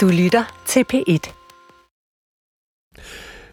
Du 0.00 0.08
lytter 0.08 0.62
til 0.66 0.84
P1. 0.92 1.32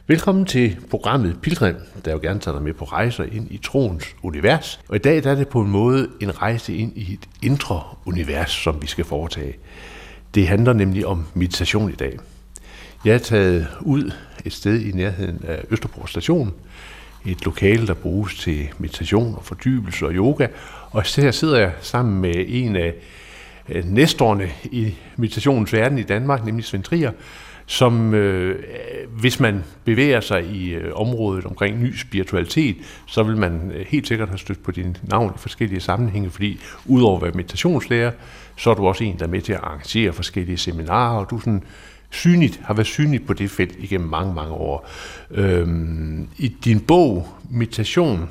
Velkommen 0.08 0.46
til 0.46 0.78
programmet 0.90 1.42
Pilgrim, 1.42 1.76
der 2.06 2.12
jo 2.12 2.20
gerne 2.22 2.40
tager 2.40 2.56
dig 2.56 2.64
med 2.64 2.74
på 2.74 2.86
rejser 2.86 3.24
ind 3.24 3.52
i 3.52 3.58
troens 3.58 4.16
univers. 4.24 4.80
Og 4.90 4.96
i 4.96 5.00
dag 5.00 5.24
der 5.24 5.32
er 5.32 5.36
det 5.36 5.48
på 5.48 5.62
en 5.62 5.72
måde 5.72 6.10
en 6.22 6.42
rejse 6.42 6.76
ind 6.76 6.98
i 6.98 7.14
et 7.14 7.30
indre 7.44 7.84
univers, 8.06 8.52
som 8.52 8.82
vi 8.82 8.88
skal 8.88 9.06
foretage. 9.06 9.58
Det 10.36 10.48
handler 10.48 10.74
nemlig 10.74 11.06
om 11.06 11.26
meditation 11.34 11.92
i 11.92 11.96
dag. 11.96 12.20
Jeg 13.06 13.14
er 13.14 13.20
taget 13.20 13.68
ud 13.82 14.12
et 14.46 14.54
sted 14.54 14.82
i 14.82 14.92
nærheden 14.92 15.42
af 15.48 15.64
Østerbro 15.70 16.08
station, 16.08 16.54
et 17.26 17.46
lokale, 17.46 17.88
der 17.88 17.94
bruges 17.94 18.40
til 18.40 18.70
meditation 18.78 19.36
og 19.36 19.46
fordybelse 19.46 20.06
og 20.06 20.14
yoga. 20.14 20.48
Og 20.92 21.22
her 21.22 21.32
sidder 21.32 21.60
jeg 21.60 21.74
sammen 21.82 22.22
med 22.22 22.46
en 22.48 22.76
af 22.76 22.94
Øh, 23.70 23.86
næstårene 23.86 24.50
i 24.64 24.96
meditationens 25.18 25.74
verden 25.74 25.98
i 25.98 26.04
Danmark, 26.04 26.46
nemlig 26.46 26.66
Svend 26.66 26.84
Trier, 26.84 27.12
som 27.66 28.14
øh, 28.14 28.64
hvis 29.20 29.40
man 29.40 29.64
bevæger 29.86 30.20
sig 30.20 30.46
i 30.46 30.70
øh, 30.70 30.92
området 30.94 31.46
omkring 31.46 31.84
ny 31.84 31.96
spiritualitet, 31.96 32.78
så 33.08 33.24
vil 33.24 33.38
man 33.38 33.72
øh, 33.72 33.86
helt 33.90 34.08
sikkert 34.08 34.30
have 34.30 34.38
stødt 34.38 34.64
på 34.64 34.72
din 34.72 34.98
navn 35.04 35.32
i 35.36 35.38
forskellige 35.38 35.80
sammenhænge, 35.80 36.30
fordi 36.30 36.60
udover 36.86 37.18
at 37.18 37.24
være 37.24 37.32
meditationslærer, 37.32 38.12
så 38.58 38.70
er 38.70 38.74
du 38.74 38.88
også 38.88 39.04
en, 39.04 39.20
der 39.20 39.26
er 39.26 39.30
med 39.30 39.42
til 39.42 39.54
at 39.54 39.60
arrangere 39.64 40.14
forskellige 40.14 40.58
seminarer, 40.58 41.20
og 41.20 41.30
du 41.30 41.40
sådan 41.40 41.64
synligt, 42.10 42.60
har 42.64 42.74
været 42.74 42.88
synligt 42.88 43.28
på 43.28 43.34
det 43.34 43.52
felt 43.52 43.76
igennem 43.80 44.10
mange, 44.10 44.34
mange 44.34 44.54
år. 44.54 44.90
Øhm, 45.32 46.28
I 46.38 46.48
din 46.48 46.80
bog, 46.80 47.28
Meditation, 47.50 48.30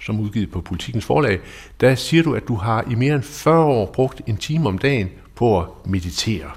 som 0.00 0.20
udgivet 0.20 0.50
på 0.50 0.60
Politikens 0.60 1.04
Forlag, 1.04 1.40
der 1.80 1.94
siger 1.94 2.22
du, 2.22 2.34
at 2.34 2.48
du 2.48 2.54
har 2.54 2.84
i 2.90 2.94
mere 2.94 3.14
end 3.14 3.22
40 3.22 3.64
år 3.64 3.86
brugt 3.86 4.22
en 4.26 4.36
time 4.36 4.68
om 4.68 4.78
dagen 4.78 5.08
på 5.34 5.60
at 5.60 5.66
meditere. 5.86 6.50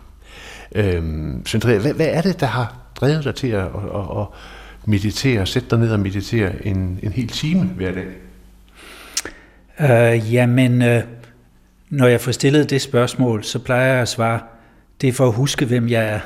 Øhm, 0.75 1.45
Sandra, 1.45 1.77
hvad, 1.77 1.93
hvad 1.93 2.07
er 2.07 2.21
det, 2.21 2.39
der 2.39 2.45
har 2.45 2.75
drevet 2.95 3.23
dig 3.23 3.35
til 3.35 3.47
at, 3.47 3.65
at, 3.65 4.19
at, 4.19 4.25
meditere, 4.85 5.45
sætte 5.45 5.69
dig 5.69 5.79
ned 5.79 5.91
og 5.91 5.99
meditere 5.99 6.65
en, 6.65 6.99
en 7.03 7.11
hel 7.11 7.27
time 7.27 7.63
hver 7.63 7.91
dag? 7.91 8.07
Uh, 9.79 10.33
jamen, 10.33 10.81
uh, 10.81 11.03
når 11.89 12.07
jeg 12.07 12.21
får 12.21 12.31
stillet 12.31 12.69
det 12.69 12.81
spørgsmål, 12.81 13.43
så 13.43 13.59
plejer 13.59 13.93
jeg 13.93 14.01
at 14.01 14.07
svare, 14.07 14.39
det 15.01 15.09
er 15.09 15.13
for 15.13 15.27
at 15.27 15.33
huske, 15.33 15.65
hvem 15.65 15.89
jeg 15.89 16.21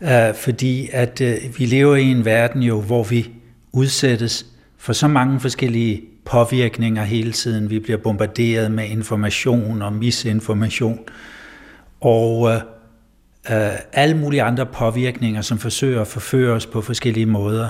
er. 0.00 0.30
uh, 0.30 0.36
fordi 0.44 0.88
at 0.92 1.20
uh, 1.20 1.58
vi 1.58 1.66
lever 1.66 1.96
i 1.96 2.04
en 2.04 2.24
verden 2.24 2.62
jo, 2.62 2.80
hvor 2.80 3.02
vi 3.02 3.30
udsættes 3.72 4.46
for 4.78 4.92
så 4.92 5.08
mange 5.08 5.40
forskellige 5.40 6.02
påvirkninger 6.24 7.04
hele 7.04 7.32
tiden. 7.32 7.70
Vi 7.70 7.78
bliver 7.78 7.98
bombarderet 7.98 8.70
med 8.70 8.88
information 8.88 9.82
og 9.82 9.92
misinformation. 9.92 10.98
Og 12.00 12.50
øh, 12.50 12.60
øh, 13.50 13.72
alle 13.92 14.16
mulige 14.16 14.42
andre 14.42 14.66
påvirkninger, 14.66 15.40
som 15.40 15.58
forsøger 15.58 16.00
at 16.00 16.06
forføre 16.06 16.52
os 16.52 16.66
på 16.66 16.82
forskellige 16.82 17.26
måder. 17.26 17.68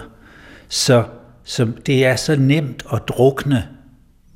Så, 0.68 1.04
så 1.44 1.70
det 1.86 2.06
er 2.06 2.16
så 2.16 2.36
nemt 2.36 2.82
at 2.92 3.02
drukne 3.08 3.68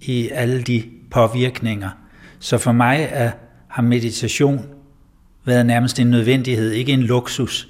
i 0.00 0.28
alle 0.28 0.62
de 0.62 0.82
påvirkninger. 1.10 1.90
Så 2.38 2.58
for 2.58 2.72
mig 2.72 3.08
er, 3.10 3.30
har 3.68 3.82
meditation 3.82 4.66
været 5.44 5.66
nærmest 5.66 5.98
en 5.98 6.06
nødvendighed, 6.06 6.70
ikke 6.70 6.92
en 6.92 7.02
luksus, 7.02 7.68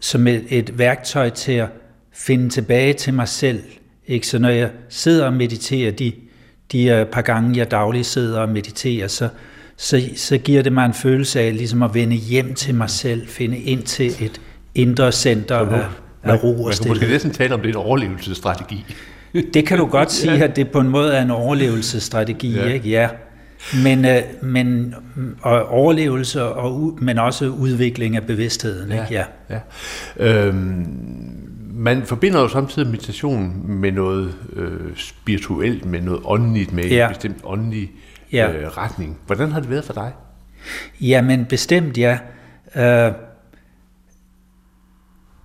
som 0.00 0.26
et, 0.26 0.44
et 0.48 0.78
værktøj 0.78 1.30
til 1.30 1.52
at 1.52 1.68
finde 2.12 2.48
tilbage 2.48 2.92
til 2.92 3.14
mig 3.14 3.28
selv. 3.28 3.62
Ikke? 4.10 4.26
Så 4.26 4.38
når 4.38 4.48
jeg 4.48 4.70
sidder 4.88 5.26
og 5.26 5.32
mediterer, 5.32 5.90
de, 5.90 6.12
de 6.72 7.06
par 7.12 7.22
gange 7.22 7.58
jeg 7.58 7.70
dagligt 7.70 8.06
sidder 8.06 8.40
og 8.40 8.48
mediterer, 8.48 9.08
så, 9.08 9.28
så, 9.76 10.02
så 10.16 10.38
giver 10.38 10.62
det 10.62 10.72
mig 10.72 10.86
en 10.86 10.94
følelse 10.94 11.40
af 11.40 11.56
ligesom 11.56 11.82
at 11.82 11.94
vende 11.94 12.16
hjem 12.16 12.54
til 12.54 12.74
mig 12.74 12.90
selv, 12.90 13.28
finde 13.28 13.58
ind 13.58 13.82
til 13.82 14.24
et 14.24 14.40
indre 14.74 15.12
center 15.12 15.56
af, 15.56 15.84
af 16.22 16.44
ro 16.44 16.64
og 16.64 16.66
Man 16.66 16.74
kan 16.82 16.88
måske 16.88 17.06
næsten 17.06 17.30
tale 17.30 17.54
om 17.54 17.60
det 17.60 17.68
er 17.68 17.72
en 17.72 17.76
overlevelsesstrategi. 17.86 18.84
Det 19.54 19.66
kan 19.66 19.78
du 19.78 19.86
godt 19.86 20.12
sige, 20.20 20.34
ja. 20.34 20.44
at 20.44 20.56
det 20.56 20.70
på 20.70 20.80
en 20.80 20.88
måde 20.88 21.12
er 21.12 21.22
en 21.22 21.30
overlevelsesstrategi, 21.30 22.54
ja. 22.54 22.64
ikke? 22.64 22.88
Ja. 22.88 23.08
Men, 23.84 24.04
øh, 24.04 24.22
men 24.42 24.94
og 25.42 25.68
overlevelse, 25.68 26.44
og, 26.44 26.98
men 27.00 27.18
også 27.18 27.46
udvikling 27.46 28.16
af 28.16 28.26
bevidstheden. 28.26 28.92
Ja. 28.92 29.02
Ikke? 29.02 29.14
Ja. 29.14 29.24
ja. 30.18 30.46
Øhm, 30.46 31.39
man 31.80 32.06
forbinder 32.06 32.40
jo 32.40 32.48
samtidig 32.48 32.88
meditation 32.88 33.62
med 33.66 33.92
noget 33.92 34.34
øh, 34.52 34.96
spirituelt, 34.96 35.84
med 35.84 36.00
noget 36.00 36.20
åndeligt, 36.24 36.72
med 36.72 36.84
ja. 36.84 37.06
en 37.06 37.14
bestemt 37.14 37.40
åndelig 37.44 37.90
ja. 38.32 38.52
øh, 38.52 38.68
retning. 38.68 39.18
Hvordan 39.26 39.52
har 39.52 39.60
det 39.60 39.70
været 39.70 39.84
for 39.84 39.92
dig? 39.92 40.12
Jamen 41.00 41.44
bestemt, 41.44 41.98
ja. 41.98 42.18
Øh, 42.76 43.12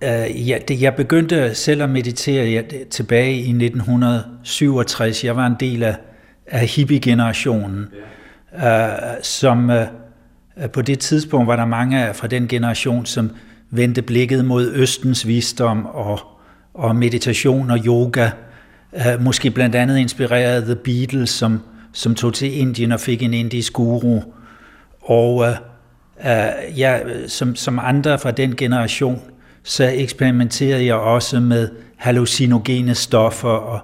øh, 0.02 0.48
ja 0.48 0.58
det, 0.68 0.82
jeg 0.82 0.94
begyndte 0.94 1.54
selv 1.54 1.82
at 1.82 1.90
meditere 1.90 2.46
ja, 2.46 2.62
tilbage 2.90 3.34
i 3.34 3.50
1967. 3.50 5.24
Jeg 5.24 5.36
var 5.36 5.46
en 5.46 5.56
del 5.60 5.82
af, 5.82 5.96
af 6.46 6.66
hippie-generationen, 6.66 7.88
ja. 8.52 8.88
øh, 8.88 9.22
som 9.22 9.70
øh, 9.70 9.86
på 10.72 10.82
det 10.82 10.98
tidspunkt 10.98 11.46
var 11.46 11.56
der 11.56 11.66
mange 11.66 12.14
fra 12.14 12.26
den 12.26 12.48
generation, 12.48 13.06
som 13.06 13.30
vendte 13.70 14.02
blikket 14.02 14.44
mod 14.44 14.72
Østens 14.74 15.26
visdom 15.26 15.86
og, 15.86 16.20
og 16.74 16.96
meditation 16.96 17.70
og 17.70 17.78
yoga. 17.86 18.30
Øh, 18.94 19.20
måske 19.20 19.50
blandt 19.50 19.74
andet 19.74 19.98
inspireret 19.98 20.64
The 20.64 20.76
Beatles, 20.76 21.30
som 21.30 21.60
som 21.96 22.14
tog 22.14 22.34
til 22.34 22.58
Indien 22.60 22.92
og 22.92 23.00
fik 23.00 23.22
en 23.22 23.34
indisk 23.34 23.72
guru. 23.72 24.20
Og 25.02 25.34
uh, 25.34 25.48
uh, 26.18 26.78
ja, 26.78 26.98
som, 27.26 27.56
som 27.56 27.78
andre 27.82 28.18
fra 28.18 28.30
den 28.30 28.56
generation, 28.56 29.20
så 29.62 29.90
eksperimenterede 29.94 30.86
jeg 30.86 30.94
også 30.94 31.40
med 31.40 31.68
hallucinogene 31.96 32.94
stoffer 32.94 33.48
og 33.48 33.80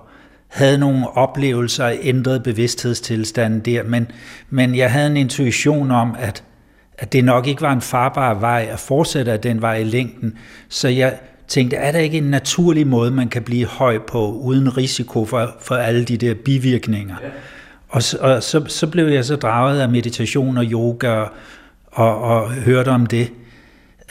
havde 0.48 0.78
nogle 0.78 1.08
oplevelser 1.16 1.84
af 1.86 1.98
ændret 2.02 2.42
bevidsthedstilstand 2.42 3.62
der, 3.62 3.82
men, 3.82 4.06
men 4.50 4.76
jeg 4.76 4.92
havde 4.92 5.06
en 5.06 5.16
intuition 5.16 5.90
om, 5.90 6.16
at, 6.18 6.44
at 7.02 7.12
det 7.12 7.24
nok 7.24 7.46
ikke 7.46 7.62
var 7.62 7.72
en 7.72 7.80
farbar 7.80 8.34
vej 8.34 8.68
at 8.70 8.78
fortsætte 8.78 9.32
af 9.32 9.40
den 9.40 9.62
vej 9.62 9.76
i 9.76 9.84
længden, 9.84 10.38
så 10.68 10.88
jeg 10.88 11.18
tænkte, 11.48 11.76
er 11.76 11.92
der 11.92 11.98
ikke 11.98 12.18
en 12.18 12.30
naturlig 12.30 12.86
måde, 12.86 13.10
man 13.10 13.28
kan 13.28 13.42
blive 13.42 13.66
høj 13.66 13.98
på, 13.98 14.32
uden 14.32 14.76
risiko 14.76 15.24
for, 15.24 15.56
for 15.60 15.74
alle 15.74 16.04
de 16.04 16.16
der 16.16 16.34
bivirkninger? 16.34 17.16
Ja. 17.22 17.28
Og, 17.88 18.02
og 18.20 18.42
så, 18.42 18.64
så 18.68 18.86
blev 18.86 19.06
jeg 19.06 19.24
så 19.24 19.36
draget 19.36 19.80
af 19.80 19.88
meditation 19.88 20.56
og 20.58 20.64
yoga 20.64 21.24
og, 21.86 22.22
og, 22.22 22.50
hørte 22.50 22.88
om 22.88 23.06
det. 23.06 23.32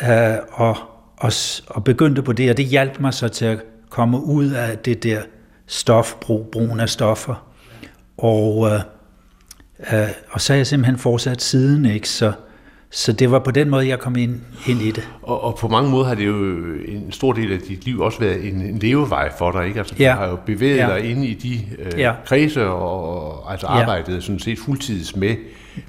Uh, 0.01 0.07
og, 0.51 0.77
og, 1.17 1.31
og 1.67 1.83
begyndte 1.83 2.21
på 2.21 2.33
det, 2.33 2.49
og 2.49 2.57
det 2.57 2.65
hjalp 2.65 2.99
mig 2.99 3.13
så 3.13 3.27
til 3.27 3.45
at 3.45 3.59
komme 3.89 4.23
ud 4.23 4.49
af 4.49 4.77
det 4.77 5.03
der 5.03 5.21
stofbrug, 5.67 6.49
brugen 6.51 6.79
af 6.79 6.89
stoffer. 6.89 7.45
Og, 8.17 8.57
uh, 8.57 8.71
uh, 9.93 10.09
og 10.31 10.41
så 10.41 10.53
er 10.53 10.57
jeg 10.57 10.67
simpelthen 10.67 10.97
fortsat 10.97 11.41
siden, 11.41 11.85
ikke? 11.85 12.09
Så, 12.09 12.31
så 12.93 13.13
det 13.13 13.31
var 13.31 13.39
på 13.39 13.51
den 13.51 13.69
måde, 13.69 13.87
jeg 13.87 13.99
kom 13.99 14.15
ind, 14.15 14.39
ind 14.67 14.81
i 14.81 14.91
det. 14.91 15.09
Og, 15.21 15.43
og 15.43 15.57
på 15.57 15.67
mange 15.67 15.91
måder 15.91 16.05
har 16.05 16.15
det 16.15 16.27
jo 16.27 16.35
en 16.85 17.11
stor 17.11 17.33
del 17.33 17.51
af 17.51 17.59
dit 17.59 17.85
liv 17.85 17.99
også 17.99 18.19
været 18.19 18.47
en, 18.47 18.61
en 18.61 18.79
levevej 18.79 19.31
for 19.37 19.51
dig, 19.51 19.67
ikke? 19.67 19.79
Altså, 19.79 19.95
ja. 19.99 20.11
du 20.11 20.17
har 20.17 20.27
jo 20.27 20.37
bevæget 20.45 20.77
ja. 20.77 20.87
dig 20.87 21.11
ind 21.11 21.25
i 21.25 21.33
de 21.33 21.59
øh, 21.79 21.99
ja. 21.99 22.13
kredse 22.25 22.67
og, 22.67 23.43
og 23.43 23.51
altså 23.51 23.67
arbejdet 23.67 24.15
ja. 24.15 24.19
sådan 24.19 24.39
set 24.39 24.59
fuldtids 24.59 25.15
med, 25.15 25.35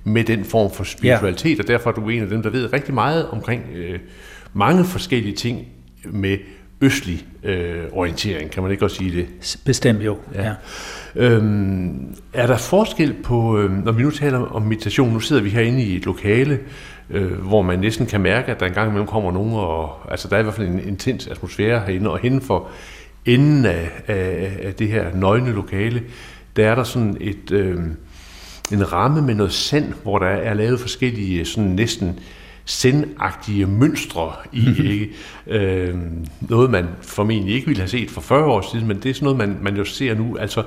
med 0.04 0.24
den 0.24 0.44
form 0.44 0.70
for 0.70 0.84
spiritualitet, 0.84 1.58
ja. 1.58 1.62
og 1.62 1.68
derfor 1.68 1.90
er 1.90 1.94
du 1.94 2.08
en 2.08 2.22
af 2.22 2.28
dem, 2.28 2.42
der 2.42 2.50
ved 2.50 2.72
rigtig 2.72 2.94
meget 2.94 3.28
omkring 3.28 3.62
øh, 3.74 3.98
mange 4.52 4.84
forskellige 4.84 5.36
ting 5.36 5.66
med 6.04 6.38
østlig 6.82 7.26
øh, 7.42 7.84
orientering, 7.92 8.50
kan 8.50 8.62
man 8.62 8.72
ikke 8.72 8.84
også 8.84 8.96
sige 8.96 9.16
det? 9.16 9.58
Bestemt 9.64 10.04
jo, 10.04 10.19
ja. 10.34 10.42
ja. 10.44 10.54
Øhm, 11.16 12.14
er 12.32 12.46
der 12.46 12.56
forskel 12.56 13.14
på, 13.22 13.58
øh, 13.58 13.84
når 13.84 13.92
vi 13.92 14.02
nu 14.02 14.10
taler 14.10 14.38
om 14.38 14.62
meditation, 14.62 15.12
nu 15.12 15.20
sidder 15.20 15.42
vi 15.42 15.50
herinde 15.50 15.82
i 15.82 15.96
et 15.96 16.04
lokale, 16.04 16.58
øh, 17.12 17.33
hvor 17.33 17.62
man 17.62 17.78
næsten 17.78 18.06
kan 18.06 18.20
mærke, 18.20 18.53
at 18.53 18.61
der 18.61 18.67
engang 18.67 18.88
imellem 18.88 19.06
kommer 19.06 19.32
nogen, 19.32 19.53
og 19.55 20.11
altså 20.11 20.29
der 20.29 20.37
er 20.37 20.41
i 20.41 20.43
hvert 20.43 20.55
fald 20.55 20.69
en 20.69 20.88
intens 20.88 21.26
atmosfære 21.26 21.81
herinde, 21.81 22.11
og 22.11 22.19
hende 22.19 22.41
for 22.41 22.69
enden 23.26 23.64
af, 23.64 23.91
af, 24.06 24.59
af 24.62 24.75
det 24.75 24.88
her 24.88 25.14
nøgne 25.14 25.53
lokale, 25.53 26.03
der 26.56 26.70
er 26.70 26.75
der 26.75 26.85
sådan 26.85 27.17
et, 27.20 27.50
øh, 27.50 27.81
en 28.73 28.93
ramme 28.93 29.23
med 29.23 29.35
noget 29.35 29.53
sand, 29.53 29.94
hvor 30.03 30.19
der 30.19 30.26
er 30.26 30.55
lavet 30.55 30.81
forskellige 30.81 31.44
sådan 31.44 31.70
næsten 31.70 32.19
sendagtige 32.64 33.67
mønstre 33.67 34.32
i, 34.53 34.67
mm-hmm. 34.67 34.87
ikke? 34.87 35.11
Øh, 35.47 35.99
noget 36.41 36.70
man 36.70 36.87
formentlig 37.03 37.55
ikke 37.55 37.67
ville 37.67 37.81
have 37.81 37.88
set 37.88 38.11
for 38.11 38.20
40 38.20 38.44
år 38.44 38.70
siden, 38.73 38.88
men 38.88 38.97
det 38.97 39.11
er 39.11 39.15
sådan 39.15 39.25
noget, 39.25 39.38
man, 39.38 39.58
man 39.62 39.76
jo 39.76 39.85
ser 39.85 40.15
nu. 40.15 40.37
Altså, 40.37 40.62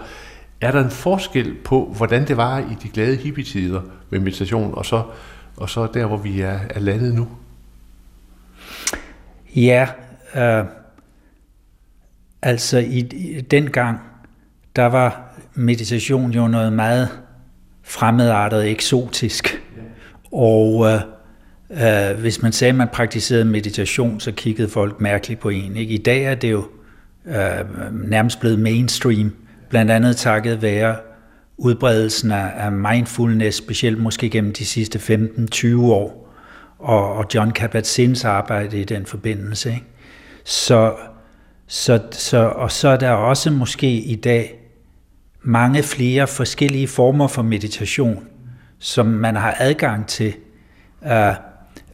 er 0.61 0.71
der 0.71 0.83
en 0.83 0.91
forskel 0.91 1.53
på, 1.63 1.93
hvordan 1.97 2.27
det 2.27 2.37
var 2.37 2.59
i 2.59 2.75
de 2.83 2.89
glade 2.89 3.15
hippietider 3.15 3.81
med 4.09 4.19
meditation, 4.19 4.73
og 4.73 4.85
så, 4.85 5.01
og 5.57 5.69
så 5.69 5.87
der, 5.93 6.05
hvor 6.05 6.17
vi 6.17 6.41
er, 6.41 6.59
er 6.69 6.79
landet 6.79 7.15
nu? 7.15 7.27
Ja, 9.55 9.87
øh, 10.35 10.65
altså 12.41 12.77
i, 12.77 12.99
i 12.99 13.41
den 13.41 13.71
gang, 13.71 13.99
der 14.75 14.85
var 14.85 15.35
meditation 15.53 16.31
jo 16.31 16.47
noget 16.47 16.73
meget 16.73 17.09
fremmedartet 17.83 18.69
eksotisk. 18.69 19.61
Og 20.31 20.85
øh, 20.91 21.01
Uh, 21.69 22.19
hvis 22.19 22.41
man 22.41 22.51
sagde, 22.51 22.69
at 22.69 22.75
man 22.75 22.87
praktiserede 22.87 23.45
meditation, 23.45 24.19
så 24.19 24.31
kiggede 24.31 24.69
folk 24.69 25.01
mærkeligt 25.01 25.39
på 25.39 25.49
en. 25.49 25.75
Ikke? 25.75 25.93
I 25.93 25.97
dag 25.97 26.23
er 26.23 26.35
det 26.35 26.51
jo 26.51 26.65
uh, 27.25 28.09
nærmest 28.09 28.39
blevet 28.39 28.59
mainstream, 28.59 29.35
blandt 29.69 29.91
andet 29.91 30.17
takket 30.17 30.61
være 30.61 30.95
udbredelsen 31.57 32.31
af, 32.31 32.71
mindfulness, 32.71 33.57
specielt 33.57 34.01
måske 34.01 34.29
gennem 34.29 34.53
de 34.53 34.65
sidste 34.65 34.99
15-20 35.53 35.77
år, 35.81 36.33
og, 36.79 37.13
og 37.13 37.25
John 37.35 37.51
Kabat-Zins 37.59 38.27
arbejde 38.27 38.81
i 38.81 38.83
den 38.83 39.05
forbindelse. 39.05 39.69
Ikke? 39.69 39.85
Så, 40.43 40.95
så, 41.67 41.99
så, 42.11 42.37
og 42.37 42.71
så 42.71 42.87
er 42.87 42.97
der 42.97 43.11
også 43.11 43.51
måske 43.51 43.91
i 43.91 44.15
dag 44.15 44.59
mange 45.43 45.83
flere 45.83 46.27
forskellige 46.27 46.87
former 46.87 47.27
for 47.27 47.41
meditation, 47.41 48.27
som 48.79 49.05
man 49.05 49.35
har 49.35 49.55
adgang 49.59 50.07
til. 50.07 50.33
Uh, 51.01 51.35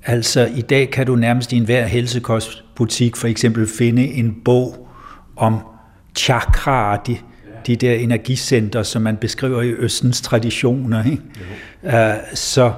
altså 0.05 0.45
i 0.55 0.61
dag 0.61 0.89
kan 0.89 1.05
du 1.05 1.15
nærmest 1.15 1.53
i 1.53 1.57
enhver 1.57 1.85
helsekostbutik 1.85 3.15
for 3.15 3.27
eksempel 3.27 3.67
finde 3.77 4.03
en 4.03 4.41
bog 4.45 4.87
om 5.35 5.59
chakraer, 6.17 6.97
de, 6.97 7.17
de 7.67 7.75
der 7.75 7.93
energicenter, 7.93 8.83
som 8.83 9.01
man 9.01 9.17
beskriver 9.17 9.61
i 9.61 9.71
Østens 9.71 10.21
traditioner. 10.21 11.03
Ikke? 11.05 11.21
Uh, 11.83 11.91
så 12.33 12.71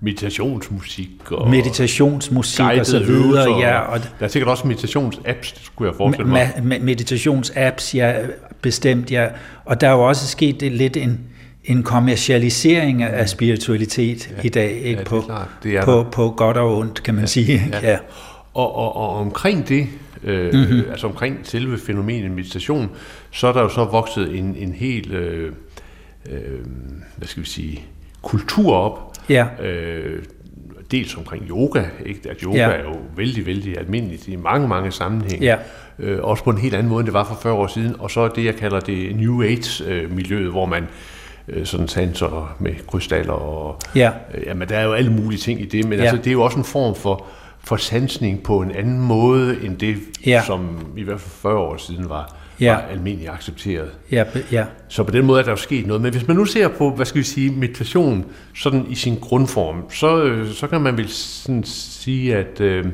meditationsmusik 0.00 1.10
og 1.30 1.50
meditationsmusik 1.50 2.64
og 2.78 2.86
så 2.86 2.98
videre. 2.98 3.58
Ja, 3.58 3.78
og 3.78 4.00
der 4.00 4.24
er 4.24 4.28
sikkert 4.28 4.50
også 4.50 4.66
meditationsapps, 4.66 5.64
skulle 5.64 5.90
jeg 5.90 5.96
forestille 5.96 6.30
mig. 6.30 6.52
Me- 6.56 6.84
meditationsapps, 6.84 7.94
ja, 7.94 8.14
bestemt, 8.62 9.10
ja. 9.10 9.26
Og 9.64 9.80
der 9.80 9.88
er 9.88 9.92
jo 9.92 10.02
også 10.02 10.26
sket 10.26 10.60
det 10.60 10.72
lidt 10.72 10.96
en, 10.96 11.20
en 11.64 11.82
kommercialisering 11.82 13.02
af 13.02 13.28
spiritualitet 13.28 14.30
ja, 14.36 14.42
i 14.44 14.48
dag, 14.48 14.72
ikke? 14.72 15.00
Ja, 15.00 15.04
på, 15.04 15.32
det 15.62 15.76
er 15.76 15.84
på, 15.84 16.06
på 16.12 16.30
godt 16.30 16.56
og 16.56 16.78
ondt, 16.78 17.02
kan 17.02 17.14
man 17.14 17.22
ja, 17.22 17.26
sige. 17.26 17.62
Ja. 17.72 17.90
ja. 17.90 17.98
Og, 18.54 18.76
og, 18.76 18.96
og 18.96 19.14
omkring 19.14 19.68
det, 19.68 19.86
øh, 20.24 20.54
mm-hmm. 20.54 20.82
altså 20.90 21.06
omkring 21.06 21.38
selve 21.42 21.78
fænomenet 21.78 22.30
meditation, 22.30 22.90
så 23.30 23.46
er 23.46 23.52
der 23.52 23.62
jo 23.62 23.68
så 23.68 23.84
vokset 23.84 24.38
en, 24.38 24.56
en 24.56 24.72
hel, 24.72 25.12
øh, 25.12 25.52
øh, 26.30 26.60
hvad 27.16 27.28
skal 27.28 27.42
vi 27.42 27.48
sige, 27.48 27.84
kultur 28.22 28.74
op, 28.74 29.08
Ja. 29.28 29.46
Øh, 29.62 30.22
dels 30.90 31.16
omkring 31.16 31.44
yoga, 31.48 31.84
ikke? 32.06 32.30
at 32.30 32.40
yoga 32.40 32.58
ja. 32.58 32.70
er 32.70 32.82
jo 32.82 32.96
vældig, 33.16 33.46
vældig 33.46 33.78
almindeligt 33.78 34.28
i 34.28 34.36
mange, 34.36 34.68
mange 34.68 34.92
sammenhænge. 34.92 35.44
Ja. 35.44 35.56
Øh, 35.98 36.18
også 36.22 36.44
på 36.44 36.50
en 36.50 36.58
helt 36.58 36.74
anden 36.74 36.88
måde, 36.88 37.00
end 37.00 37.06
det 37.06 37.14
var 37.14 37.24
for 37.24 37.38
40 37.42 37.54
år 37.54 37.66
siden. 37.66 37.96
Og 37.98 38.10
så 38.10 38.28
det, 38.28 38.44
jeg 38.44 38.56
kalder 38.56 38.80
det 38.80 39.16
New 39.16 39.42
Age-miljøet, 39.42 40.50
hvor 40.50 40.66
man 40.66 40.86
øh, 41.48 41.66
sådan 41.66 41.88
sanser 41.88 42.56
med 42.58 42.72
krystaller 42.86 43.32
og... 43.32 43.80
Ja. 43.94 44.10
Øh, 44.34 44.46
jamen, 44.46 44.68
der 44.68 44.76
er 44.76 44.84
jo 44.84 44.92
alle 44.92 45.12
mulige 45.12 45.38
ting 45.38 45.60
i 45.60 45.64
det, 45.64 45.84
men 45.84 45.98
ja. 45.98 46.04
altså, 46.04 46.16
det 46.16 46.26
er 46.26 46.32
jo 46.32 46.42
også 46.42 46.58
en 46.58 46.64
form 46.64 46.94
for, 46.94 47.26
for 47.60 47.76
sansning 47.76 48.42
på 48.42 48.60
en 48.60 48.70
anden 48.70 49.00
måde, 49.00 49.58
end 49.64 49.76
det, 49.76 49.96
ja. 50.26 50.42
som 50.46 50.86
i 50.96 51.02
hvert 51.02 51.20
fald 51.20 51.30
40 51.30 51.58
år 51.58 51.76
siden 51.76 52.08
var 52.08 52.36
ja. 52.60 52.72
var 52.72 52.80
almindeligt 52.80 53.30
accepteret. 53.30 53.90
Ja, 54.12 54.24
ja. 54.52 54.64
Så 54.88 55.02
på 55.02 55.10
den 55.10 55.26
måde 55.26 55.40
er 55.40 55.44
der 55.44 55.50
jo 55.50 55.56
sket 55.56 55.86
noget. 55.86 56.02
Men 56.02 56.12
hvis 56.12 56.28
man 56.28 56.36
nu 56.36 56.44
ser 56.44 56.68
på, 56.68 56.90
hvad 56.90 57.06
skal 57.06 57.18
vi 57.18 57.24
sige, 57.24 57.50
meditation 57.50 58.24
sådan 58.54 58.86
i 58.88 58.94
sin 58.94 59.18
grundform, 59.20 59.90
så, 59.90 60.22
øh, 60.22 60.52
så 60.52 60.66
kan 60.66 60.80
man 60.80 60.96
vel 60.96 61.08
sådan 61.08 61.64
sige, 61.64 62.36
at 62.36 62.60
øh, 62.60 62.86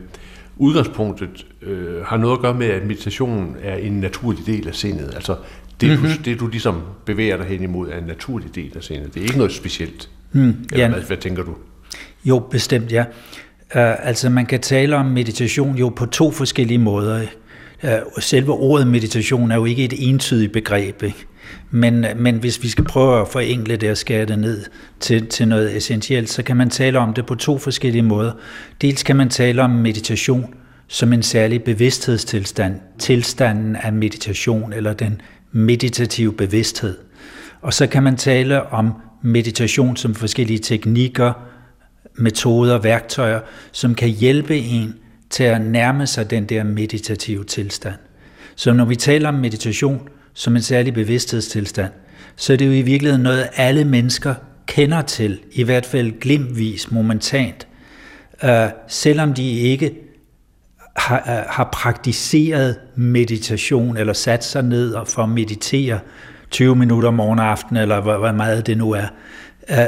udgangspunktet 0.57 1.47
øh, 1.63 2.03
har 2.05 2.17
noget 2.17 2.37
at 2.37 2.43
gøre 2.43 2.55
med, 2.55 2.67
at 2.67 2.87
meditation 2.87 3.57
er 3.63 3.77
en 3.77 3.93
naturlig 3.93 4.47
del 4.47 4.69
af 4.69 4.75
sindet. 4.75 5.13
Altså 5.15 5.37
det, 5.81 5.89
mm-hmm. 5.89 6.03
du, 6.03 6.15
mhm. 6.15 6.23
det 6.23 6.41
du 6.41 6.47
ligesom 6.47 6.83
bevæger 7.05 7.37
dig 7.37 7.47
hen 7.47 7.63
imod, 7.63 7.89
er 7.89 7.99
en 7.99 8.05
naturlig 8.05 8.55
del 8.55 8.73
af 8.77 8.83
sindet. 8.83 9.15
Det 9.15 9.21
er 9.21 9.25
ikke 9.25 9.39
noget 9.39 9.53
specielt. 9.53 10.09
Mm, 10.33 10.49
Eller 10.73 10.85
ja. 10.85 10.89
hvad, 10.89 11.03
hvad 11.03 11.17
tænker 11.17 11.43
du? 11.43 11.55
Jo, 12.25 12.39
bestemt 12.39 12.93
ja. 12.93 13.05
Uh, 13.75 14.09
altså 14.09 14.31
man 14.31 14.47
kan 14.47 14.61
tale 14.61 14.97
om 14.97 15.07
meditation 15.07 15.77
jo 15.77 15.89
på 15.89 16.07
to 16.07 16.31
forskellige 16.31 16.79
måder. 16.79 17.27
Øh, 17.85 17.99
selve 18.19 18.53
ordet 18.53 18.87
meditation 18.87 19.51
er 19.51 19.57
jo 19.57 19.65
ikke 19.65 19.85
et 19.85 20.09
entydigt 20.09 20.53
begreb, 20.53 21.03
ikke? 21.03 21.27
Men, 21.71 22.07
men 22.17 22.37
hvis 22.37 22.63
vi 22.63 22.69
skal 22.69 22.85
prøve 22.85 23.21
at 23.21 23.29
forenkle 23.29 23.77
det 23.77 23.91
og 23.91 23.97
skære 23.97 24.25
det 24.25 24.39
ned 24.39 24.65
til, 25.01 25.27
til 25.27 25.49
noget 25.49 25.77
essentielt, 25.77 26.31
så 26.31 26.43
kan 26.43 26.57
man 26.57 26.71
tale 26.71 26.99
om 26.99 27.15
det 27.15 27.27
på 27.27 27.35
to 27.35 27.59
forskellige 27.59 28.03
måder. 28.03 28.33
Dels 28.81 29.03
kan 29.03 29.17
man 29.17 29.29
tale 29.29 29.63
om 29.63 29.71
meditation 29.71 30.55
som 30.89 31.13
en 31.13 31.23
særlig 31.23 31.65
bevidsthedstilstand, 31.65 32.81
tilstanden 32.99 33.77
af 33.77 33.93
meditation 33.93 34.73
eller 34.73 34.93
den 34.93 35.21
meditative 35.53 36.33
bevidsthed. 36.33 36.97
Og 37.63 37.75
så 37.75 37.87
kan 37.87 38.03
man 38.03 38.17
tale 38.17 38.67
om 38.67 38.93
meditation 39.23 39.97
som 39.97 40.15
forskellige 40.15 40.59
teknikker, 40.59 41.33
metoder, 42.15 42.79
værktøjer, 42.79 43.41
som 43.73 43.95
kan 43.95 44.09
hjælpe 44.09 44.57
en 44.57 44.95
til 45.35 45.45
at 45.45 45.61
nærme 45.61 46.07
sig 46.07 46.31
den 46.31 46.45
der 46.45 46.65
meditative 46.65 47.45
tilstand. 47.45 47.95
Så 48.57 48.73
når 48.73 48.85
vi 48.85 48.97
taler 48.97 49.29
om 49.29 49.35
meditation 49.35 50.09
som 50.35 50.57
en 50.57 50.63
særlig 50.63 50.95
bevidsthedstilstand, 50.95 51.93
så 52.37 52.53
er 52.53 52.57
det 52.57 52.67
jo 52.67 52.71
i 52.71 52.83
virkeligheden 52.83 53.23
noget, 53.23 53.49
alle 53.57 53.85
mennesker 53.85 54.35
kender 54.67 55.03
til, 55.03 55.41
i 55.53 55.63
hvert 55.63 55.87
fald 55.87 56.21
glimtvis, 56.21 56.91
momentant. 56.91 57.67
øh, 58.45 58.69
selvom 58.89 59.35
de 59.35 59.51
ikke 59.51 59.95
har, 60.97 61.17
øh, 61.17 61.45
har 61.49 61.69
praktiseret 61.73 62.77
meditation, 62.97 63.97
eller 63.97 64.13
sat 64.13 64.45
sig 64.45 64.63
ned 64.63 64.93
og 64.93 65.09
for 65.09 65.23
at 65.23 65.29
meditere 65.29 65.99
20 66.51 66.77
minutter 66.77 67.11
morgen 67.11 67.39
og 67.39 67.51
aften, 67.51 67.77
eller 67.77 68.01
hvor, 68.01 68.19
hvor 68.19 68.33
meget 68.33 68.67
det 68.67 68.79
nu 68.79 68.91
er, 68.91 69.03
Øh, 69.03 69.09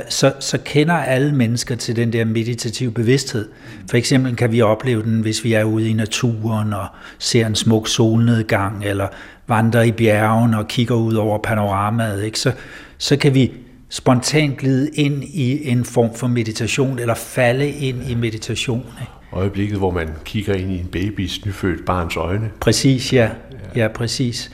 så, 0.09 0.33
så 0.41 0.59
kender 0.65 0.95
alle 0.95 1.35
mennesker 1.35 1.77
til 1.77 1.97
den 1.97 2.13
der 2.13 2.25
meditative 2.25 2.93
bevidsthed. 2.93 3.49
For 3.91 3.97
eksempel 3.97 4.37
kan 4.37 4.53
vi 4.53 4.63
opleve 4.63 5.03
den, 5.03 5.21
hvis 5.21 5.45
vi 5.45 5.53
er 5.53 5.65
ude 5.65 5.91
i 5.91 5.93
naturen 5.93 6.73
og 6.73 6.87
ser 7.19 7.47
en 7.47 7.55
smuk 7.55 7.89
solnedgang, 7.89 8.85
eller 8.85 9.09
vandrer 9.47 9.83
i 9.83 9.93
bjergen 9.93 10.55
og 10.55 10.69
kigger 10.69 10.95
ud 10.95 11.15
over 11.15 11.39
panoramaet. 11.39 12.25
Ikke? 12.25 12.39
Så, 12.39 12.53
så 12.99 13.17
kan 13.17 13.35
vi 13.35 13.53
spontant 13.89 14.59
glide 14.59 14.91
ind 14.95 15.25
i 15.25 15.69
en 15.69 15.85
form 15.85 16.15
for 16.15 16.27
meditation, 16.27 16.99
eller 16.99 17.15
falde 17.15 17.71
ind 17.71 18.11
i 18.11 18.15
meditation. 18.15 18.87
Ikke? 19.01 19.13
Øjeblikket, 19.33 19.79
hvor 19.79 19.91
man 19.91 20.09
kigger 20.25 20.55
ind 20.55 20.73
i 20.73 20.81
en 20.81 20.87
babys 20.87 21.47
nyfødt 21.47 21.85
barns 21.87 22.17
øjne. 22.17 22.51
Præcis, 22.61 23.13
ja. 23.13 23.31
Ja, 23.77 23.89
præcis. 23.89 24.51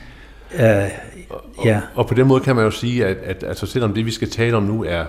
Uh, 0.53 0.59
og, 1.33 1.65
ja. 1.65 1.81
og 1.95 2.07
på 2.07 2.13
den 2.13 2.27
måde 2.27 2.41
kan 2.41 2.55
man 2.55 2.65
jo 2.65 2.71
sige, 2.71 3.05
at, 3.05 3.17
at 3.17 3.43
altså, 3.43 3.65
selvom 3.65 3.93
det, 3.93 4.05
vi 4.05 4.11
skal 4.11 4.29
tale 4.29 4.57
om 4.57 4.63
nu, 4.63 4.83
er 4.83 5.05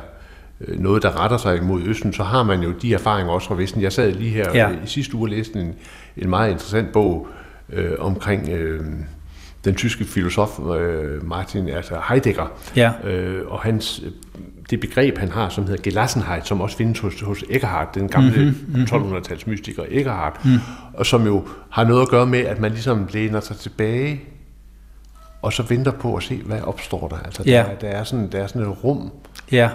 øh, 0.61 0.81
noget, 0.81 1.03
der 1.03 1.21
retter 1.21 1.37
sig 1.37 1.63
mod 1.63 1.83
Østen, 1.83 2.13
så 2.13 2.23
har 2.23 2.43
man 2.43 2.61
jo 2.61 2.73
de 2.73 2.95
erfaringer 2.95 3.33
også 3.33 3.49
fra 3.49 3.55
Vesten. 3.55 3.83
Jeg 3.83 3.93
sad 3.93 4.13
lige 4.13 4.31
her 4.31 4.51
ja. 4.55 4.69
i 4.71 4.87
sidste 4.87 5.15
uge 5.15 5.25
og 5.25 5.29
læste 5.29 5.61
en, 5.61 5.75
en 6.17 6.31
meget 6.31 6.51
interessant 6.51 6.93
bog 6.93 7.27
øh, 7.73 7.93
omkring 7.99 8.49
øh, 8.49 8.81
den 9.65 9.75
tyske 9.75 10.05
filosof 10.05 10.61
øh, 10.79 11.29
Martin 11.29 11.69
altså 11.69 11.95
Heidegger, 12.09 12.53
ja. 12.77 12.93
øh, 13.05 13.47
og 13.47 13.61
hans 13.61 14.03
det 14.71 14.81
begreb, 14.81 15.19
han 15.19 15.29
har, 15.29 15.49
som 15.49 15.67
hedder 15.67 15.83
Gelassenheit, 15.83 16.47
som 16.47 16.61
også 16.61 16.77
findes 16.77 16.99
hos, 16.99 17.21
hos 17.21 17.45
Eckhart, 17.51 17.95
den 17.95 18.09
gamle 18.09 18.57
mm-hmm, 18.69 18.83
1200-tals 18.83 19.47
mystiker 19.47 19.83
Eckhart, 19.89 20.45
mm. 20.45 20.59
og 20.95 21.07
som 21.07 21.27
jo 21.27 21.49
har 21.71 21.85
noget 21.85 22.03
at 22.03 22.09
gøre 22.09 22.27
med, 22.27 22.39
at 22.39 22.61
man 22.61 22.71
ligesom 22.71 23.09
læner 23.13 23.41
sig 23.41 23.57
tilbage 23.57 24.23
og 25.45 25.53
så 25.53 25.63
venter 25.63 25.93
på 25.93 26.15
at 26.15 26.23
se, 26.23 26.37
hvad 26.45 26.61
opstår 26.61 27.09
der. 27.09 27.17
Altså, 27.25 27.43
ja. 27.47 27.65
der, 27.71 27.89
der, 27.89 27.89
er 27.89 28.05
sådan, 28.05 28.29
der 28.33 28.43
er 28.43 28.47
sådan 28.47 28.63
et 28.63 28.85
rum, 28.85 29.13
ja. 29.53 29.71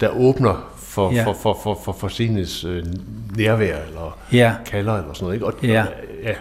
der 0.00 0.08
åbner 0.08 0.72
for, 0.78 1.12
ja. 1.12 1.24
for, 1.24 1.32
for, 1.32 1.58
for, 1.62 1.80
for, 1.84 1.92
for 1.92 2.08
sindets 2.08 2.64
øh, 2.64 2.84
nærvær, 3.36 3.76
eller 3.86 4.18
ja. 4.32 4.54
kalder, 4.66 4.94
eller 4.94 5.12
sådan 5.12 5.24
noget. 5.24 5.34
Ikke? 5.34 5.46
Og, 5.46 5.54
ja. 5.62 5.84
ja. 6.22 6.34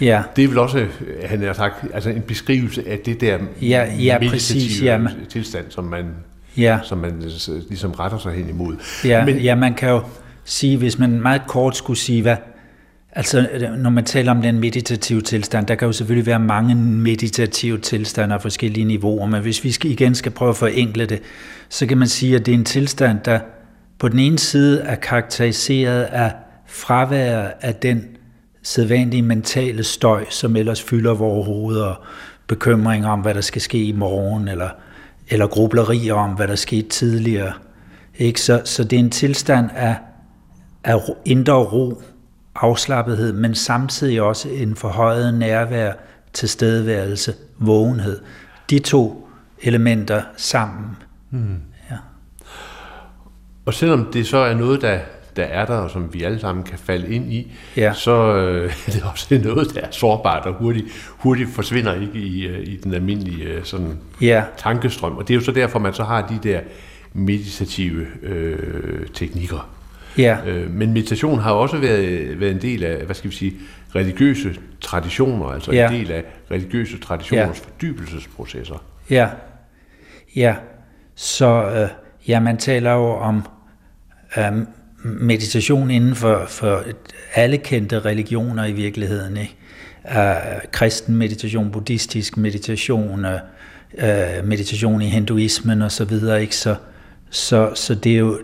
Ja. 0.00 0.22
Det 0.36 0.44
er 0.44 0.48
vel 0.48 0.58
også, 0.58 0.86
han 1.24 1.42
har 1.42 1.52
sagt, 1.52 1.74
altså 1.94 2.10
en 2.10 2.22
beskrivelse 2.22 2.88
af 2.88 2.98
det 2.98 3.20
der 3.20 3.38
ja, 3.62 3.94
ja, 3.98 4.18
præcis, 4.28 4.82
ja. 4.82 5.00
tilstand, 5.28 5.64
som 5.68 5.84
man, 5.84 6.06
ja. 6.56 6.78
som 6.82 6.98
man 6.98 7.22
ligesom 7.68 7.90
retter 7.90 8.18
sig 8.18 8.32
hen 8.32 8.48
imod. 8.48 8.76
Ja, 9.04 9.24
Men, 9.24 9.38
ja, 9.38 9.54
man 9.54 9.74
kan 9.74 9.88
jo 9.88 10.02
sige, 10.44 10.76
hvis 10.76 10.98
man 10.98 11.20
meget 11.20 11.42
kort 11.48 11.76
skulle 11.76 11.98
sige, 11.98 12.22
hvad, 12.22 12.36
Altså, 13.12 13.48
øh, 13.52 13.72
når 13.72 13.90
man 13.90 14.04
taler 14.04 14.30
om 14.30 14.42
den 14.42 14.60
meditative 14.60 15.20
tilstand, 15.20 15.66
der 15.66 15.74
kan 15.74 15.86
jo 15.86 15.92
selvfølgelig 15.92 16.26
være 16.26 16.38
mange 16.38 16.74
meditative 16.74 17.78
tilstande 17.78 18.34
af 18.34 18.42
forskellige 18.42 18.84
niveauer, 18.84 19.26
men 19.26 19.42
hvis 19.42 19.64
vi 19.64 19.72
skal, 19.72 19.90
igen 19.90 20.14
skal 20.14 20.32
prøve 20.32 20.48
at 20.48 20.56
forenkle 20.56 21.06
det, 21.06 21.22
så 21.68 21.86
kan 21.86 21.98
man 21.98 22.08
sige, 22.08 22.36
at 22.36 22.46
det 22.46 22.54
er 22.54 22.58
en 22.58 22.64
tilstand, 22.64 23.18
der 23.24 23.40
på 23.98 24.08
den 24.08 24.18
ene 24.18 24.38
side 24.38 24.80
er 24.80 24.94
karakteriseret 24.94 26.02
af 26.02 26.32
fravær 26.66 27.48
af 27.60 27.74
den 27.74 28.04
sædvanlige 28.62 29.22
mentale 29.22 29.84
støj, 29.84 30.24
som 30.30 30.56
ellers 30.56 30.82
fylder 30.82 31.14
vores 31.14 31.46
hoveder, 31.46 31.84
og 31.84 32.04
bekymringer 32.46 33.08
om, 33.08 33.20
hvad 33.20 33.34
der 33.34 33.40
skal 33.40 33.62
ske 33.62 33.84
i 33.84 33.92
morgen, 33.92 34.48
eller, 34.48 34.68
eller 35.28 35.46
grublerier 35.46 36.14
om, 36.14 36.30
hvad 36.30 36.48
der 36.48 36.54
skete 36.54 36.88
tidligere. 36.88 37.52
Ikke? 38.18 38.40
Så, 38.40 38.62
så 38.64 38.84
det 38.84 38.96
er 38.96 39.00
en 39.00 39.10
tilstand 39.10 39.70
af, 39.74 39.96
af 40.84 40.98
indre 41.24 41.52
ro, 41.52 42.02
afslappethed, 42.54 43.32
men 43.32 43.54
samtidig 43.54 44.22
også 44.22 44.48
en 44.48 44.76
forhøjet 44.76 45.34
nærvær, 45.34 45.92
tilstedeværelse, 46.32 47.34
vågenhed. 47.58 48.20
De 48.70 48.78
to 48.78 49.28
elementer 49.62 50.22
sammen. 50.36 50.96
Mm. 51.30 51.56
Ja. 51.90 51.96
Og 53.66 53.74
selvom 53.74 54.08
det 54.12 54.26
så 54.26 54.36
er 54.38 54.54
noget, 54.54 54.82
der, 54.82 54.98
der 55.36 55.42
er 55.44 55.66
der, 55.66 55.74
og 55.74 55.90
som 55.90 56.14
vi 56.14 56.22
alle 56.22 56.40
sammen 56.40 56.64
kan 56.64 56.78
falde 56.78 57.08
ind 57.14 57.32
i, 57.32 57.52
Ja. 57.76 57.92
så 57.94 58.36
øh, 58.36 58.64
er 58.86 58.90
det 58.92 59.02
også 59.12 59.40
noget, 59.44 59.74
der 59.74 59.80
er 59.80 59.90
sårbart 59.90 60.46
og 60.46 60.54
hurtigt, 60.54 60.86
hurtigt 61.08 61.50
forsvinder 61.50 61.94
ikke 61.94 62.18
i, 62.18 62.46
øh, 62.46 62.66
i 62.68 62.76
den 62.76 62.94
almindelige 62.94 63.44
øh, 63.44 63.64
sådan, 63.64 63.98
Ja, 64.20 64.44
tankestrøm. 64.56 65.16
Og 65.16 65.28
det 65.28 65.34
er 65.34 65.38
jo 65.38 65.44
så 65.44 65.52
derfor, 65.52 65.78
man 65.78 65.94
så 65.94 66.04
har 66.04 66.26
de 66.26 66.38
der 66.48 66.60
meditative 67.12 68.06
øh, 68.22 69.06
teknikker. 69.14 69.68
Ja, 70.18 70.38
Øh, 70.46 70.70
men 70.70 70.92
meditation 70.92 71.38
har 71.38 71.52
også 71.52 71.76
været, 71.78 72.40
været 72.40 72.52
en 72.52 72.62
del 72.62 72.84
af, 72.84 73.04
hvad 73.04 73.14
skal 73.14 73.30
vi 73.30 73.34
sige, 73.36 73.54
religiøse 73.94 74.54
traditioner, 74.80 75.46
altså 75.46 75.72
Ja. 75.72 75.90
en 75.90 76.00
del 76.00 76.10
af 76.12 76.24
religiøse 76.50 76.98
traditioners 76.98 77.58
Ja. 77.58 77.64
fordybelsesprocesser. 77.64 78.84
ja, 79.10 79.28
ja. 80.36 80.54
Så 81.14 81.64
øh, 81.64 81.88
ja, 82.28 82.40
man 82.40 82.56
taler 82.56 82.92
jo 82.92 83.08
om 83.14 83.42
øh, 84.36 84.44
meditation 85.04 85.90
inden 85.90 86.14
for, 86.14 86.44
for 86.48 86.82
alle 87.34 87.58
kendte 87.58 87.98
religioner 88.00 88.64
i 88.64 88.72
virkeligheden. 88.72 89.36
Ikke? 89.36 89.56
Øh, 90.18 90.34
kristen 90.72 91.16
meditation, 91.16 91.70
buddhistisk 91.70 92.36
meditation, 92.36 93.24
øh, 93.98 94.44
meditation 94.44 95.02
i 95.02 95.06
hinduismen 95.08 95.82
og 95.82 95.92
så 95.92 96.04
videre. 96.04 96.40
Ikke? 96.42 96.56
Så, 96.56 96.74
så, 97.30 97.70
så 97.74 97.94
det 97.94 98.12
er 98.12 98.18
jo 98.18 98.38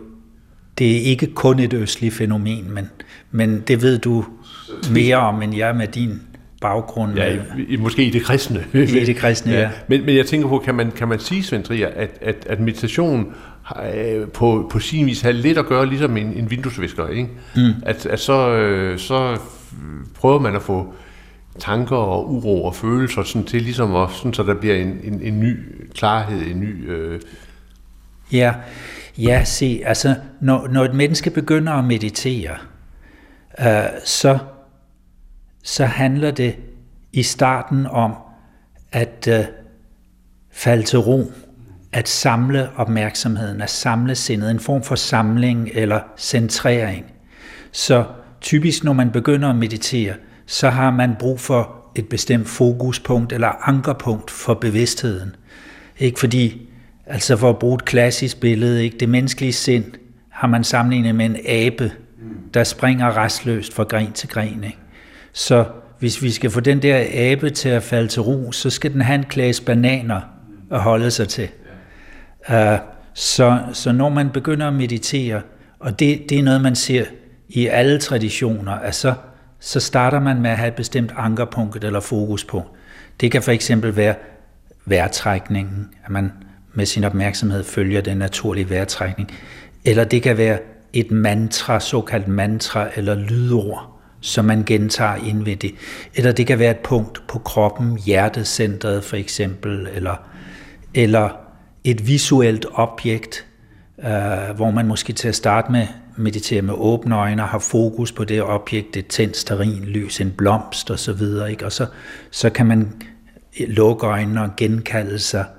det 0.78 0.96
er 0.96 1.00
ikke 1.00 1.26
kun 1.26 1.58
et 1.58 1.72
østligt 1.72 2.14
fænomen, 2.14 2.74
men, 2.74 2.90
men 3.30 3.60
det 3.68 3.82
ved 3.82 3.98
du 3.98 4.24
mere 4.92 5.16
om, 5.16 5.42
end 5.42 5.56
jeg 5.56 5.76
med 5.76 5.86
din 5.86 6.20
baggrund. 6.60 7.14
Ja, 7.14 7.36
med, 7.56 7.66
i, 7.68 7.76
måske 7.76 8.04
i 8.04 8.10
det 8.10 8.22
kristne. 8.22 8.64
I 8.74 8.86
det 8.86 9.16
kristne, 9.16 9.52
ja. 9.60 9.70
Men, 9.88 10.06
men 10.06 10.16
jeg 10.16 10.26
tænker 10.26 10.48
på, 10.48 10.58
kan 10.58 10.74
man, 10.74 10.90
kan 10.90 11.08
man 11.08 11.18
sige, 11.18 11.42
Svend 11.42 11.64
Trier, 11.64 11.88
at, 11.88 12.10
at, 12.20 12.36
at 12.46 12.60
meditation 12.60 13.34
øh, 13.94 14.28
på, 14.28 14.68
på 14.72 14.78
sin 14.78 15.06
vis 15.06 15.20
har 15.20 15.32
lidt 15.32 15.58
at 15.58 15.66
gøre 15.66 15.86
ligesom 15.86 16.16
en, 16.16 16.32
en 16.32 16.50
vinduesvisker, 16.50 17.08
ikke? 17.08 17.28
Mm. 17.56 17.72
At, 17.82 18.06
at 18.06 18.20
så, 18.20 18.50
øh, 18.50 18.98
så 18.98 19.38
prøver 20.14 20.38
man 20.38 20.56
at 20.56 20.62
få 20.62 20.94
tanker 21.58 21.96
og 21.96 22.32
uro 22.32 22.64
og 22.64 22.74
følelser 22.74 23.22
sådan 23.22 23.46
til 23.46 23.62
ligesom 23.62 23.96
at, 23.96 24.10
sådan, 24.10 24.34
så 24.34 24.42
der 24.42 24.54
bliver 24.54 24.76
en, 24.76 25.00
en, 25.04 25.20
en 25.22 25.40
ny 25.40 25.56
klarhed, 25.94 26.46
en 26.46 26.60
ny... 26.60 26.90
Øh, 26.90 27.20
Ja, 28.32 28.54
ja 29.18 29.44
se, 29.44 29.82
altså 29.84 30.14
når, 30.40 30.68
når 30.68 30.84
et 30.84 30.94
menneske 30.94 31.30
begynder 31.30 31.72
at 31.72 31.84
meditere, 31.84 32.56
øh, 33.60 33.84
så, 34.04 34.38
så 35.62 35.84
handler 35.84 36.30
det 36.30 36.56
i 37.12 37.22
starten 37.22 37.86
om 37.86 38.14
at 38.92 39.28
øh, 39.30 39.44
falde 40.52 40.82
til 40.82 40.98
ro, 40.98 41.32
at 41.92 42.08
samle 42.08 42.70
opmærksomheden, 42.76 43.62
at 43.62 43.70
samle 43.70 44.14
sindet, 44.14 44.50
en 44.50 44.60
form 44.60 44.82
for 44.82 44.94
samling 44.94 45.70
eller 45.72 46.00
centrering. 46.16 47.04
Så 47.72 48.04
typisk 48.40 48.84
når 48.84 48.92
man 48.92 49.10
begynder 49.10 49.50
at 49.50 49.56
meditere, 49.56 50.14
så 50.46 50.70
har 50.70 50.90
man 50.90 51.16
brug 51.18 51.40
for 51.40 51.90
et 51.94 52.08
bestemt 52.08 52.48
fokuspunkt 52.48 53.32
eller 53.32 53.68
ankerpunkt 53.68 54.30
for 54.30 54.54
bevidstheden. 54.54 55.36
Ikke 55.98 56.20
fordi, 56.20 56.67
altså 57.08 57.36
for 57.36 57.50
at 57.50 57.58
bruge 57.58 57.74
et 57.74 57.84
klassisk 57.84 58.40
billede, 58.40 58.84
ikke? 58.84 58.98
det 58.98 59.08
menneskelige 59.08 59.52
sind 59.52 59.84
har 60.30 60.48
man 60.48 60.64
sammenlignet 60.64 61.14
med 61.14 61.26
en 61.26 61.36
abe, 61.46 61.92
der 62.54 62.64
springer 62.64 63.16
restløst 63.16 63.74
fra 63.74 63.82
gren 63.82 64.12
til 64.12 64.28
gren. 64.28 64.64
Ikke? 64.64 64.78
Så 65.32 65.64
hvis 65.98 66.22
vi 66.22 66.30
skal 66.30 66.50
få 66.50 66.60
den 66.60 66.82
der 66.82 67.04
abe 67.12 67.50
til 67.50 67.68
at 67.68 67.82
falde 67.82 68.08
til 68.08 68.22
ro, 68.22 68.52
så 68.52 68.70
skal 68.70 68.92
den 68.92 69.00
have 69.00 69.14
en 69.14 69.24
klasse 69.24 69.62
bananer 69.62 70.20
at 70.70 70.80
holde 70.80 71.10
sig 71.10 71.28
til. 71.28 71.48
Uh, 72.48 72.54
så, 73.14 73.58
så 73.72 73.92
når 73.92 74.08
man 74.08 74.30
begynder 74.30 74.68
at 74.68 74.74
meditere, 74.74 75.40
og 75.78 75.98
det, 75.98 76.22
det 76.28 76.38
er 76.38 76.42
noget, 76.42 76.60
man 76.60 76.76
ser 76.76 77.04
i 77.48 77.66
alle 77.66 77.98
traditioner, 77.98 78.72
altså, 78.72 79.14
så 79.60 79.80
starter 79.80 80.20
man 80.20 80.42
med 80.42 80.50
at 80.50 80.56
have 80.56 80.68
et 80.68 80.74
bestemt 80.74 81.12
ankerpunkt 81.16 81.84
eller 81.84 82.00
fokuspunkt. 82.00 82.68
Det 83.20 83.32
kan 83.32 83.42
for 83.42 83.52
eksempel 83.52 83.96
være 83.96 84.14
vejrtrækningen, 84.86 85.88
at 86.04 86.10
man 86.10 86.32
med 86.74 86.86
sin 86.86 87.04
opmærksomhed 87.04 87.64
følger 87.64 88.00
den 88.00 88.16
naturlige 88.16 88.70
vejrtrækning. 88.70 89.32
Eller 89.84 90.04
det 90.04 90.22
kan 90.22 90.38
være 90.38 90.58
et 90.92 91.10
mantra, 91.10 91.80
såkaldt 91.80 92.28
mantra 92.28 92.88
eller 92.96 93.14
lydord, 93.14 94.00
som 94.20 94.44
man 94.44 94.64
gentager 94.64 95.16
ind 95.16 95.44
ved 95.44 95.56
det. 95.56 95.74
Eller 96.14 96.32
det 96.32 96.46
kan 96.46 96.58
være 96.58 96.70
et 96.70 96.78
punkt 96.78 97.22
på 97.28 97.38
kroppen, 97.38 97.98
hjertecentret 98.06 99.04
for 99.04 99.16
eksempel, 99.16 99.88
eller, 99.94 100.14
eller 100.94 101.28
et 101.84 102.06
visuelt 102.06 102.66
objekt, 102.72 103.46
øh, 103.98 104.56
hvor 104.56 104.70
man 104.70 104.86
måske 104.86 105.12
til 105.12 105.28
at 105.28 105.34
starte 105.34 105.72
med 105.72 105.86
mediterer 106.16 106.62
med 106.62 106.74
åbne 106.76 107.16
øjne 107.16 107.42
og 107.42 107.48
har 107.48 107.58
fokus 107.58 108.12
på 108.12 108.24
det 108.24 108.42
objekt, 108.42 108.96
et 108.96 109.06
tændt 109.06 109.36
sterin 109.36 109.84
lys, 109.84 110.20
en 110.20 110.30
blomst 110.30 110.90
og 110.90 110.98
så 110.98 111.12
videre, 111.12 111.50
ikke? 111.50 111.64
og 111.64 111.72
så, 111.72 111.86
så 112.30 112.50
kan 112.50 112.66
man 112.66 112.92
lukke 113.66 114.06
øjnene 114.06 114.42
og 114.42 114.50
genkalde 114.56 115.18
sig 115.18 115.44
øh, 115.50 115.57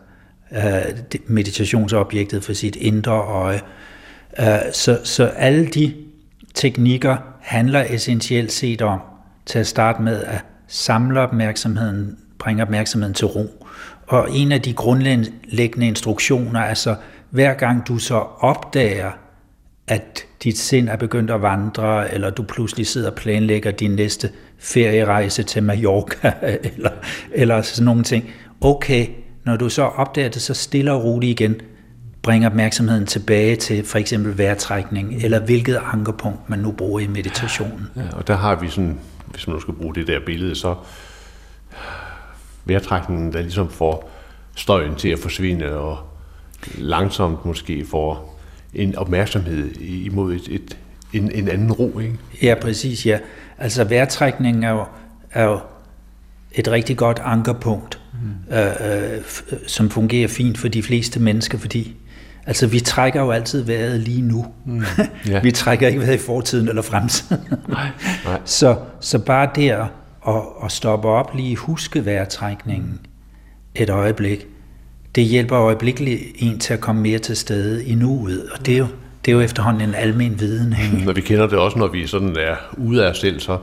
Øh, 0.56 1.20
meditationsobjektet 1.28 2.44
for 2.44 2.54
sit 2.54 2.76
indre 2.76 3.12
øje. 3.12 3.62
Øh, 4.40 4.46
så, 4.74 5.00
så 5.04 5.26
alle 5.26 5.68
de 5.68 5.94
teknikker 6.54 7.18
handler 7.42 7.86
essentielt 7.90 8.52
set 8.52 8.82
om 8.82 9.00
til 9.46 9.60
at 9.60 9.68
starte 9.68 10.02
med 10.02 10.24
at 10.24 10.46
samle 10.68 11.20
opmærksomheden, 11.20 12.18
bringe 12.40 12.64
opmærksomheden 12.64 13.14
til 13.14 13.28
ro. 13.28 13.66
Og 14.08 14.32
en 14.32 14.52
af 14.52 14.62
de 14.62 14.74
grundlæggende 14.74 15.88
instruktioner 15.88 16.60
er 16.60 16.74
så, 16.74 16.96
hver 17.30 17.54
gang 17.54 17.88
du 17.88 17.98
så 17.98 18.16
opdager, 18.40 19.12
at 19.88 20.26
dit 20.44 20.58
sind 20.58 20.90
er 20.90 20.96
begyndt 20.96 21.32
at 21.32 21.42
vandre, 21.42 22.14
eller 22.14 22.30
du 22.30 22.44
pludselig 22.44 22.88
sidder 22.88 23.10
og 23.10 23.16
planlægger 23.16 23.72
din 23.72 23.92
næste 23.92 24.30
ferierejse 24.58 25.44
til 25.44 25.64
Mallorca, 25.64 26.34
eller, 26.74 26.92
eller 27.32 27.62
sådan 27.62 27.86
nogle 27.86 28.04
ting. 28.04 28.30
Okay, 28.62 29.08
når 29.44 29.56
du 29.56 29.70
så 29.70 29.84
opdager 29.84 30.30
det, 30.30 30.42
så 30.42 30.54
stille 30.54 30.94
og 30.94 31.04
roligt 31.04 31.42
igen, 31.42 31.62
bring 32.22 32.46
opmærksomheden 32.46 33.06
tilbage 33.06 33.56
til 33.56 33.86
for 33.86 33.98
eksempel 33.98 34.38
vejrtrækning, 34.38 35.24
eller 35.24 35.40
hvilket 35.40 35.80
ankerpunkt 35.94 36.50
man 36.50 36.60
nu 36.60 36.72
bruger 36.72 37.00
i 37.00 37.08
meditationen. 37.08 37.88
ja, 37.96 38.02
og 38.14 38.28
der 38.28 38.36
har 38.36 38.56
vi 38.56 38.70
sådan, 38.70 39.00
hvis 39.26 39.48
man 39.48 39.54
nu 39.54 39.60
skal 39.60 39.74
bruge 39.74 39.96
det 39.96 40.08
der 40.08 40.20
billede, 40.26 40.56
så 40.56 40.76
vejrtrækningen, 42.66 43.34
der 43.34 43.42
ligesom 43.42 43.70
får 43.70 44.12
støjen 44.56 44.96
til 44.96 45.10
at 45.10 45.20
forsvinde, 45.20 45.78
og 45.78 45.98
langsomt 46.78 47.46
måske 47.46 47.86
får 47.86 48.40
en 48.74 48.96
opmærksomhed 48.96 49.72
imod 49.82 50.34
et, 50.34 50.48
et, 50.50 50.78
en, 51.14 51.32
en 51.32 51.48
anden 51.48 51.72
ro, 51.72 52.00
ikke? 52.00 52.18
Ja, 52.42 52.56
præcis, 52.62 53.06
ja. 53.06 53.20
Altså 53.58 53.84
vejrtrækningen 53.84 54.64
er 54.64 54.70
jo, 54.70 54.86
er 55.32 55.44
jo 55.44 55.60
et 56.52 56.68
rigtig 56.68 56.98
godt 56.98 57.22
ankerpunkt, 57.24 58.00
mm. 58.22 58.56
øh, 58.56 58.66
øh, 58.66 59.18
f- 59.18 59.68
som 59.68 59.90
fungerer 59.90 60.28
fint 60.28 60.58
for 60.58 60.68
de 60.68 60.84
fleste 60.84 61.20
mennesker, 61.20 61.58
fordi 61.58 61.96
altså, 62.46 62.68
vi 62.68 62.80
trækker 62.80 63.22
jo 63.22 63.32
altid 63.32 63.62
vejret 63.62 64.00
lige 64.00 64.22
nu. 64.22 64.46
Mm. 64.66 64.84
Ja. 65.30 65.40
vi 65.42 65.52
trækker 65.52 65.88
ikke 65.88 66.00
vejret 66.00 66.16
i 66.16 66.18
fortiden 66.18 66.68
eller 66.68 66.82
fremtiden. 66.82 67.42
Nej, 67.68 67.88
nej. 68.26 68.40
så, 68.46 68.76
så 69.00 69.20
bare 69.20 69.50
der 69.56 69.88
at, 70.28 70.42
at 70.66 70.72
stoppe 70.72 71.08
op, 71.08 71.36
lige 71.36 71.56
huske 71.56 72.06
vejrtrækningen 72.06 73.00
et 73.76 73.90
øjeblik, 73.90 74.48
det 75.16 75.24
hjælper 75.24 75.60
øjeblikkeligt 75.60 76.22
en 76.36 76.60
til 76.60 76.74
at 76.74 76.80
komme 76.80 77.02
mere 77.02 77.20
til 77.20 77.36
stede 77.38 77.86
i 77.86 77.96
nuet, 77.96 78.46
og 78.52 78.66
det 78.66 78.74
er 78.74 78.78
jo, 78.78 78.88
det 79.26 79.32
er 79.32 79.36
jo 79.36 79.42
efterhånden 79.42 79.90
en 79.90 79.96
almen 79.96 80.40
viden. 80.40 80.76
Ikke? 80.94 81.06
Når 81.06 81.14
vi 81.14 81.22
kender 81.22 81.48
det 81.48 81.58
også, 81.60 81.80
når 81.80 81.88
vi 81.88 82.08
sådan 82.08 82.36
er 82.40 82.56
ude 82.78 83.06
af 83.06 83.10
os 83.10 83.18
selv, 83.20 83.40
så 83.40 83.58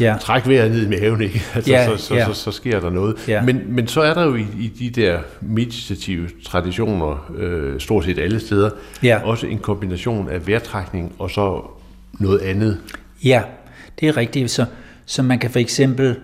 Ja. 0.00 0.16
træk 0.20 0.48
vejret 0.48 0.70
ned 0.70 0.86
i 0.86 0.88
maven, 1.00 1.20
ikke? 1.22 1.42
Altså, 1.54 1.70
Ja, 1.70 1.86
så, 1.86 1.96
så, 2.04 2.14
ja. 2.14 2.26
så, 2.26 2.32
så 2.32 2.50
sker 2.50 2.80
der 2.80 2.90
noget. 2.90 3.16
Ja. 3.28 3.42
Men, 3.42 3.62
men 3.68 3.86
så 3.88 4.00
er 4.02 4.14
der 4.14 4.24
jo 4.24 4.34
i, 4.34 4.46
i 4.58 4.68
de 4.68 5.00
der 5.00 5.18
meditative 5.40 6.28
traditioner, 6.46 7.32
øh, 7.36 7.80
stort 7.80 8.04
set 8.04 8.18
alle 8.18 8.40
steder, 8.40 8.70
Ja. 9.02 9.18
også 9.24 9.46
en 9.46 9.58
kombination 9.58 10.28
af 10.30 10.46
vejrtrækning 10.46 11.12
og 11.18 11.30
så 11.30 11.62
noget 12.18 12.38
andet. 12.40 12.78
Ja, 13.24 13.42
det 14.00 14.08
er 14.08 14.16
rigtigt. 14.16 14.50
Så, 14.50 14.64
så 15.06 15.22
man 15.22 15.38
kan 15.38 15.50
for 15.50 15.58
eksempel 15.58 16.16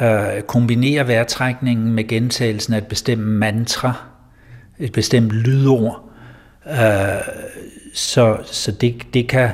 øh, 0.00 0.42
kombinere 0.46 1.08
vejrtrækningen 1.08 1.92
med 1.92 2.08
gentagelsen 2.08 2.74
af 2.74 2.78
et 2.78 2.86
bestemt 2.86 3.22
mantra, 3.22 3.92
et 4.78 4.92
bestemt 4.92 5.30
lydord. 5.32 6.10
Øh, 6.70 6.76
så 7.94 8.36
så 8.44 8.72
det, 8.72 9.06
det 9.14 9.28
kan 9.28 9.50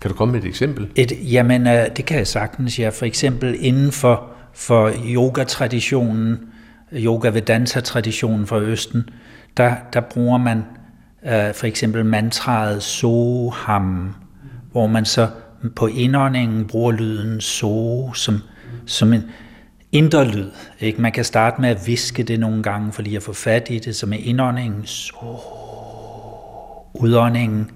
Kan 0.00 0.10
du 0.10 0.16
komme 0.16 0.32
med 0.32 0.42
et 0.42 0.48
eksempel? 0.48 0.88
et, 0.96 1.12
jamen, 1.32 1.66
øh, 1.66 1.86
det 1.96 2.04
kan 2.04 2.18
jeg 2.18 2.26
sagtens, 2.26 2.78
ja. 2.78 2.88
For 2.88 3.06
eksempel 3.06 3.56
inden 3.58 3.92
for, 3.92 4.26
for 4.54 4.92
yoga-traditionen, 5.06 6.38
yoga-vedanta-traditionen 6.92 8.46
fra 8.46 8.60
Østen, 8.60 9.08
der, 9.56 9.74
der 9.92 10.00
bruger 10.00 10.38
man 10.38 10.64
øh, 11.26 11.54
for 11.54 11.64
eksempel 11.64 12.04
mantraet 12.04 12.82
Soham, 12.82 14.14
hvor 14.72 14.86
man 14.86 15.04
så 15.04 15.28
på 15.76 15.86
indåndingen 15.86 16.66
bruger 16.66 16.92
lyden 16.92 17.40
So 17.40 18.12
som, 18.14 18.38
som 18.86 19.12
en 19.12 19.22
indre 19.92 20.24
lyd. 20.24 20.50
Ikke? 20.80 21.02
Man 21.02 21.12
kan 21.12 21.24
starte 21.24 21.60
med 21.60 21.68
at 21.68 21.86
viske 21.86 22.22
det 22.22 22.40
nogle 22.40 22.62
gange, 22.62 22.92
for 22.92 23.02
lige 23.02 23.16
at 23.16 23.22
få 23.22 23.32
fat 23.32 23.66
i 23.70 23.78
det, 23.78 23.96
så 23.96 24.06
med 24.06 24.18
indåndingen 24.18 24.86
So, 24.86 25.59
udåndingen 26.94 27.70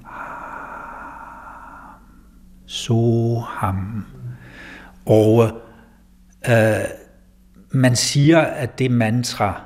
Soham. 2.67 4.07
Og 5.07 5.61
øh, 6.49 6.85
man 7.71 7.97
siger, 7.97 8.39
at 8.39 8.79
det 8.79 8.91
mantra, 8.91 9.63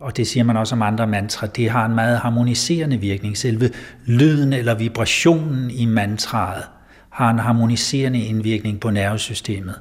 og 0.00 0.16
det 0.16 0.26
siger 0.26 0.44
man 0.44 0.56
også 0.56 0.74
om 0.74 0.82
andre 0.82 1.06
mantra, 1.06 1.46
det 1.46 1.70
har 1.70 1.86
en 1.86 1.94
meget 1.94 2.18
harmoniserende 2.18 2.96
virkning. 2.96 3.36
Selve 3.36 3.70
lyden 4.06 4.52
eller 4.52 4.74
vibrationen 4.74 5.70
i 5.70 5.86
mantraet 5.86 6.64
har 7.10 7.30
en 7.30 7.38
harmoniserende 7.38 8.20
indvirkning 8.20 8.80
på 8.80 8.90
nervesystemet. 8.90 9.80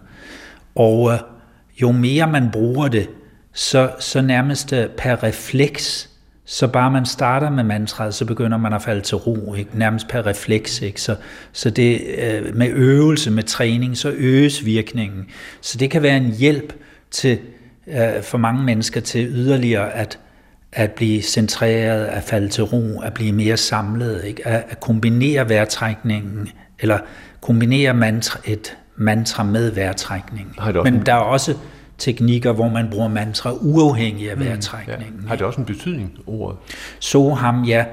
Og 0.76 1.12
øh, 1.12 1.20
jo 1.82 1.92
mere 1.92 2.28
man 2.28 2.52
bruger 2.52 2.88
det, 2.88 3.10
så, 3.54 3.92
så 4.00 4.22
nærmest 4.22 4.74
øh, 4.74 4.90
per 4.90 5.24
refleks, 5.24 6.10
så 6.46 6.68
bare 6.68 6.92
man 6.92 7.06
starter 7.06 7.50
med 7.50 7.64
mantraet, 7.64 8.14
så 8.14 8.26
begynder 8.26 8.58
man 8.58 8.74
at 8.74 8.82
falde 8.82 9.02
til 9.02 9.18
ro, 9.18 9.54
ikke? 9.54 9.80
nærmest 9.80 10.08
per 10.08 10.26
refleks. 10.26 10.82
Ikke? 10.82 11.02
Så, 11.02 11.16
så 11.52 11.70
det, 11.70 12.02
øh, 12.18 12.56
med 12.56 12.70
øvelse, 12.70 13.32
med 13.32 13.44
træning, 13.44 13.98
så 13.98 14.14
øges 14.18 14.66
virkningen. 14.66 15.26
Så 15.62 15.78
det 15.78 15.92
kan 15.92 16.02
være 16.02 16.18
en 16.18 16.32
hjælp 16.32 16.74
til 17.12 17.40
øh, 17.88 18.24
for 18.24 18.38
mange 18.38 18.64
mennesker 18.64 19.02
til 19.02 19.28
yderligere 19.28 19.94
at, 19.94 20.20
at 20.72 20.92
blive 20.92 21.22
centreret, 21.22 22.06
at 22.06 22.24
falde 22.24 22.50
til 22.50 22.64
ro, 22.64 23.02
at 23.02 23.14
blive 23.14 23.32
mere 23.32 23.58
samlet, 23.58 24.24
ikke? 24.24 24.48
At, 24.48 24.64
at 24.70 24.80
kombinere 24.80 25.50
vejrtrækningen, 25.50 26.50
eller 26.80 26.98
kombinere 27.42 27.94
mantra, 27.94 28.40
et 28.46 28.78
mantra 28.96 29.44
med 29.44 29.72
vejrtrækning. 29.72 30.56
Men 30.84 31.06
der 31.06 31.14
er 31.14 31.18
også 31.18 31.56
teknikker, 32.02 32.52
hvor 32.52 32.70
man 32.70 32.90
bruger 32.92 33.08
mantra 33.08 33.54
uafhængig 33.54 34.32
af 34.32 34.40
vejrtrækningen. 34.40 35.16
Mm, 35.16 35.22
ja. 35.22 35.28
Har 35.28 35.36
det 35.36 35.46
også 35.46 35.60
en 35.60 35.66
betydning, 35.66 36.18
ordet? 36.28 36.58
Soham, 37.00 37.64
ja. 37.64 37.86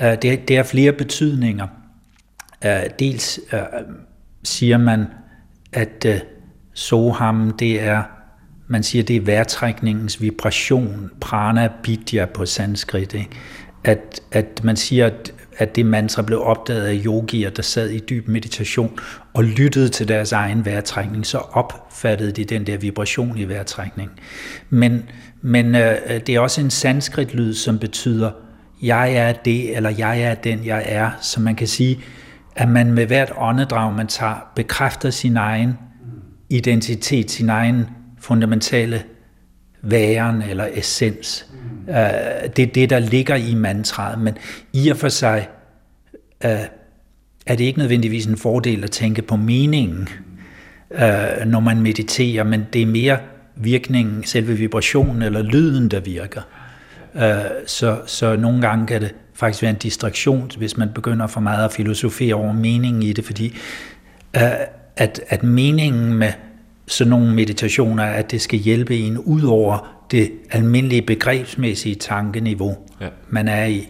Øh, 0.00 0.22
det, 0.22 0.48
det 0.48 0.50
er 0.56 0.62
flere 0.62 0.92
betydninger. 0.92 1.66
Øh, 2.64 2.80
dels 2.98 3.40
øh, 3.52 3.60
siger 4.44 4.78
man, 4.78 5.06
at 5.72 6.06
Soham, 6.74 7.50
det 7.58 7.82
er 7.82 8.02
man 8.70 8.82
siger, 8.82 9.02
det 9.02 9.16
er 9.16 9.20
vejrtrækningens 9.20 10.20
vibration, 10.20 11.10
prana 11.20 11.68
bidya 11.82 12.26
på 12.26 12.46
sanskrit, 12.46 13.14
ikke? 13.14 13.30
At, 13.84 14.20
at 14.32 14.64
man 14.64 14.76
siger, 14.76 15.06
at, 15.06 15.34
at 15.60 15.76
det 15.76 15.86
mantra 15.86 16.22
blev 16.22 16.42
opdaget 16.42 16.86
af 16.86 17.02
yogier, 17.06 17.50
der 17.50 17.62
sad 17.62 17.90
i 17.90 17.98
dyb 17.98 18.28
meditation 18.28 18.98
og 19.34 19.44
lyttede 19.44 19.88
til 19.88 20.08
deres 20.08 20.32
egen 20.32 20.64
vejrtrækning, 20.64 21.26
så 21.26 21.38
opfattede 21.38 22.32
de 22.32 22.44
den 22.44 22.66
der 22.66 22.76
vibration 22.76 23.38
i 23.38 23.44
vejrtrækningen. 23.44 24.16
Men, 24.70 25.02
men 25.42 25.74
øh, 25.74 25.96
det 26.26 26.28
er 26.28 26.40
også 26.40 26.60
en 26.60 26.70
sanskrit-lyd, 26.70 27.54
som 27.54 27.78
betyder, 27.78 28.30
jeg 28.82 29.12
er 29.12 29.32
det, 29.32 29.76
eller 29.76 29.90
jeg 29.90 30.22
er 30.22 30.34
den, 30.34 30.66
jeg 30.66 30.84
er. 30.86 31.10
Så 31.20 31.40
man 31.40 31.54
kan 31.54 31.66
sige, 31.66 32.00
at 32.56 32.68
man 32.68 32.92
med 32.92 33.06
hvert 33.06 33.32
åndedrag, 33.36 33.94
man 33.94 34.06
tager, 34.06 34.50
bekræfter 34.56 35.10
sin 35.10 35.36
egen 35.36 35.78
identitet, 36.50 37.30
sin 37.30 37.48
egen 37.48 37.86
fundamentale 38.20 39.02
væren 39.82 40.42
eller 40.42 40.68
essens. 40.72 41.46
Mm. 41.52 41.94
det 42.56 42.58
er 42.58 42.72
det, 42.74 42.90
der 42.90 42.98
ligger 42.98 43.34
i 43.34 43.54
mantraet, 43.54 44.18
men 44.18 44.38
i 44.72 44.88
og 44.88 44.96
for 44.96 45.08
sig 45.08 45.48
uh, 46.44 46.50
er 47.46 47.56
det 47.56 47.60
ikke 47.60 47.78
nødvendigvis 47.78 48.26
en 48.26 48.36
fordel 48.36 48.84
at 48.84 48.90
tænke 48.90 49.22
på 49.22 49.36
meningen, 49.36 50.08
uh, 50.90 51.46
når 51.46 51.60
man 51.60 51.80
mediterer, 51.80 52.44
men 52.44 52.66
det 52.72 52.82
er 52.82 52.86
mere 52.86 53.18
virkningen, 53.56 54.24
selve 54.24 54.54
vibrationen 54.54 55.22
eller 55.22 55.42
lyden, 55.42 55.88
der 55.88 56.00
virker. 56.00 56.42
Uh, 57.14 57.20
så, 57.66 57.98
så 58.06 58.36
nogle 58.36 58.60
gange 58.60 58.86
kan 58.86 59.00
det 59.00 59.14
faktisk 59.34 59.62
være 59.62 59.70
en 59.70 59.76
distraktion, 59.76 60.50
hvis 60.58 60.76
man 60.76 60.88
begynder 60.94 61.26
for 61.26 61.40
meget 61.40 61.64
at 61.64 61.72
filosofere 61.72 62.34
over 62.34 62.52
meningen 62.52 63.02
i 63.02 63.12
det, 63.12 63.24
fordi 63.24 63.56
uh, 64.36 64.42
at, 64.96 65.20
at 65.28 65.42
meningen 65.42 66.14
med 66.14 66.32
sådan 66.90 67.10
nogle 67.10 67.34
meditationer, 67.34 68.04
at 68.04 68.30
det 68.30 68.40
skal 68.40 68.58
hjælpe 68.58 68.98
en 68.98 69.18
ud 69.18 69.42
over 69.42 69.96
det 70.10 70.32
almindelige 70.50 71.02
begrebsmæssige 71.02 71.94
tankeniveau, 71.94 72.76
ja. 73.00 73.06
man 73.28 73.48
er 73.48 73.64
i. 73.64 73.88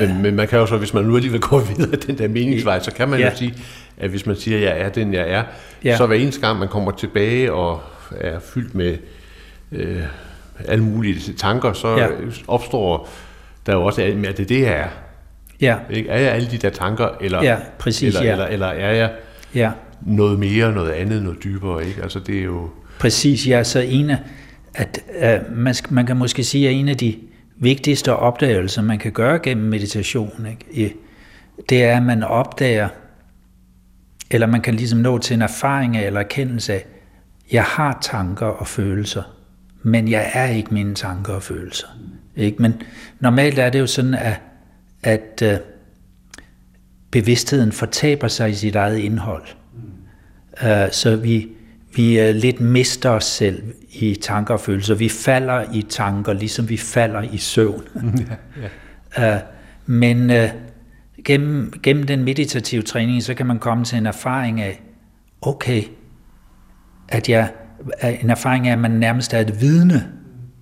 Men, 0.00 0.22
men 0.22 0.36
man 0.36 0.48
kan 0.48 0.58
jo 0.58 0.66
så, 0.66 0.76
hvis 0.76 0.94
man 0.94 1.04
nu 1.04 1.16
alligevel 1.16 1.40
går 1.40 1.60
videre 1.60 1.96
den 2.06 2.18
der 2.18 2.28
meningsvej, 2.28 2.80
så 2.80 2.92
kan 2.92 3.08
man 3.08 3.20
ja. 3.20 3.30
jo 3.30 3.36
sige, 3.36 3.54
at 3.96 4.10
hvis 4.10 4.26
man 4.26 4.36
siger, 4.36 4.56
at 4.56 4.64
jeg 4.64 4.80
er 4.80 4.88
den, 4.88 5.14
jeg 5.14 5.30
er, 5.30 5.42
ja. 5.84 5.96
så 5.96 6.06
hver 6.06 6.16
eneste 6.16 6.40
gang 6.40 6.58
man 6.58 6.68
kommer 6.68 6.90
tilbage 6.90 7.52
og 7.52 7.80
er 8.20 8.38
fyldt 8.38 8.74
med 8.74 8.96
øh, 9.72 10.02
alle 10.68 10.84
mulige 10.84 11.32
tanker, 11.32 11.72
så 11.72 11.96
ja. 11.96 12.06
opstår 12.48 13.08
der 13.66 13.72
jo 13.72 13.84
også, 13.84 14.02
at 14.02 14.14
det 14.36 14.40
er 14.40 14.46
det, 14.46 14.60
jeg 14.60 14.78
er. 14.78 14.88
Ja. 15.60 15.76
Ikke? 15.90 16.08
Er 16.08 16.18
jeg 16.18 16.32
alle 16.32 16.50
de 16.50 16.58
der 16.58 16.70
tanker, 16.70 17.08
eller, 17.20 17.42
ja, 17.42 17.56
præcis, 17.78 18.14
eller, 18.14 18.26
ja. 18.26 18.32
eller, 18.32 18.46
eller 18.46 18.66
er 18.66 18.92
jeg 18.92 19.10
ja 19.54 19.70
noget 20.02 20.38
mere, 20.38 20.72
noget 20.72 20.90
andet, 20.90 21.22
noget 21.22 21.44
dybere. 21.44 21.86
Ikke? 21.86 22.02
Altså, 22.02 22.20
det 22.20 22.38
er 22.38 22.44
jo... 22.44 22.70
Præcis, 22.98 23.48
ja. 23.48 23.64
Så 23.64 23.80
en 23.80 24.10
af, 24.10 24.18
at, 24.74 25.00
uh, 25.08 25.56
man, 25.56 25.74
man 25.90 26.06
kan 26.06 26.16
måske 26.16 26.44
sige, 26.44 26.68
at 26.68 26.74
en 26.74 26.88
af 26.88 26.96
de 26.96 27.16
vigtigste 27.56 28.16
opdagelser, 28.16 28.82
man 28.82 28.98
kan 28.98 29.12
gøre 29.12 29.38
gennem 29.38 29.66
meditation, 29.66 30.46
ikke? 30.50 30.94
det 31.68 31.84
er, 31.84 31.96
at 31.96 32.02
man 32.02 32.22
opdager, 32.22 32.88
eller 34.30 34.46
man 34.46 34.60
kan 34.60 34.74
ligesom 34.74 34.98
nå 34.98 35.18
til 35.18 35.34
en 35.34 35.42
erfaring 35.42 35.96
af, 35.96 36.06
eller 36.06 36.20
erkendelse 36.20 36.72
af, 36.72 36.86
jeg 37.52 37.64
har 37.64 37.98
tanker 38.02 38.46
og 38.46 38.66
følelser, 38.66 39.22
men 39.82 40.08
jeg 40.08 40.30
er 40.34 40.46
ikke 40.46 40.74
mine 40.74 40.94
tanker 40.94 41.32
og 41.32 41.42
følelser. 41.42 41.86
Ikke? 42.36 42.62
Men 42.62 42.82
normalt 43.20 43.58
er 43.58 43.70
det 43.70 43.78
jo 43.78 43.86
sådan, 43.86 44.14
at, 44.14 44.40
at 45.02 45.42
uh, 45.42 45.66
bevidstheden 47.10 47.72
fortaber 47.72 48.28
sig 48.28 48.50
i 48.50 48.54
sit 48.54 48.76
eget 48.76 48.98
indhold. 48.98 49.44
Øh, 50.62 50.92
så 50.92 51.16
vi, 51.16 51.48
vi 51.96 52.18
er 52.18 52.32
lidt 52.32 52.60
mister 52.60 53.10
os 53.10 53.24
selv 53.24 53.62
i 53.92 54.18
tanker 54.22 54.54
og 54.54 54.60
følelser. 54.60 54.94
Vi 54.94 55.08
falder 55.08 55.64
i 55.72 55.82
tanker, 55.82 56.32
ligesom 56.32 56.68
vi 56.68 56.76
falder 56.76 57.22
i 57.22 57.38
søvn. 57.38 57.82
ja, 59.16 59.22
ja. 59.22 59.34
Øh, 59.34 59.40
men 59.86 60.30
gennem, 61.24 61.72
gennem 61.82 62.06
den 62.06 62.24
meditative 62.24 62.82
træning, 62.82 63.22
så 63.22 63.34
kan 63.34 63.46
man 63.46 63.58
komme 63.58 63.84
til 63.84 63.98
en 63.98 64.06
erfaring 64.06 64.60
af, 64.60 64.82
okay, 65.42 65.82
at 67.08 67.28
jeg, 67.28 67.50
en 68.20 68.30
erfaring 68.30 68.68
af, 68.68 68.72
at 68.72 68.78
man 68.78 68.90
nærmest 68.90 69.34
er 69.34 69.38
et 69.38 69.60
vidne 69.60 70.06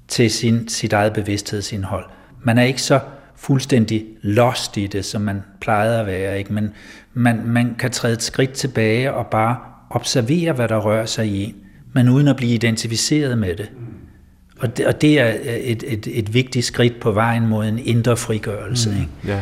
til 0.09 0.31
sin, 0.31 0.69
sit 0.69 0.93
eget 0.93 1.13
bevidsthedsindhold. 1.13 2.05
Man 2.43 2.59
er 2.59 2.63
ikke 2.63 2.83
så 2.83 3.01
fuldstændig 3.37 4.05
lost 4.23 4.77
i 4.77 4.87
det, 4.87 5.05
som 5.05 5.23
man 5.23 5.43
plejede 5.61 6.01
at 6.01 6.07
være, 6.07 6.39
ikke? 6.39 6.53
men 6.53 6.71
man, 7.15 7.43
man 7.45 7.75
kan 7.79 7.91
træde 7.91 8.15
et 8.15 8.23
skridt 8.23 8.53
tilbage 8.53 9.13
og 9.13 9.27
bare 9.27 9.57
observere, 9.95 10.53
hvad 10.53 10.69
der 10.69 10.77
rører 10.77 11.07
sig 11.07 11.27
i 11.27 11.45
en, 11.45 11.55
men 11.93 12.09
uden 12.09 12.29
at 12.29 12.37
blive 12.37 12.55
identificeret 12.55 13.39
med 13.39 13.57
det. 13.57 13.71
Og 14.59 14.77
det, 14.77 14.87
og 14.87 15.01
det 15.01 15.21
er 15.21 15.35
et, 15.47 15.85
et, 15.87 16.07
et 16.19 16.35
vigtigt 16.35 16.65
skridt 16.65 17.01
på 17.01 17.13
vejen 17.13 17.47
mod 17.47 17.67
en 17.67 17.79
indre 17.79 18.17
frigørelse. 18.17 18.91
Mm, 18.91 18.97
ikke? 18.97 19.09
Ja. 19.27 19.41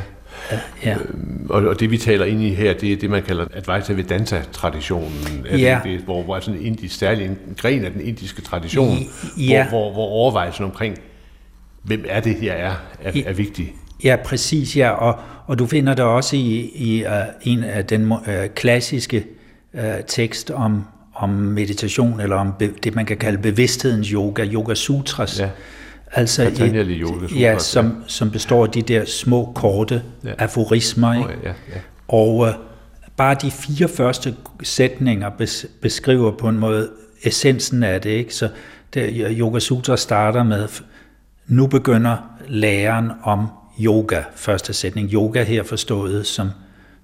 Ja. 0.85 0.95
Øhm, 0.95 1.47
og, 1.51 1.63
og 1.63 1.81
det 1.81 1.91
vi 1.91 1.99
taler 1.99 2.25
ind 2.25 2.43
i 2.43 2.55
her, 2.55 2.75
det 2.75 2.93
er 2.93 2.97
det, 2.97 3.11
man 3.11 3.23
kalder 3.23 3.47
Advaita 3.55 3.93
Vedanta-traditionen, 3.93 5.47
ja. 5.59 5.81
det, 5.85 6.01
hvor, 6.01 6.23
hvor 6.23 6.41
sådan 6.41 6.61
en 6.61 6.67
indisk, 6.67 6.99
særlig 6.99 7.27
en 7.27 7.39
gren 7.57 7.85
af 7.85 7.93
den 7.93 8.01
indiske 8.01 8.43
tradition, 8.43 8.99
ja. 9.39 9.69
hvor, 9.69 9.81
hvor, 9.81 9.93
hvor 9.93 10.07
overvejelsen 10.07 10.65
omkring, 10.65 10.99
hvem 11.83 12.05
er 12.09 12.21
det, 12.21 12.43
jeg 12.43 12.61
er, 12.61 12.75
er, 13.03 13.13
er 13.27 13.33
vigtig. 13.33 13.75
Ja, 14.05 14.17
præcis, 14.25 14.77
ja, 14.77 14.91
og, 14.91 15.19
og 15.47 15.59
du 15.59 15.67
finder 15.67 15.95
det 15.95 16.05
også 16.05 16.37
i, 16.37 16.71
i 16.75 17.05
uh, 17.05 17.13
en 17.43 17.65
af 17.65 17.87
den 17.87 18.13
uh, 18.13 18.19
klassiske 18.55 19.25
øh, 19.75 19.95
tekst 20.07 20.51
om, 20.51 20.85
om 21.15 21.31
meditation, 21.31 22.21
eller 22.21 22.37
om 22.37 22.53
be, 22.59 22.73
det, 22.85 22.95
man 22.95 23.07
kan 23.07 23.17
kalde 23.17 23.39
bevidsthedens 23.39 24.09
yoga, 24.09 24.45
yoga 24.45 24.75
sutras. 24.75 25.41
Ja. 25.41 25.49
Altså 26.13 26.43
et, 26.43 26.59
yoga 26.59 27.27
sutras, 27.27 27.41
ja, 27.41 27.59
som, 27.59 27.87
ja. 27.87 27.93
som 28.07 28.31
består 28.31 28.65
af 28.65 28.71
de 28.71 28.83
der 28.83 29.05
små, 29.05 29.53
korte 29.55 30.03
ja. 30.25 30.33
aforismer. 30.39 31.13
Ikke? 31.13 31.25
Oh, 31.25 31.35
ja, 31.45 31.49
ja. 31.49 31.81
Og 32.09 32.49
øh, 32.49 32.55
bare 33.17 33.37
de 33.43 33.51
fire 33.51 33.89
første 33.89 34.35
sætninger 34.63 35.31
bes, 35.31 35.67
beskriver 35.83 36.31
på 36.31 36.49
en 36.49 36.59
måde 36.59 36.91
essensen 37.23 37.83
af 37.83 38.01
det. 38.01 38.11
Ikke? 38.11 38.35
Så 38.35 38.49
det, 38.95 39.27
Yoga 39.39 39.59
Sutra 39.59 39.97
starter 39.97 40.43
med, 40.43 40.69
nu 41.47 41.67
begynder 41.67 42.17
læren 42.49 43.11
om 43.23 43.47
yoga, 43.81 44.23
første 44.35 44.73
sætning. 44.73 45.13
Yoga 45.13 45.43
her 45.43 45.63
forstået 45.63 46.27
som, 46.27 46.51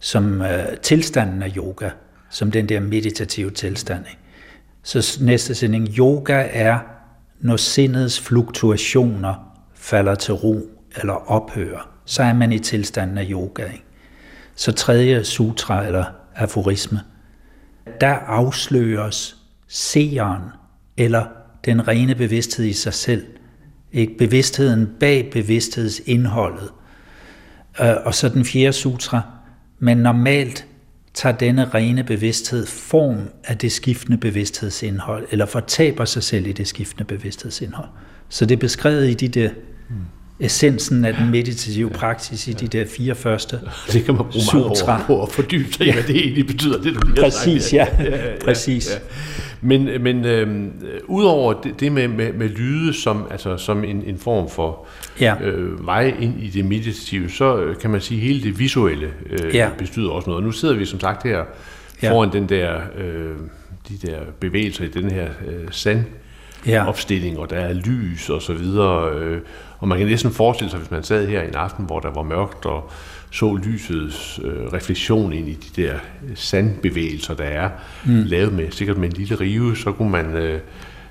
som 0.01 0.43
øh, 0.43 0.77
tilstanden 0.83 1.43
af 1.43 1.53
yoga 1.57 1.91
som 2.31 2.51
den 2.51 2.69
der 2.69 2.81
meditative 2.81 3.51
tilstand. 3.51 4.05
Ikke? 4.07 4.21
Så 4.83 5.19
næste 5.21 5.55
sætning, 5.55 5.89
yoga 5.99 6.49
er, 6.53 6.79
når 7.41 7.57
sindets 7.57 8.21
fluktuationer 8.21 9.35
falder 9.75 10.15
til 10.15 10.35
ro 10.35 10.61
eller 10.97 11.31
ophører, 11.31 11.91
så 12.05 12.23
er 12.23 12.33
man 12.33 12.53
i 12.53 12.59
tilstanden 12.59 13.19
af 13.19 13.27
yoga. 13.31 13.65
Ikke? 13.65 13.85
Så 14.55 14.73
tredje 14.73 15.25
sutra 15.25 15.87
eller 15.87 16.05
aforisme, 16.37 17.01
der 18.01 18.15
afsløres 18.15 19.37
seeren 19.69 20.43
eller 20.97 21.27
den 21.65 21.89
rene 21.89 22.15
bevidsthed 22.15 22.67
i 22.67 22.73
sig 22.73 22.95
selv. 22.95 23.27
Ikke? 23.93 24.15
Bevidstheden 24.19 24.89
bag 25.01 25.31
bevidsthedsindholdet. 25.33 26.73
Øh, 27.81 27.95
og 28.05 28.15
så 28.15 28.29
den 28.29 28.45
fjerde 28.45 28.73
sutra, 28.73 29.23
men 29.79 29.99
normalt 29.99 30.67
tager 31.19 31.37
denne 31.37 31.65
rene 31.65 32.05
bevidsthed 32.05 32.67
form 32.67 33.17
af 33.45 33.59
det 33.59 33.73
skiftende 33.73 34.19
bevidsthedsindhold, 34.19 35.27
eller 35.31 35.47
fortaber 35.47 36.05
sig 36.05 36.23
selv 36.23 36.47
i 36.47 36.53
det 36.53 36.67
skiftende 36.67 37.05
bevidsthedsindhold. 37.05 37.89
Så 38.29 38.47
det 38.47 38.55
er 38.55 38.61
beskrevet 38.61 39.11
i 39.11 39.15
de 39.15 39.29
der 39.29 39.51
mm 39.89 39.97
essensen 40.41 41.05
af 41.05 41.15
den 41.15 41.31
meditative 41.31 41.91
praksis 41.91 42.49
i 42.49 42.53
de 42.53 42.67
der 42.67 42.85
fire 42.97 43.15
første 43.15 43.61
Det 43.93 44.05
kan 44.05 44.15
man 44.15 44.25
bruge 44.31 44.45
sutra. 44.45 44.97
år 45.01 45.05
på 45.07 45.23
at 45.23 45.33
fordybe 45.33 45.73
sig 45.73 45.87
i, 45.87 45.93
hvad 45.93 46.03
det 46.03 46.17
egentlig 46.17 46.47
betyder, 46.47 46.83
det 46.83 46.95
du 46.95 47.01
lige 47.07 47.21
Præcis, 47.23 47.63
sagt. 47.63 47.73
ja. 47.73 47.87
Præcis. 48.45 49.01
Men, 49.61 50.03
men 50.03 50.25
øh, 50.25 50.65
udover 51.07 51.53
det, 51.63 51.81
det 51.81 51.93
med, 51.93 52.09
med, 52.09 52.33
med 52.33 52.49
lyde 52.49 52.95
som, 52.95 53.27
altså, 53.31 53.57
som 53.57 53.85
en, 53.85 54.03
en 54.07 54.19
form 54.19 54.51
for 54.51 54.87
Ja. 55.21 55.35
øh, 55.43 55.87
vej 55.87 56.15
ind 56.21 56.43
i 56.43 56.49
det 56.49 56.65
meditative, 56.65 57.31
så 57.31 57.57
øh, 57.59 57.77
kan 57.77 57.91
man 57.91 58.01
sige, 58.01 58.21
at 58.21 58.27
hele 58.27 58.43
det 58.43 58.59
visuelle 58.59 59.09
øh, 59.31 59.55
Ja. 59.55 59.69
betyder 59.79 60.11
også 60.11 60.31
noget. 60.31 60.45
Nu 60.45 60.53
sidder 60.53 60.75
vi 60.75 60.85
som 60.85 61.01
sagt 61.01 61.23
her 61.23 61.45
Ja. 62.03 62.13
foran 62.13 62.33
den 62.33 62.49
der, 62.49 62.75
øh, 62.99 63.33
de 63.89 64.07
der 64.07 64.19
bevægelser 64.41 64.85
i 64.85 64.89
den 64.89 65.11
her 65.11 65.29
øh, 65.49 65.69
sand 65.71 66.05
Ja. 66.67 66.89
opstilling, 66.89 67.39
og 67.39 67.51
der 67.51 67.57
er 67.57 67.73
lys 67.73 68.31
og 68.31 68.43
så 68.43 68.53
videre. 68.53 69.13
Øh, 69.19 69.41
og 69.79 69.89
man 69.89 69.99
kan 69.99 70.07
næsten 70.07 70.31
forestille 70.31 70.71
sig, 70.71 70.79
hvis 70.79 70.91
man 70.91 71.03
sad 71.03 71.27
her 71.29 71.43
en 71.43 71.55
aften, 71.55 71.85
hvor 71.85 72.01
der 72.01 72.11
var 72.11 72.23
mørkt, 72.23 72.67
og 72.67 72.91
så 73.31 73.55
lysets 73.55 74.41
øh, 74.45 74.73
refleksion 74.73 75.33
ind 75.33 75.49
i 75.49 75.53
de 75.55 75.83
der 75.83 75.95
sandbevægelser, 76.35 77.35
der 77.35 77.45
er 77.45 77.71
mm. 78.07 78.23
lavet 78.27 78.53
med, 78.53 78.71
sikkert 78.71 78.97
med 78.99 79.09
en 79.09 79.15
lille 79.17 79.35
rive, 79.41 79.77
så 79.77 79.93
kunne 79.93 80.11
man, 80.11 80.35
øh, 80.37 80.61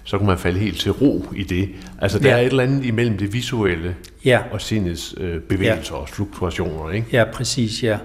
så 0.04 0.18
kunne 0.18 0.28
man 0.28 0.38
falde 0.38 0.60
helt 0.60 0.80
til 0.80 0.92
ro 0.92 1.26
i 1.36 1.44
det. 1.44 1.70
Altså, 2.02 2.20
der 2.20 2.30
Ja. 2.30 2.36
er 2.36 2.40
et 2.40 2.46
eller 2.48 2.64
andet 2.64 2.86
imellem 2.86 3.18
det 3.18 3.34
visuelle 3.34 3.96
Ja. 4.26 4.40
og 4.52 4.62
sindets 4.62 5.16
øh, 5.18 5.40
bevægelser 5.42 5.96
og 5.96 6.10
fluktuationer, 6.10 6.92
ikke? 6.92 7.08
Ja, 7.12 7.24
præcis, 7.34 7.84
ja. 7.84 7.98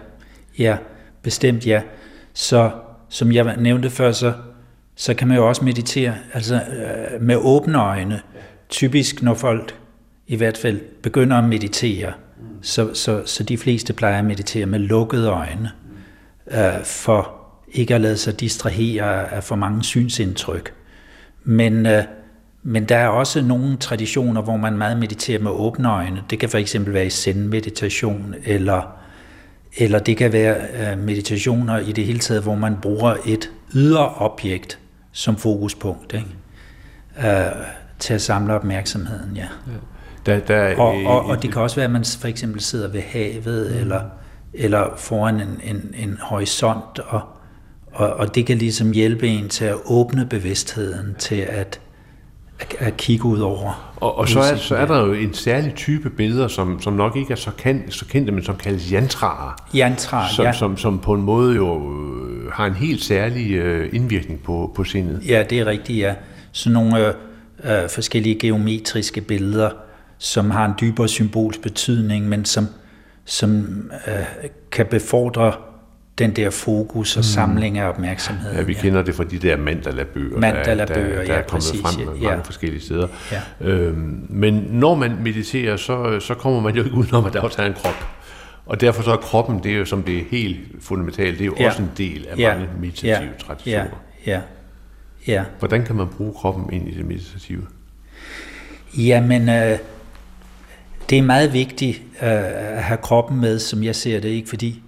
Ja, 0.58 0.76
bestemt 1.22 1.66
ja. 1.66 1.82
Så 2.34 2.70
som 3.08 3.32
jeg 3.32 3.56
nævnte 3.58 3.90
før, 3.90 4.12
så, 4.12 4.32
så 4.96 5.14
kan 5.14 5.28
man 5.28 5.36
jo 5.36 5.48
også 5.48 5.64
meditere 5.64 6.14
altså, 6.32 6.54
øh, 6.54 7.22
med 7.22 7.36
åbne 7.36 7.78
øjne. 7.78 8.20
Typisk 8.68 9.22
når 9.22 9.34
folk 9.34 9.74
i 10.26 10.36
hvert 10.36 10.56
fald 10.56 10.80
begynder 11.02 11.36
at 11.36 11.44
meditere, 11.44 12.12
så, 12.62 12.94
så, 12.94 13.22
så 13.26 13.42
de 13.42 13.58
fleste 13.58 13.92
plejer 13.92 14.18
at 14.18 14.24
meditere 14.24 14.66
med 14.66 14.78
lukkede 14.78 15.28
øjne, 15.28 15.70
øh, 16.50 16.84
for 16.84 17.42
ikke 17.72 17.94
at 17.94 18.00
lade 18.00 18.16
sig 18.16 18.40
distrahere 18.40 19.32
af 19.32 19.44
for 19.44 19.56
mange 19.56 19.84
synsindtryk. 19.84 20.74
Men, 21.44 21.86
øh, 21.86 22.02
men 22.62 22.84
der 22.84 22.96
er 22.96 23.08
også 23.08 23.42
nogle 23.42 23.76
traditioner, 23.76 24.42
hvor 24.42 24.56
man 24.56 24.78
meget 24.78 24.98
mediterer 24.98 25.38
med 25.38 25.50
åbne 25.50 25.90
øjne. 25.90 26.22
Det 26.30 26.38
kan 26.38 26.48
for 26.48 26.58
eksempel 26.58 26.94
være 26.94 27.06
i 27.06 27.10
zen-meditation, 27.10 28.34
eller, 28.44 28.96
eller 29.76 29.98
det 29.98 30.16
kan 30.16 30.32
være 30.32 30.56
øh, 30.56 30.98
meditationer 30.98 31.78
i 31.78 31.92
det 31.92 32.06
hele 32.06 32.18
taget, 32.18 32.42
hvor 32.42 32.54
man 32.54 32.76
bruger 32.82 33.14
et 33.26 33.50
ydre 33.74 34.08
objekt 34.08 34.78
som 35.12 35.36
fokuspunkt 35.36 36.12
ikke? 36.12 36.28
Øh, 37.28 37.52
til 37.98 38.14
at 38.14 38.22
samle 38.22 38.54
opmærksomheden. 38.54 39.36
Ja. 39.36 39.48
Der, 40.26 40.38
der, 40.38 40.56
er, 40.56 40.76
Og, 40.76 40.94
og, 41.04 41.24
og 41.26 41.42
det 41.42 41.52
kan 41.52 41.62
også 41.62 41.76
være, 41.76 41.84
at 41.84 41.90
man 41.90 42.04
for 42.18 42.28
eksempel 42.28 42.60
sidder 42.60 42.88
ved 42.88 43.00
havet, 43.00 43.70
mm. 43.70 43.78
eller, 43.78 44.00
eller 44.54 44.96
foran 44.96 45.40
en, 45.40 45.60
en, 45.62 45.94
en 45.96 46.18
horisont, 46.20 46.98
og, 46.98 47.20
og, 47.92 48.12
og 48.12 48.34
det 48.34 48.46
kan 48.46 48.58
ligesom 48.58 48.92
hjælpe 48.92 49.28
en 49.28 49.48
til 49.48 49.64
at 49.64 49.76
åbne 49.84 50.26
bevidstheden 50.26 51.14
til 51.18 51.36
at, 51.36 51.80
at, 52.78 52.96
kigge 52.96 53.24
ud 53.24 53.40
over. 53.40 53.92
Og, 53.96 54.18
og 54.18 54.28
så, 54.28 54.40
er, 54.40 54.56
så 54.56 54.76
er 54.76 54.86
der 54.86 55.06
jo 55.06 55.12
en 55.12 55.34
særlig 55.34 55.74
type 55.74 56.10
billeder, 56.10 56.48
som, 56.48 56.82
som 56.82 56.92
nok 56.92 57.16
ikke 57.16 57.32
er 57.32 57.36
så, 57.36 57.50
kan, 57.58 57.90
så 57.90 58.06
kendte, 58.06 58.32
men 58.32 58.44
som 58.44 58.56
kaldes 58.56 58.90
yantraer. 58.90 59.56
Yantra, 59.76 60.28
som, 60.28 60.44
ja. 60.44 60.52
som, 60.52 60.76
som 60.76 60.98
på 60.98 61.12
en 61.12 61.22
måde 61.22 61.56
jo 61.56 61.92
øh, 61.92 62.52
har 62.52 62.66
en 62.66 62.74
helt 62.74 63.04
særlig 63.04 63.52
øh, 63.52 63.90
indvirkning 63.92 64.42
på, 64.42 64.72
på 64.74 64.84
sindet. 64.84 65.22
Ja, 65.28 65.44
det 65.50 65.58
er 65.60 65.66
rigtigt, 65.66 65.98
ja. 65.98 66.14
Sådan 66.52 66.72
nogle 66.72 67.06
øh, 67.06 67.14
øh, 67.64 67.88
forskellige 67.90 68.38
geometriske 68.38 69.20
billeder, 69.20 69.70
som 70.18 70.50
har 70.50 70.64
en 70.64 70.72
dybere 70.80 71.08
symbolsk 71.08 71.62
betydning, 71.62 72.28
men 72.28 72.44
som, 72.44 72.66
som 73.24 73.64
øh, 74.08 74.14
kan 74.70 74.86
befordre 74.86 75.52
den 76.18 76.36
der 76.36 76.50
fokus 76.50 77.16
og 77.16 77.24
samling 77.24 77.78
af 77.78 77.88
opmærksomheden. 77.88 78.56
Ja, 78.56 78.62
vi 78.62 78.74
kender 78.74 79.02
det 79.02 79.14
fra 79.14 79.24
de 79.24 79.38
der 79.38 79.56
mandala-bøger, 79.56 80.38
Mandala-bøger, 80.38 81.08
der, 81.08 81.14
der, 81.16 81.24
der 81.24 81.34
ja, 81.34 81.38
er 81.40 81.42
kommet 81.42 81.48
præcis, 81.48 81.80
frem 81.80 82.06
med 82.08 82.16
ja. 82.20 82.28
mange 82.28 82.44
forskellige 82.44 82.82
steder. 82.82 83.08
Ja. 83.32 83.40
Øhm, 83.60 84.26
men 84.28 84.54
når 84.70 84.94
man 84.94 85.16
mediterer, 85.22 85.76
så, 85.76 86.20
så 86.20 86.34
kommer 86.34 86.60
man 86.60 86.74
jo 86.76 86.84
ikke 86.84 86.96
udenom, 86.96 87.24
at 87.24 87.32
der 87.32 87.40
også 87.40 87.62
er 87.62 87.66
en 87.66 87.74
krop. 87.74 88.06
Og 88.66 88.80
derfor 88.80 89.02
så 89.02 89.12
er 89.12 89.16
kroppen, 89.16 89.62
det 89.62 89.72
er 89.72 89.76
jo 89.76 89.84
som 89.84 90.02
det 90.02 90.18
er 90.18 90.22
helt 90.30 90.58
fundamentalt, 90.80 91.38
det 91.38 91.44
er 91.44 91.46
jo 91.46 91.54
Ja. 91.60 91.66
også 91.66 91.82
en 91.82 91.90
del 91.96 92.26
af 92.30 92.38
Ja. 92.38 92.52
mange 92.54 92.68
meditative 92.80 93.14
ja. 93.16 93.44
traditioner. 93.46 93.84
Ja, 94.26 94.32
ja, 94.32 94.40
ja. 95.26 95.44
Hvordan 95.58 95.84
kan 95.84 95.96
man 95.96 96.06
bruge 96.08 96.32
kroppen 96.34 96.72
ind 96.72 96.88
i 96.88 96.94
det 96.96 97.04
meditative? 97.06 97.62
Jamen, 98.98 99.48
øh, 99.48 99.78
det 101.10 101.18
er 101.18 101.22
meget 101.22 101.52
vigtigt 101.52 101.96
øh, 102.22 102.28
at 102.76 102.82
have 102.84 102.96
kroppen 103.02 103.40
med, 103.40 103.58
som 103.58 103.82
jeg 103.84 103.96
ser 103.96 104.20
det, 104.20 104.28
ikke? 104.28 104.48
Fordi 104.48 104.82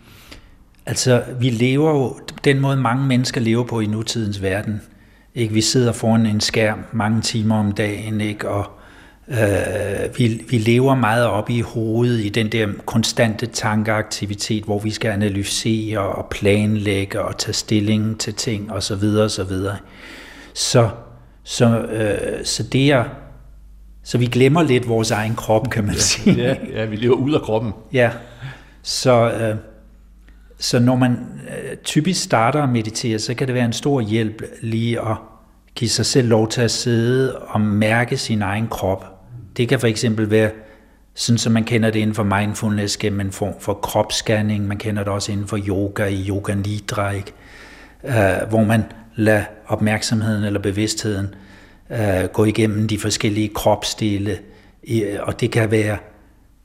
altså, 0.87 1.23
vi 1.41 1.51
lever 1.51 1.91
jo, 1.91 2.19
den 2.45 2.61
måde 2.61 2.77
mange 2.77 3.07
mennesker 3.07 3.41
lever 3.41 3.65
på 3.65 3.81
i 3.81 3.87
nutidens 3.87 4.43
verden, 4.43 4.83
ikke? 5.35 5.55
Vi 5.55 5.61
sidder 5.61 5.93
foran 5.93 6.27
en 6.27 6.41
skærm 6.41 6.85
mange 6.93 7.21
timer 7.21 7.57
om 7.57 7.73
dagen, 7.73 8.21
ikke? 8.21 8.49
Og 8.49 8.71
øh, 9.29 10.19
vi, 10.19 10.45
vi 10.51 10.59
lever 10.59 10.95
meget 10.95 11.27
op 11.27 11.51
i 11.51 11.61
hovedet 11.61 12.25
i 12.25 12.29
den 12.29 12.53
der 12.53 12.69
konstante 12.87 13.47
tankeaktivitet, 13.47 14.65
hvor 14.65 14.79
vi 14.79 14.91
skal 14.91 15.11
analysere 15.11 15.99
og 15.99 16.27
planlægge 16.31 17.23
og 17.23 17.39
tage 17.39 17.55
stilling 17.55 18.21
til 18.21 18.35
ting 18.35 18.73
osv. 18.73 18.81
Så, 18.81 18.95
videre, 18.95 19.25
og 19.25 19.31
så, 19.31 19.45
videre. 19.45 19.77
så, 20.55 20.89
så, 21.45 21.81
øh, 21.81 22.45
så 22.45 22.63
det 22.63 22.93
er 22.93 23.05
så 24.05 24.19
vi 24.19 24.27
glemmer 24.27 24.63
lidt 24.63 24.89
vores 24.89 25.11
egen 25.11 25.35
krop, 25.35 25.71
kan 25.71 25.85
man 25.85 25.95
sige. 25.95 26.37
Ja, 26.37 26.57
ja, 26.73 26.85
vi 26.85 26.97
lever 26.97 27.15
ud 27.15 27.35
af 27.35 27.41
kroppen. 27.41 27.73
Ja, 27.93 28.11
så, 28.83 29.31
øh, 29.31 29.57
så 30.65 30.79
når 30.79 30.97
man 30.97 31.19
øh, 31.49 31.77
typisk 31.77 32.23
starter 32.23 32.63
at 32.63 32.69
meditere, 32.69 33.19
så 33.19 33.35
kan 33.35 33.47
det 33.47 33.55
være 33.55 33.65
en 33.65 33.73
stor 33.73 34.01
hjælp 34.01 34.43
lige 34.63 35.01
at 35.01 35.17
give 35.75 35.89
sig 35.89 36.07
selv 36.07 36.29
lov 36.29 36.49
til 36.49 36.61
at 36.61 36.71
sidde 36.71 37.39
og 37.39 37.61
mærke 37.61 38.17
sin 38.17 38.43
egen 38.43 38.69
krop. 38.69 39.05
Det 39.57 39.69
kan 39.69 39.81
for 39.81 39.87
eksempel 39.87 40.31
være 40.31 40.51
sådan, 41.15 41.39
som 41.39 41.53
man 41.53 41.65
kender 41.65 41.91
det 41.91 42.01
inden 42.01 42.15
for 42.15 42.23
mindfulness 42.23 42.97
gennem 42.97 43.21
en 43.21 43.33
form 43.33 43.55
for 43.61 43.75
kropsscanning. 43.75 44.67
Man 44.67 44.79
kender 44.79 45.05
det 45.05 45.13
også 45.13 45.33
inden 45.33 45.47
for 45.47 45.59
yoga 45.69 46.05
i 46.05 46.29
yoga 46.29 46.55
nidra, 46.55 47.11
ikke? 47.11 47.33
Øh, 48.05 48.49
hvor 48.49 48.65
man 48.65 48.83
lader 49.15 49.45
opmærksomheden 49.67 50.45
eller 50.45 50.61
bevidstheden 50.61 51.35
øh, 51.91 52.25
gå 52.33 52.45
igennem 52.45 52.89
de 52.89 52.99
forskellige 52.99 53.49
kropsdele, 53.49 54.39
og 55.21 55.41
det 55.41 55.51
kan 55.51 55.71
være 55.71 55.97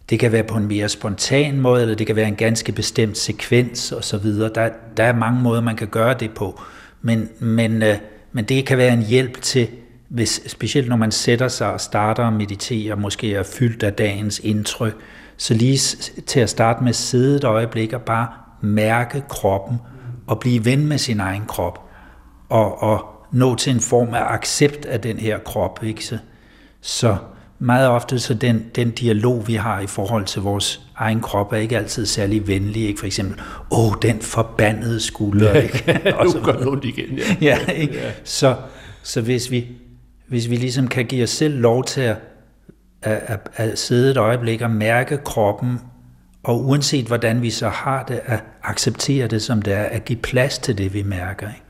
det 0.09 0.19
kan 0.19 0.31
være 0.31 0.43
på 0.43 0.57
en 0.57 0.67
mere 0.67 0.89
spontan 0.89 1.59
måde, 1.59 1.81
eller 1.81 1.95
det 1.95 2.07
kan 2.07 2.15
være 2.15 2.27
en 2.27 2.35
ganske 2.35 2.71
bestemt 2.71 3.17
sekvens 3.17 3.91
osv. 3.91 4.25
Der, 4.25 4.69
der 4.97 5.03
er 5.03 5.13
mange 5.13 5.41
måder, 5.41 5.61
man 5.61 5.75
kan 5.75 5.87
gøre 5.87 6.13
det 6.13 6.31
på. 6.31 6.61
Men, 7.01 7.29
men, 7.39 7.83
øh, 7.83 7.95
men 8.31 8.45
det 8.45 8.65
kan 8.65 8.77
være 8.77 8.93
en 8.93 9.03
hjælp 9.03 9.41
til, 9.41 9.67
hvis, 10.09 10.41
specielt 10.47 10.89
når 10.89 10.95
man 10.95 11.11
sætter 11.11 11.47
sig 11.47 11.73
og 11.73 11.81
starter 11.81 12.23
at 12.23 12.33
meditere, 12.33 12.95
måske 12.95 13.35
er 13.35 13.43
fyldt 13.43 13.83
af 13.83 13.93
dagens 13.93 14.39
indtryk, 14.39 14.95
så 15.37 15.53
lige 15.53 15.79
til 16.25 16.39
at 16.39 16.49
starte 16.49 16.83
med 16.83 16.93
sidde 16.93 17.35
et 17.35 17.43
øjeblik 17.43 17.93
og 17.93 18.01
bare 18.01 18.27
mærke 18.61 19.23
kroppen 19.29 19.77
og 20.27 20.39
blive 20.39 20.65
ven 20.65 20.87
med 20.87 20.97
sin 20.97 21.19
egen 21.19 21.45
krop 21.45 21.89
og, 22.49 22.83
og 22.83 23.05
nå 23.31 23.55
til 23.55 23.73
en 23.73 23.79
form 23.79 24.13
af 24.13 24.33
accept 24.33 24.85
af 24.85 25.01
den 25.01 25.17
her 25.17 25.37
krop. 25.37 25.79
Ikke? 25.83 26.05
Så, 26.05 26.17
så 26.81 27.17
meget 27.59 27.87
ofte 27.87 28.19
så 28.19 28.33
den, 28.33 28.65
den 28.75 28.91
dialog, 28.91 29.47
vi 29.47 29.53
har 29.53 29.79
i 29.79 29.87
forhold 29.87 30.25
til 30.25 30.41
vores 30.41 30.81
egen 30.95 31.21
krop, 31.21 31.53
er 31.53 31.57
ikke 31.57 31.77
altid 31.77 32.05
særlig 32.05 32.47
venlig. 32.47 32.87
Ikke? 32.87 32.99
For 32.99 33.05
eksempel, 33.05 33.41
åh, 33.71 33.93
den 34.01 34.19
forbandede 34.21 34.99
skulder. 34.99 35.53
Ikke? 35.61 36.01
Nu 36.23 36.31
så 36.31 36.41
gør 36.43 36.51
det 36.51 36.67
ondt 36.67 36.85
igen, 36.85 37.17
ja. 37.17 37.35
ja, 37.67 37.71
ikke? 37.71 38.13
Så, 38.23 38.55
så 39.03 39.21
hvis, 39.21 39.51
vi, 39.51 39.67
hvis 40.27 40.49
vi 40.49 40.55
ligesom 40.55 40.87
kan 40.87 41.05
give 41.05 41.23
os 41.23 41.29
selv 41.29 41.59
lov 41.59 41.83
til 41.83 42.01
at, 42.01 42.17
at, 43.01 43.21
at, 43.27 43.39
at 43.55 43.79
sidde 43.79 44.11
et 44.11 44.17
øjeblik 44.17 44.61
og 44.61 44.71
mærke 44.71 45.17
kroppen, 45.17 45.79
og 46.43 46.65
uanset 46.65 47.05
hvordan 47.05 47.41
vi 47.41 47.49
så 47.49 47.69
har 47.69 48.03
det, 48.03 48.19
at 48.25 48.43
acceptere 48.63 49.27
det 49.27 49.41
som 49.41 49.61
det 49.61 49.73
er, 49.73 49.83
at 49.83 50.05
give 50.05 50.19
plads 50.19 50.57
til 50.57 50.77
det, 50.77 50.93
vi 50.93 51.03
mærker. 51.03 51.47
Ikke? 51.47 51.61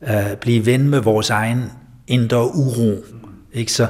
At 0.00 0.38
blive 0.38 0.66
ven 0.66 0.88
med 0.88 1.00
vores 1.00 1.30
egen 1.30 1.72
indre 2.06 2.54
uro. 2.54 3.04
Ikke? 3.52 3.72
Så, 3.72 3.86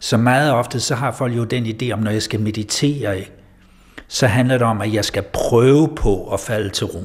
så 0.00 0.16
meget 0.16 0.52
ofte 0.52 0.80
så 0.80 0.94
har 0.94 1.12
folk 1.12 1.36
jo 1.36 1.44
den 1.44 1.66
idé 1.66 1.90
om, 1.92 1.98
når 1.98 2.10
jeg 2.10 2.22
skal 2.22 2.40
meditere, 2.40 3.24
så 4.08 4.26
handler 4.26 4.58
det 4.58 4.66
om, 4.66 4.80
at 4.80 4.92
jeg 4.92 5.04
skal 5.04 5.22
prøve 5.22 5.88
på 5.96 6.32
at 6.32 6.40
falde 6.40 6.70
til 6.70 6.86
ro. 6.86 7.04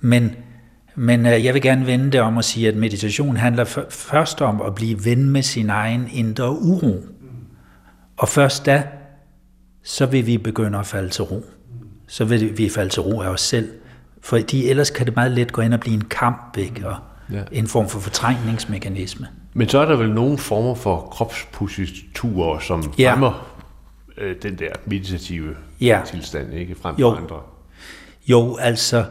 Men, 0.00 0.36
men 0.94 1.26
øh, 1.26 1.44
jeg 1.44 1.54
vil 1.54 1.62
gerne 1.62 1.86
vende 1.86 2.10
det 2.12 2.20
om 2.20 2.38
at 2.38 2.44
sige, 2.44 2.68
at 2.68 2.76
meditation 2.76 3.36
handler 3.36 3.86
først 3.90 4.42
om 4.42 4.62
at 4.62 4.74
blive 4.74 5.04
ven 5.04 5.30
med 5.30 5.42
sin 5.42 5.70
egen 5.70 6.08
indre 6.12 6.50
uro. 6.50 7.04
Og 8.16 8.28
først 8.28 8.66
da, 8.66 8.82
så 9.84 10.06
vil 10.06 10.26
vi 10.26 10.38
begynde 10.38 10.78
at 10.78 10.86
falde 10.86 11.08
til 11.08 11.24
ro. 11.24 11.44
Så 12.06 12.24
vil 12.24 12.58
vi 12.58 12.68
falde 12.68 12.90
til 12.90 13.02
ro 13.02 13.20
af 13.20 13.28
os 13.28 13.40
selv, 13.40 13.70
Fordi 14.20 14.68
ellers 14.68 14.90
kan 14.90 15.06
det 15.06 15.16
meget 15.16 15.32
let 15.32 15.52
gå 15.52 15.62
ind 15.62 15.74
og 15.74 15.80
blive 15.80 15.94
en 15.94 16.04
kamp, 16.04 16.56
ikke? 16.58 16.88
og 16.88 16.96
Ja. 17.32 17.42
en 17.52 17.66
form 17.66 17.88
for 17.88 18.00
fortrængningsmekanisme. 18.00 19.26
Men 19.54 19.68
så 19.68 19.78
er 19.78 19.84
der 19.84 19.96
vel 19.96 20.10
nogle 20.10 20.38
former 20.38 20.74
for 20.74 21.00
kropspositurer, 21.00 22.58
som 22.58 22.92
Ja. 22.98 23.12
fremmer 23.12 23.46
øh, 24.18 24.36
den 24.42 24.58
der 24.58 24.68
meditative 24.86 25.54
Ja. 25.80 26.00
tilstand, 26.06 26.54
ikke? 26.54 26.74
Frem 26.82 26.94
Jo. 26.98 27.10
for 27.10 27.16
andre. 27.16 27.36
Jo, 28.28 28.56
altså, 28.56 29.04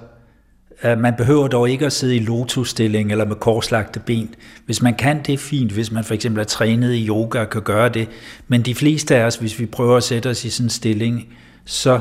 øh, 0.83 0.97
man 0.99 1.13
behøver 1.17 1.47
dog 1.47 1.69
ikke 1.69 1.85
at 1.85 1.93
sidde 1.93 2.15
i 2.15 2.19
lotusstilling 2.19 3.11
eller 3.11 3.25
med 3.25 3.35
korslagte 3.35 3.99
ben. 3.99 4.35
Hvis 4.65 4.81
man 4.81 4.93
kan, 4.95 5.23
det 5.23 5.33
er 5.33 5.37
fint, 5.37 5.71
hvis 5.71 5.91
man 5.91 6.03
for 6.03 6.13
eksempel 6.13 6.39
er 6.41 6.45
trænet 6.45 6.93
i 6.93 7.07
yoga 7.07 7.39
og 7.39 7.49
kan 7.49 7.61
gøre 7.61 7.89
det. 7.89 8.09
Men 8.47 8.61
de 8.61 8.75
fleste 8.75 9.15
af 9.15 9.25
os, 9.25 9.35
hvis 9.35 9.59
vi 9.59 9.65
prøver 9.65 9.97
at 9.97 10.03
sætte 10.03 10.29
os 10.29 10.45
i 10.45 10.49
sådan 10.49 10.65
en 10.65 10.69
stilling, 10.69 11.27
så 11.65 11.99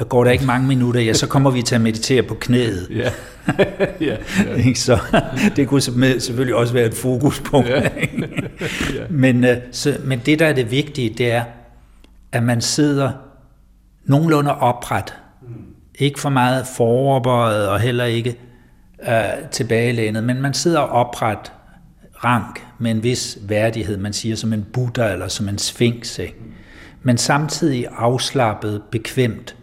øh, 0.00 0.06
går 0.06 0.24
der 0.24 0.30
ikke 0.30 0.44
mange 0.44 0.68
minutter, 0.68 1.00
ja, 1.00 1.12
så 1.12 1.26
kommer 1.26 1.50
vi 1.50 1.62
til 1.62 1.74
at 1.74 1.80
meditere 1.80 2.22
på 2.22 2.34
knæet. 2.34 2.88
Ja. 2.90 3.10
ja. 4.08 4.16
Ikke? 4.56 4.80
Så 4.80 4.98
det 5.56 5.68
kunne 5.68 5.80
selvfølgelig 5.80 6.54
også 6.54 6.72
være 6.72 6.86
et 6.86 6.94
fokuspunkt. 6.94 7.70
ikke? 8.00 8.28
men, 9.10 9.44
øh, 9.44 9.56
så, 9.72 9.96
men 10.04 10.20
det, 10.26 10.38
der 10.38 10.46
er 10.46 10.52
det 10.52 10.70
vigtige, 10.70 11.14
det 11.18 11.32
er, 11.32 11.44
at 12.32 12.42
man 12.42 12.60
sidder 12.60 13.12
nogenlunde 14.04 14.58
opret. 14.58 15.14
Ikke 15.98 16.20
for 16.20 16.28
meget 16.28 16.66
foroverbøjet 16.66 17.68
og 17.68 17.80
heller 17.80 18.04
ikke 18.04 18.36
øh, 19.08 19.48
tilbagelænet, 19.50 20.24
men 20.24 20.42
man 20.42 20.54
sidder 20.54 20.80
opret 20.80 21.52
rank 22.24 22.66
med 22.78 22.90
en 22.90 23.02
vis 23.02 23.38
værdighed, 23.42 23.96
man 23.96 24.12
siger 24.12 24.36
som 24.36 24.52
en 24.52 24.66
buddha 24.72 25.12
eller 25.12 25.28
som 25.28 25.48
en 25.48 25.58
sphinx. 25.58 26.18
Ikke? 26.18 26.36
Men 27.02 27.18
samtidig 27.18 27.86
afslappet, 27.96 28.82
bekvemt. 28.90 29.56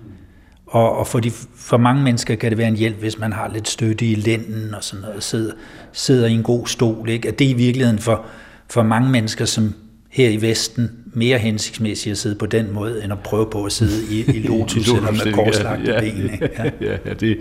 Og, 0.74 0.98
og 0.98 1.08
for, 1.08 1.20
de, 1.20 1.32
for 1.56 1.78
mange 1.78 2.04
mennesker 2.04 2.36
kan 2.36 2.50
det 2.50 2.58
være 2.58 2.68
en 2.68 2.76
hjælp, 2.76 3.00
hvis 3.00 3.20
man 3.20 3.34
har 3.34 3.50
lidt 3.54 3.68
støtte 3.68 4.06
i 4.06 4.16
lænden 4.16 4.74
og 4.74 4.84
sådan 4.84 5.02
noget, 5.02 5.24
sidder, 5.24 5.54
sidder 5.92 6.28
i 6.28 6.32
en 6.32 6.44
god 6.44 6.68
stol. 6.68 7.10
Ikke? 7.10 7.28
At 7.28 7.40
det 7.40 7.48
er 7.48 7.50
i 7.50 7.54
virkeligheden 7.54 8.00
for, 8.00 8.26
for 8.70 8.84
mange 8.84 9.10
mennesker, 9.10 9.46
som 9.46 9.74
her 10.10 10.30
i 10.30 10.42
Vesten, 10.42 10.92
mere 11.14 11.38
hensigtsmæssigt 11.38 12.12
at 12.12 12.18
sidde 12.18 12.36
på 12.36 12.46
den 12.46 12.74
måde, 12.74 13.04
end 13.04 13.14
at 13.14 13.20
prøve 13.20 13.50
på 13.50 13.64
at 13.64 13.72
sidde 13.72 14.14
i, 14.16 14.38
i 14.38 14.48
lotus 14.48 14.88
eller 14.88 15.12
med 15.12 15.34
korslagte 15.34 15.92
ja, 15.92 16.00
ben. 16.00 16.24
Ikke? 16.34 16.50
Ja, 16.58 16.72
ja, 16.82 16.98
ja, 17.06 17.14
det, 17.14 17.38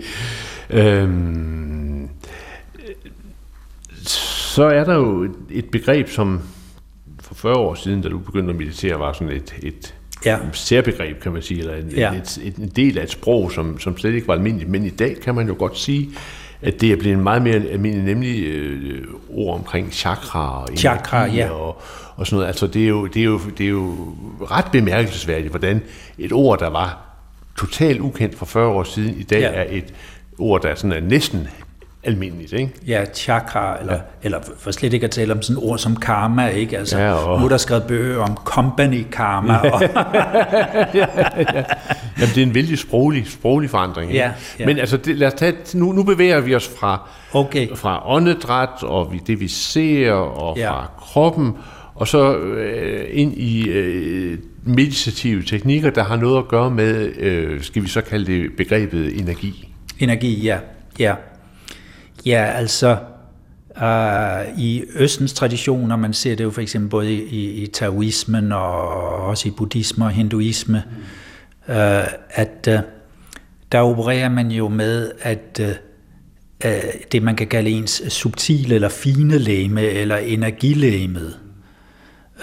øhm, 0.69 2.09
så 4.53 4.63
er 4.63 4.83
der 4.83 4.95
jo 4.95 5.23
et, 5.23 5.35
et 5.49 5.65
begreb, 5.71 6.09
som 6.09 6.41
for 7.19 7.35
40 7.35 7.55
år 7.55 7.75
siden, 7.75 8.01
da 8.01 8.09
du 8.09 8.19
begyndte 8.19 8.49
at 8.49 8.55
meditere, 8.55 8.99
var 8.99 9.13
sådan 9.13 9.35
et, 9.35 9.55
et 9.63 9.93
Ja. 10.25 10.37
særbegreb, 10.53 11.21
kan 11.21 11.31
man 11.31 11.41
sige, 11.41 11.59
eller 11.59 11.75
en, 11.75 11.89
Ja. 11.89 12.13
et, 12.13 12.39
et, 12.43 12.55
en 12.55 12.71
del 12.75 12.97
af 12.97 13.03
et 13.03 13.11
sprog, 13.11 13.51
som, 13.51 13.79
som 13.79 13.97
slet 13.97 14.13
ikke 14.13 14.27
var 14.27 14.33
almindeligt. 14.33 14.69
Men 14.69 14.85
i 14.85 14.89
dag 14.89 15.15
kan 15.23 15.35
man 15.35 15.47
jo 15.47 15.55
godt 15.59 15.77
sige, 15.79 16.09
at 16.61 16.81
det 16.81 16.91
er 16.91 16.95
blevet 16.95 17.19
meget 17.19 17.41
mere 17.41 17.55
almindelig, 17.55 18.03
nemlig 18.05 18.43
øh, 18.45 19.03
ord 19.29 19.55
omkring 19.55 19.93
chakra 19.93 20.61
og 20.61 20.67
Chakra, 20.77 21.25
ja. 21.25 21.49
og, 21.49 21.81
og 22.15 22.27
sådan 22.27 22.35
noget. 22.35 22.47
Altså, 22.47 22.67
det 22.67 22.83
er, 22.83 22.87
jo, 22.87 23.05
det, 23.07 23.19
er 23.19 23.23
jo, 23.25 23.39
det 23.57 23.65
er 23.65 23.69
jo 23.69 23.95
ret 24.51 24.65
bemærkelsesværdigt, 24.71 25.49
hvordan 25.49 25.81
et 26.17 26.31
ord, 26.31 26.59
der 26.59 26.69
var 26.69 26.99
totalt 27.57 27.99
ukendt 28.01 28.35
for 28.35 28.45
40 28.45 28.67
år 28.67 28.83
siden, 28.83 29.15
i 29.19 29.23
dag 29.23 29.39
ja. 29.41 29.47
er 29.47 29.65
et 29.69 29.93
ord, 30.39 30.61
der 30.61 30.75
sådan 30.75 31.03
er 31.03 31.09
næsten 31.09 31.47
almindeligt. 32.03 32.53
Ikke? 32.53 32.71
Ja, 32.87 33.05
chakra, 33.13 33.79
eller, 33.79 33.93
ja. 33.93 33.99
eller 34.23 34.39
for 34.59 34.71
slet 34.71 34.93
ikke 34.93 35.03
at 35.03 35.11
tale 35.11 35.33
om 35.33 35.41
sådan 35.41 35.63
ord 35.63 35.77
som 35.77 35.95
karma, 35.95 36.47
ikke? 36.47 36.77
Altså, 36.77 36.99
Ja, 36.99 37.13
og- 37.13 37.39
Nu 37.39 37.45
er 37.45 37.49
der 37.49 37.57
skrevet 37.57 37.83
bøger 37.83 38.19
om 38.23 38.37
company 38.45 39.03
karma, 39.11 39.53
og, 39.57 39.81
Jamen, 42.19 42.35
det 42.35 42.37
er 42.37 42.43
en 42.43 42.53
vældig 42.55 42.79
sproglig, 42.79 43.27
sproglig 43.27 43.69
forandring. 43.69 44.11
ikke? 44.11 44.23
Ja, 44.23 44.31
ja. 44.59 44.65
Men 44.65 44.77
altså, 44.79 44.97
det, 44.97 45.17
lad 45.17 45.27
os 45.27 45.33
tage, 45.33 45.53
nu, 45.73 45.91
nu 45.91 46.03
bevæger 46.03 46.39
vi 46.41 46.55
os 46.55 46.71
fra, 46.79 47.09
Okay. 47.33 47.67
fra 47.75 48.11
åndedræt 48.15 48.83
og 48.83 49.13
vi, 49.13 49.21
det, 49.27 49.39
vi 49.39 49.47
ser, 49.47 50.11
og 50.13 50.57
Ja. 50.57 50.69
fra 50.71 50.89
kroppen, 50.99 51.51
og 51.95 52.07
så 52.07 52.35
øh, 52.37 53.05
ind 53.11 53.33
i 53.37 53.67
øh, 53.69 54.37
meditative 54.63 55.43
teknikker, 55.43 55.89
der 55.89 56.03
har 56.03 56.15
noget 56.15 56.37
at 56.37 56.47
gøre 56.47 56.69
med, 56.71 57.11
øh, 57.17 57.61
skal 57.61 57.83
vi 57.83 57.87
så 57.87 58.01
kalde 58.01 58.25
det 58.25 58.49
begrebet 58.57 59.19
energi. 59.19 59.69
Energi, 59.99 60.41
ja. 60.45 60.57
Ja, 60.99 61.13
ja 62.25 62.43
altså 62.43 62.97
uh, 63.81 64.59
i 64.59 64.83
Østens 64.95 65.33
traditioner, 65.33 65.95
man 65.95 66.13
ser 66.13 66.35
det 66.35 66.43
jo 66.43 66.51
for 66.51 66.61
eksempel 66.61 66.89
både 66.89 67.13
i, 67.13 67.23
i, 67.23 67.63
i 67.63 67.67
taoismen 67.67 68.51
og 68.51 68.81
også 69.27 69.47
i 69.47 69.51
buddhisme 69.51 70.05
og 70.05 70.11
hinduisme, 70.11 70.83
uh, 71.67 71.75
at 72.29 72.67
uh, 72.67 72.79
der 73.71 73.79
opererer 73.79 74.29
man 74.29 74.51
jo 74.51 74.67
med, 74.67 75.11
at 75.21 75.59
uh, 75.61 75.67
uh, 76.65 77.01
det 77.11 77.23
man 77.23 77.35
kan 77.35 77.47
kalde 77.47 77.69
ens 77.69 78.03
subtile 78.07 78.75
eller 78.75 78.89
fine 78.89 79.37
læme 79.37 79.81
eller 79.81 80.17
energilæmet. 80.17 81.39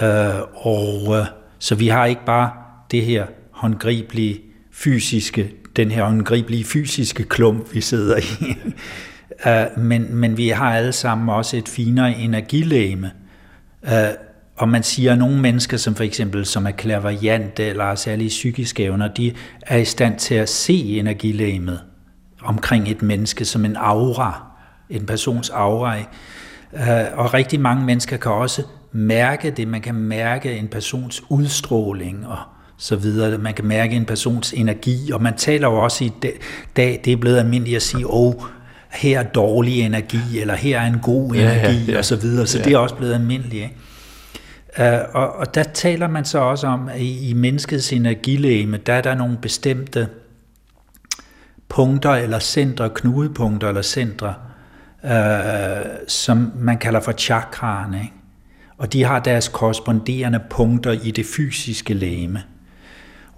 Uh, 0.02 0.66
og 0.66 1.08
uh, 1.08 1.26
så 1.58 1.74
vi 1.74 1.88
har 1.88 2.06
ikke 2.06 2.24
bare 2.26 2.50
det 2.90 3.04
her 3.04 3.26
håndgribelige 3.50 4.40
fysiske, 4.72 5.52
den 5.76 5.90
her 5.90 6.04
håndgribelige 6.04 6.64
fysiske 6.64 7.24
klump, 7.24 7.74
vi 7.74 7.80
sidder 7.80 8.16
i 8.16 8.54
uh, 9.46 9.83
men, 9.83 10.14
men 10.14 10.37
vi 10.37 10.48
har 10.48 10.76
alle 10.76 10.92
sammen 10.92 11.29
også 11.29 11.57
et 11.57 11.68
finere 11.68 12.18
energilæme. 12.18 13.11
Uh, 13.83 13.90
og 14.57 14.68
man 14.68 14.83
siger, 14.83 15.12
at 15.12 15.18
nogle 15.18 15.40
mennesker, 15.40 15.76
som 15.76 15.94
for 15.94 16.05
eksempel 16.05 16.46
som 16.46 16.66
er 16.66 16.70
klaverjante 16.70 17.64
eller 17.64 17.85
har 17.85 17.94
særlige 17.94 18.29
psykiske 18.29 18.85
evner, 18.85 19.09
de 19.09 19.33
er 19.62 19.76
i 19.76 19.85
stand 19.85 20.18
til 20.18 20.35
at 20.35 20.48
se 20.48 20.74
energilæmet 20.74 21.81
omkring 22.42 22.88
et 22.90 23.03
menneske 23.03 23.44
som 23.44 23.64
en 23.64 23.76
aura, 23.76 24.46
en 24.90 25.07
persons 25.07 25.50
aura. 25.50 25.96
ikke? 25.96 26.11
Øh, 26.92 27.18
Og 27.18 27.35
rigtig 27.35 27.61
mange 27.61 27.85
mennesker 27.85 28.16
kan 28.16 28.33
også 28.33 28.62
mærke 28.92 29.50
det. 29.50 29.68
Man 29.68 29.81
kan 29.81 29.94
mærke 29.94 30.57
en 30.57 30.68
persons 30.68 31.22
udstråling 31.29 32.26
og 32.26 32.38
så 32.76 32.96
videre. 32.96 33.38
Man 33.38 33.55
kan 33.55 33.64
mærke 33.64 33.96
en 33.96 34.05
persons 34.05 34.53
energi, 34.53 35.12
og 35.12 35.22
man 35.22 35.37
taler 35.37 35.68
jo 35.68 35.76
også 35.76 36.05
i 36.05 36.12
dag, 36.76 37.00
det 37.05 37.12
er 37.12 37.16
blevet 37.16 37.38
almindeligt 37.38 37.76
at 37.76 37.83
sige, 37.83 38.07
åh, 38.07 38.35
her 38.90 39.18
er 39.18 39.22
dårlig 39.22 39.81
energi, 39.81 40.40
eller 40.40 40.55
her 40.55 40.81
er 40.81 40.87
en 40.87 40.98
god 41.03 41.35
Ja, 41.35 41.40
ja, 41.42 41.68
energi, 41.68 41.92
ja. 41.92 41.98
og 41.98 42.05
så 42.05 42.16
videre. 42.16 42.46
Så 42.46 42.59
Ja. 42.59 42.64
det 42.64 42.72
er 42.72 42.79
også 42.79 42.94
blevet 42.94 43.14
almindeligt. 43.14 43.55
Ikke? 43.64 43.76
Uh, 44.79 45.14
og, 45.14 45.33
og 45.37 45.55
der 45.55 45.62
taler 45.62 46.09
man 46.09 46.24
så 46.24 46.38
også 46.38 46.66
om, 46.66 46.88
at 46.88 47.00
i, 47.00 47.29
i 47.31 47.33
menneskets 47.33 47.92
energilæme, 47.92 48.76
der 48.76 48.92
er 48.92 49.00
der 49.00 49.14
nogle 49.14 49.37
bestemte 49.42 50.09
punkter 51.68 52.11
eller 52.11 52.38
centre, 52.38 52.90
knudepunkter 52.94 53.68
eller 53.68 53.83
centre, 53.83 54.35
øh, 55.05 55.11
som 56.09 56.53
man 56.57 56.79
kalder 56.79 57.00
for 57.00 57.12
chakraerne. 57.12 57.98
Ikke? 58.00 58.12
Og 58.79 58.92
de 58.92 59.05
har 59.05 59.18
deres 59.20 59.48
korresponderende 59.48 60.40
punkter 60.50 60.92
i 60.92 61.11
det 61.11 61.26
fysiske 61.37 61.94
læme. 61.94 62.42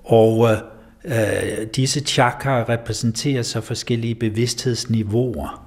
Og 0.05 0.51
øh, 0.51 0.57
øh, 1.05 1.67
disse 1.77 2.01
chakraer 2.01 2.69
repræsenterer 2.69 3.43
så 3.43 3.61
forskellige 3.61 4.15
bevidsthedsniveauer. 4.15 5.67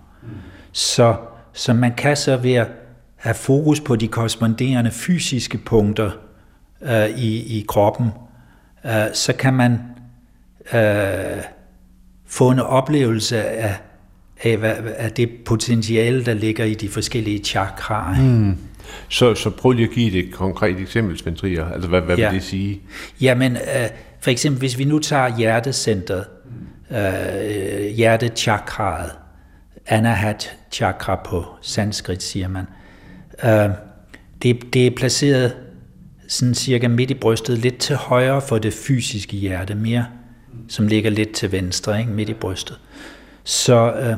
Så, 0.71 1.15
så 1.53 1.73
man 1.73 1.93
kan 1.97 2.17
så 2.17 2.37
ved 2.37 2.53
at 2.53 2.67
have 3.15 3.33
fokus 3.35 3.79
på 3.79 3.95
de 3.95 4.07
korresponderende 4.07 4.91
fysiske 4.91 5.57
punkter 5.57 6.11
øh, 6.81 7.09
i, 7.09 7.59
i 7.59 7.65
kroppen, 7.67 8.09
øh, 8.85 8.91
så 9.13 9.33
kan 9.33 9.53
man 9.53 9.79
øh, 10.73 11.41
få 12.27 12.49
en 12.49 12.59
oplevelse 12.59 13.43
af, 13.43 13.75
af, 14.43 14.57
hvad, 14.57 14.73
af 14.97 15.11
det 15.11 15.29
potentiale, 15.45 16.25
der 16.25 16.33
ligger 16.33 16.65
i 16.65 16.73
de 16.73 16.89
forskellige 16.89 17.43
chakraer. 17.43 18.21
Mm. 18.21 18.57
Så, 19.09 19.35
så 19.35 19.49
prøv 19.49 19.71
lige 19.71 19.87
at 19.87 19.93
give 19.93 20.25
et 20.25 20.33
konkret 20.33 20.79
eksempel, 20.79 21.17
Svend 21.17 21.35
Trier. 21.35 21.65
Altså, 21.71 21.89
hvad, 21.89 22.01
hvad 22.01 22.17
Ja. 22.17 22.29
vil 22.29 22.39
det 22.39 22.47
sige? 22.47 22.81
Jamen, 23.21 23.55
øh, 23.55 23.89
for 24.25 24.31
eksempel, 24.31 24.59
hvis 24.59 24.77
vi 24.77 24.83
nu 24.83 24.99
tager 24.99 25.37
hjertecentret, 25.37 26.25
øh, 26.91 27.85
hjertechakraet, 27.85 29.11
anahat 29.87 30.57
chakra 30.71 31.21
på 31.25 31.45
sanskrit, 31.61 32.23
siger 32.23 32.47
man. 32.47 32.65
Øh, 33.43 33.69
det, 34.41 34.73
det 34.73 34.87
er 34.87 34.91
placeret 34.97 35.57
sådan 36.27 36.55
cirka 36.55 36.87
midt 36.87 37.11
i 37.11 37.13
brystet, 37.13 37.57
lidt 37.57 37.77
til 37.77 37.95
højre 37.95 38.41
for 38.41 38.57
det 38.57 38.73
fysiske 38.73 39.37
hjerte, 39.37 39.75
mere 39.75 40.05
som 40.67 40.87
ligger 40.87 41.09
lidt 41.09 41.31
til 41.31 41.51
venstre, 41.51 41.99
ikke? 41.99 42.11
midt 42.11 42.29
i 42.29 42.33
brystet. 42.33 42.79
Så, 43.43 43.93
øh, 43.93 44.17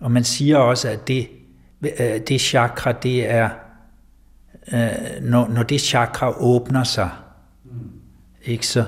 og 0.00 0.10
man 0.10 0.24
siger 0.24 0.56
også, 0.56 0.88
at 0.88 1.08
det, 1.08 1.28
øh, 1.82 2.20
det 2.28 2.40
chakra, 2.40 2.92
det 2.92 3.30
er, 3.30 3.48
øh, 4.72 5.22
når, 5.22 5.48
når 5.48 5.62
det 5.62 5.80
chakra 5.80 6.40
åbner 6.40 6.84
sig, 6.84 7.10
ikke 8.44 8.66
så, 8.66 8.84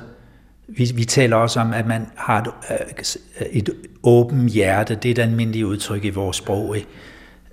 vi, 0.68 0.92
vi 0.94 1.04
taler 1.04 1.36
også 1.36 1.60
om, 1.60 1.72
at 1.72 1.86
man 1.86 2.06
har 2.14 2.40
et, 2.40 3.18
øh, 3.40 3.46
et 3.46 3.70
åbent 4.02 4.50
hjerte, 4.50 4.94
det 4.94 5.08
er 5.08 5.12
et 5.12 5.18
almindeligt 5.18 5.64
udtryk 5.64 6.04
i 6.04 6.10
vores 6.10 6.36
sprog, 6.36 6.76
ikke? 6.76 6.88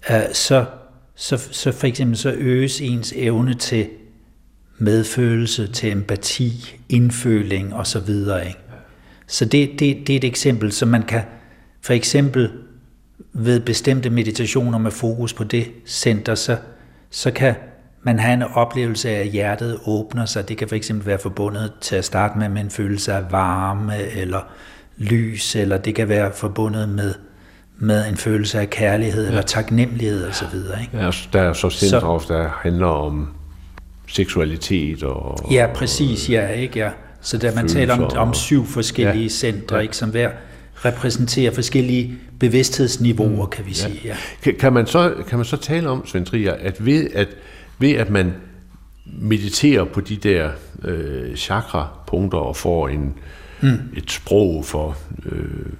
Øh, 0.10 0.34
så, 0.34 0.65
så, 1.15 1.38
så 1.52 1.71
for 1.71 1.88
eksempel 1.88 2.17
så 2.17 2.32
øges 2.32 2.82
ens 2.82 3.13
evne 3.15 3.54
til 3.54 3.88
medfølelse, 4.78 5.67
til 5.67 5.91
empati, 5.91 6.80
indføling 6.89 7.73
osv. 7.73 8.10
Ikke? 8.10 8.60
Så 9.28 9.45
det, 9.45 9.69
det, 9.80 10.08
det 10.08 10.10
er 10.10 10.17
et 10.17 10.23
eksempel, 10.23 10.71
som 10.71 10.88
man 10.88 11.04
kan 11.04 11.21
For 11.82 11.93
eksempel 11.93 12.52
ved 13.34 13.60
bestemte 13.60 14.10
meditationer 14.10 14.78
med 14.78 14.91
fokus 14.91 15.34
på 15.34 15.43
det 15.43 15.71
center, 15.86 16.36
så, 16.36 16.58
så 17.10 17.32
kan 17.32 17.56
man 18.04 18.20
have 18.20 18.34
en 18.34 18.44
oplevelse 18.44 19.10
af, 19.10 19.20
at 19.20 19.28
hjertet 19.28 19.80
åbner 19.86 20.26
sig. 20.26 20.50
Det 20.50 20.58
kan 20.58 20.68
fx 20.68 20.92
være 20.94 21.18
forbundet 21.18 21.72
til 21.82 21.96
at 21.96 22.06
starte 22.06 22.39
med 22.39 22.50
med 22.50 22.62
en 22.62 22.70
følelse 22.70 23.13
af 23.13 23.32
varme 23.32 24.08
eller 24.16 24.39
lys, 24.98 25.56
eller 25.56 25.78
det 25.78 25.96
kan 25.96 26.10
være 26.10 26.32
forbundet 26.36 26.89
med, 26.89 27.13
med 27.78 28.10
en 28.10 28.18
følelse 28.18 28.60
af 28.60 28.70
kærlighed 28.70 29.24
ja. 29.24 29.30
eller 29.30 29.42
taknemmelighed 29.42 30.28
osv. 30.28 30.58
Ja, 30.94 31.12
der 31.34 31.42
er 31.42 31.54
så 31.54 31.70
så, 31.70 32.26
der 32.28 32.50
handler 32.62 32.88
om 32.88 33.28
seksualitet 34.08 35.04
og... 35.04 35.52
Ja, 35.52 35.68
præcis, 35.76 36.30
ja, 36.30 36.48
ikke? 36.48 36.80
Ja. 36.80 36.89
Så 37.22 37.38
der 37.38 37.56
man 37.56 37.68
taler 37.68 37.94
om, 37.94 38.18
om 38.18 38.34
syv 38.34 38.66
forskellige 38.66 39.24
ja, 39.24 39.30
centre, 39.30 39.76
ja. 39.76 39.82
ikke, 39.82 39.98
som 39.98 40.10
hver 40.10 40.30
repræsenterer 40.86 41.54
forskellige 41.54 42.18
bevidsthedsniveauer, 42.39 43.46
kan 43.46 43.66
vi 43.66 43.70
ja. 43.70 43.76
sige. 43.76 44.00
Ja. 44.06 44.16
Kan, 44.44 44.56
kan, 44.60 44.74
man 44.74 44.88
så, 44.88 45.13
kan 45.28 45.38
man 45.38 45.46
så 45.46 45.58
tale 45.58 45.89
om, 45.89 46.08
Svend 46.08 46.26
Trier, 46.26 46.54
at 46.60 46.86
ved 46.86 47.08
at, 47.16 47.28
ved 47.79 47.91
at 47.91 48.09
man 48.09 48.33
mediterer 49.05 49.83
på 49.83 50.01
de 50.01 50.15
der 50.15 50.51
øh, 50.83 51.36
chakra-punkter 51.36 52.38
og 52.38 52.55
får 52.55 52.88
en, 52.88 53.13
mm. 53.62 53.79
et 53.95 54.12
sprog 54.12 54.65
for 54.65 54.97
øh, 55.25 55.73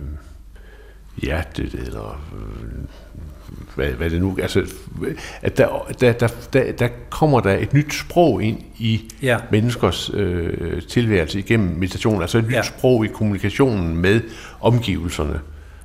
hjertet 1.22 1.74
eller 1.74 2.24
øh, 2.36 2.84
hvad, 3.76 3.92
hvad 3.92 4.10
det 4.10 4.22
nu, 4.22 4.38
altså, 4.42 4.66
at 5.42 5.58
der, 5.58 5.88
der, 6.00 6.12
der, 6.14 6.28
der, 6.54 6.72
der 6.72 6.88
kommer 7.10 7.40
der 7.40 7.58
et 7.58 7.74
nyt 7.74 7.94
sprog 7.94 8.44
ind 8.44 8.58
i 8.78 9.12
ja. 9.22 9.38
menneskers 9.52 10.12
øh, 10.14 10.82
tilværelse 10.82 11.40
igennem 11.40 11.78
meditation, 11.78 12.22
altså 12.22 12.38
et 12.38 12.48
nyt 12.48 12.54
ja. 12.54 12.62
sprog 12.62 13.06
i 13.06 13.08
kommunikationen 13.08 13.98
med 13.98 14.22
omgivelserne. 14.62 15.40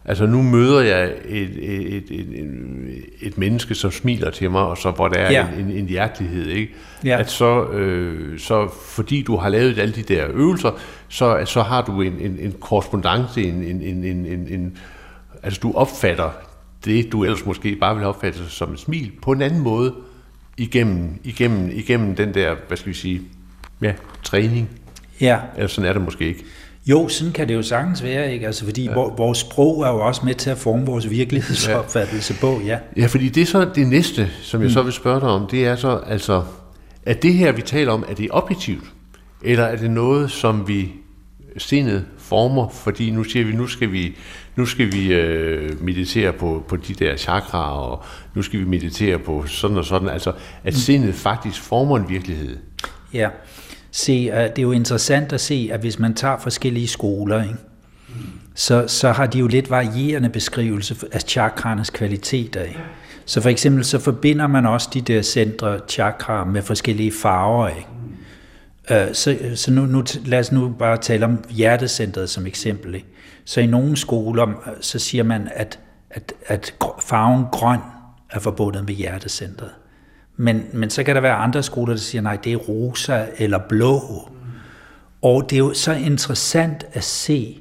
Altså 0.08 0.26
nu 0.26 0.42
møder 0.42 0.80
jeg 0.80 1.12
et, 1.24 1.50
et, 1.58 1.96
et, 1.96 2.10
et, 2.10 3.04
et 3.20 3.38
menneske, 3.38 3.74
som 3.74 3.90
smiler 3.90 4.30
til 4.30 4.50
mig, 4.50 4.62
og 4.62 4.78
så 4.78 4.90
hvor 4.90 5.08
der 5.08 5.18
er 5.18 5.32
ja. 5.32 5.46
en, 5.58 5.64
en, 5.64 5.70
en 5.70 5.86
hjertelighed, 5.86 6.46
ikke? 6.46 6.74
Ja. 7.04 7.18
At 7.18 7.30
så, 7.30 7.64
øh, 7.64 8.38
så 8.38 8.68
fordi 8.82 9.22
du 9.22 9.36
har 9.36 9.48
lavet 9.48 9.78
alle 9.78 9.94
de 9.94 10.02
der 10.02 10.26
øvelser, 10.34 10.70
så, 11.08 11.42
så 11.44 11.62
har 11.62 11.82
du 11.82 12.02
en, 12.02 12.12
en, 12.20 12.38
en 12.40 12.54
korrespondence, 12.60 13.42
en, 13.42 13.62
en, 13.62 13.82
en, 13.82 14.04
en, 14.04 14.46
en, 14.48 14.78
altså 15.42 15.60
du 15.62 15.72
opfatter 15.72 16.30
det, 16.84 17.12
du 17.12 17.24
ellers 17.24 17.46
måske 17.46 17.76
bare 17.76 17.96
vil 17.96 18.04
opfatte 18.04 18.38
som 18.48 18.72
et 18.72 18.78
smil, 18.78 19.12
på 19.22 19.32
en 19.32 19.42
anden 19.42 19.60
måde 19.60 19.94
igennem, 20.56 21.20
igennem, 21.24 21.70
igennem 21.72 22.16
den 22.16 22.34
der, 22.34 22.54
hvad 22.68 22.76
skal 22.76 22.88
vi 22.88 22.96
sige, 22.96 23.22
ja, 23.82 23.92
træning. 24.22 24.68
Ja. 25.20 25.38
Eller 25.56 25.68
sådan 25.68 25.88
er 25.88 25.92
det 25.92 26.02
måske 26.02 26.28
ikke. 26.28 26.44
Jo, 26.88 27.08
sådan 27.08 27.32
kan 27.32 27.48
det 27.48 27.54
jo 27.54 27.62
sagtens 27.62 28.02
være, 28.02 28.32
ikke? 28.32 28.46
Altså, 28.46 28.64
fordi 28.64 28.84
ja. 28.84 28.92
vores 28.94 29.38
sprog 29.38 29.82
er 29.82 29.88
jo 29.88 30.06
også 30.06 30.20
med 30.24 30.34
til 30.34 30.50
at 30.50 30.58
forme 30.58 30.86
vores 30.86 31.10
virkelighedsopfattelse 31.10 32.34
ja. 32.34 32.40
på, 32.40 32.60
ja. 32.66 32.78
Ja, 32.96 33.06
fordi 33.06 33.28
det 33.28 33.40
er 33.40 33.46
så 33.46 33.70
det 33.74 33.86
næste, 33.86 34.28
som 34.42 34.60
jeg 34.60 34.66
mm. 34.66 34.72
så 34.72 34.82
vil 34.82 34.92
spørge 34.92 35.20
dig 35.20 35.28
om, 35.28 35.46
det 35.46 35.66
er 35.66 35.76
så, 35.76 36.00
altså, 36.06 36.42
er 37.06 37.14
det 37.14 37.34
her, 37.34 37.52
vi 37.52 37.62
taler 37.62 37.92
om, 37.92 38.04
er 38.08 38.14
det 38.14 38.28
objektivt? 38.30 38.84
Eller 39.42 39.64
er 39.64 39.76
det 39.76 39.90
noget, 39.90 40.30
som 40.30 40.68
vi 40.68 40.92
sindet 41.56 42.04
former, 42.18 42.68
fordi 42.68 43.10
nu 43.10 43.24
siger 43.24 43.44
vi, 43.44 43.52
nu 43.52 43.66
skal 43.66 43.92
vi, 43.92 44.16
nu 44.56 44.66
skal 44.66 44.92
vi 44.92 45.12
øh, 45.12 45.82
meditere 45.84 46.32
på, 46.32 46.64
på 46.68 46.76
de 46.76 46.94
der 46.94 47.16
chakraer, 47.16 47.62
og 47.62 48.02
nu 48.34 48.42
skal 48.42 48.60
vi 48.60 48.64
meditere 48.64 49.18
på 49.18 49.46
sådan 49.46 49.76
og 49.76 49.84
sådan, 49.84 50.08
altså 50.08 50.32
at 50.64 50.72
mm. 50.72 50.78
sindet 50.78 51.14
faktisk 51.14 51.62
former 51.62 51.96
en 51.96 52.08
virkelighed. 52.08 52.56
Ja, 53.14 53.28
se, 53.90 54.30
at 54.32 54.56
det 54.56 54.62
er 54.62 54.66
jo 54.66 54.72
interessant 54.72 55.32
at 55.32 55.40
se, 55.40 55.70
at 55.72 55.80
hvis 55.80 55.98
man 55.98 56.14
tager 56.14 56.38
forskellige 56.38 56.88
skoler, 56.88 57.42
ikke, 57.42 57.56
så, 58.54 58.84
så 58.86 59.12
har 59.12 59.26
de 59.26 59.38
jo 59.38 59.46
lidt 59.46 59.70
varierende 59.70 60.28
beskrivelse 60.28 60.96
af 61.12 61.20
chakraernes 61.20 61.90
kvaliteter. 61.90 62.62
Ikke? 62.62 62.80
Så 63.24 63.40
for 63.40 63.48
eksempel 63.48 63.84
så 63.84 63.98
forbinder 63.98 64.46
man 64.46 64.66
også 64.66 64.88
de 64.94 65.00
der 65.00 65.22
centre 65.22 65.78
chakra 65.88 66.44
med 66.44 66.62
forskellige 66.62 67.12
farver. 67.12 67.68
Ikke? 67.68 67.88
Øh, 68.90 69.14
så 69.14 69.36
så 69.54 69.70
nu, 69.70 69.86
nu, 69.86 70.04
lad 70.24 70.38
os 70.38 70.52
nu 70.52 70.68
bare 70.78 70.96
tale 70.96 71.24
om 71.24 71.44
hjertecentret 71.50 72.30
som 72.30 72.46
eksempel. 72.46 72.94
Ikke? 72.94 73.06
Så 73.44 73.60
i 73.60 73.66
nogle 73.66 73.96
skoler, 73.96 74.48
øh, 74.48 74.72
så 74.80 74.98
siger 74.98 75.24
man, 75.24 75.48
at, 75.54 75.78
at, 76.10 76.32
at 76.46 76.74
farven 77.00 77.44
grøn 77.52 77.80
er 78.30 78.38
forbundet 78.38 78.84
med 78.84 78.94
hjertecentret. 78.94 79.70
Men, 80.40 80.64
men 80.72 80.90
så 80.90 81.02
kan 81.02 81.14
der 81.14 81.20
være 81.20 81.34
andre 81.34 81.62
skoler, 81.62 81.92
der 81.92 82.00
siger, 82.00 82.22
nej, 82.22 82.36
det 82.44 82.52
er 82.52 82.56
rosa 82.56 83.24
eller 83.38 83.58
blå. 83.68 84.00
Og 85.22 85.50
det 85.50 85.56
er 85.56 85.60
jo 85.60 85.74
så 85.74 85.92
interessant 85.92 86.86
at 86.92 87.04
se, 87.04 87.58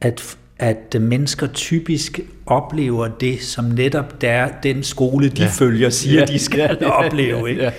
at, 0.00 0.36
at 0.58 0.96
mennesker 1.00 1.46
typisk 1.46 2.20
oplever 2.46 3.08
det, 3.08 3.42
som 3.42 3.64
netop 3.64 4.20
der 4.20 4.48
den 4.62 4.82
skole, 4.82 5.28
de 5.28 5.42
ja. 5.42 5.48
følger, 5.48 5.90
siger, 5.90 6.20
ja. 6.20 6.26
de 6.26 6.38
skal 6.38 6.78
ja. 6.80 6.90
opleve. 7.04 7.50
Ikke? 7.50 7.62
Ja. 7.62 7.70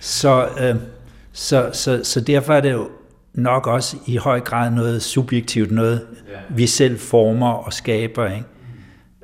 Så... 0.00 0.48
Øh, 0.60 0.76
så, 1.36 1.70
så, 1.72 2.00
så 2.02 2.20
derfor 2.20 2.54
er 2.54 2.60
det 2.60 2.72
jo 2.72 2.88
nok 3.34 3.66
også 3.66 3.96
i 4.06 4.16
høj 4.16 4.40
grad 4.40 4.70
noget 4.70 5.02
subjektivt, 5.02 5.70
noget 5.70 6.06
ja. 6.28 6.54
vi 6.56 6.66
selv 6.66 6.98
former 6.98 7.50
og 7.50 7.72
skaber. 7.72 8.30
Ikke? 8.30 8.46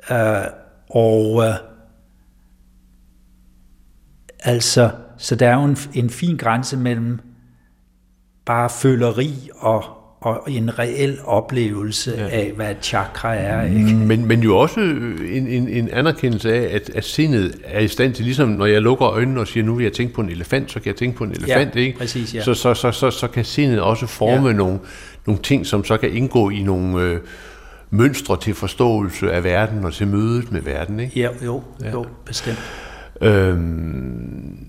Uh, 0.09 0.47
og 0.89 1.31
uh, 1.33 1.43
altså, 4.43 4.89
så 5.17 5.35
der 5.35 5.49
er 5.49 5.55
jo 5.55 5.63
en, 5.63 5.77
en 5.93 6.09
fin 6.09 6.37
grænse 6.37 6.77
mellem 6.77 7.19
bare 8.45 8.69
føleri 8.69 9.49
og 9.55 9.83
og 10.23 10.43
en 10.47 10.79
reel 10.79 11.19
oplevelse 11.25 12.13
ja. 12.17 12.27
af, 12.27 12.51
hvad 12.55 12.75
chakra 12.81 13.35
er. 13.35 13.63
Ikke? 13.63 13.93
Men, 13.93 14.25
men 14.25 14.39
jo 14.39 14.57
også 14.57 14.79
en, 14.79 15.47
en, 15.47 15.69
en 15.69 15.89
anerkendelse 15.93 16.53
af, 16.53 16.75
at, 16.75 16.89
at 16.95 17.05
sindet 17.05 17.55
er 17.63 17.79
i 17.79 17.87
stand 17.87 18.13
til, 18.13 18.25
ligesom 18.25 18.49
når 18.49 18.65
jeg 18.65 18.81
lukker 18.81 19.07
øjnene 19.07 19.39
og 19.39 19.47
siger, 19.47 19.63
nu 19.63 19.75
vil 19.75 19.83
jeg 19.83 19.93
tænke 19.93 20.13
på 20.13 20.21
en 20.21 20.29
elefant, 20.29 20.71
så 20.71 20.79
kan 20.79 20.87
jeg 20.87 20.95
tænke 20.95 21.17
på 21.17 21.23
en 21.23 21.31
elefant. 21.31 21.75
Ja, 21.75 21.79
ikke? 21.79 21.97
Præcis, 21.97 22.35
ja. 22.35 22.43
så, 22.43 22.53
så, 22.53 22.73
så, 22.73 22.91
så, 22.91 23.11
så 23.11 23.27
kan 23.27 23.45
sindet 23.45 23.81
også 23.81 24.07
forme 24.07 24.47
ja. 24.47 24.53
nogle, 24.53 24.79
nogle 25.25 25.41
ting, 25.41 25.65
som 25.65 25.83
så 25.83 25.97
kan 25.97 26.13
indgå 26.13 26.49
i 26.49 26.63
nogle 26.63 27.01
øh, 27.01 27.19
mønstre 27.89 28.37
til 28.41 28.53
forståelse 28.53 29.31
af 29.31 29.43
verden 29.43 29.85
og 29.85 29.93
til 29.93 30.07
mødet 30.07 30.51
med 30.51 30.61
verden. 30.61 30.99
Ikke? 30.99 31.19
Ja, 31.19 31.29
jo, 31.45 31.61
ja. 31.83 31.91
jo 31.91 32.05
bestemt. 32.25 32.82
Øhm, 33.21 34.65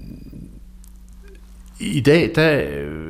I 1.80 2.00
dag, 2.00 2.32
der 2.34 2.62
øh, 2.68 3.04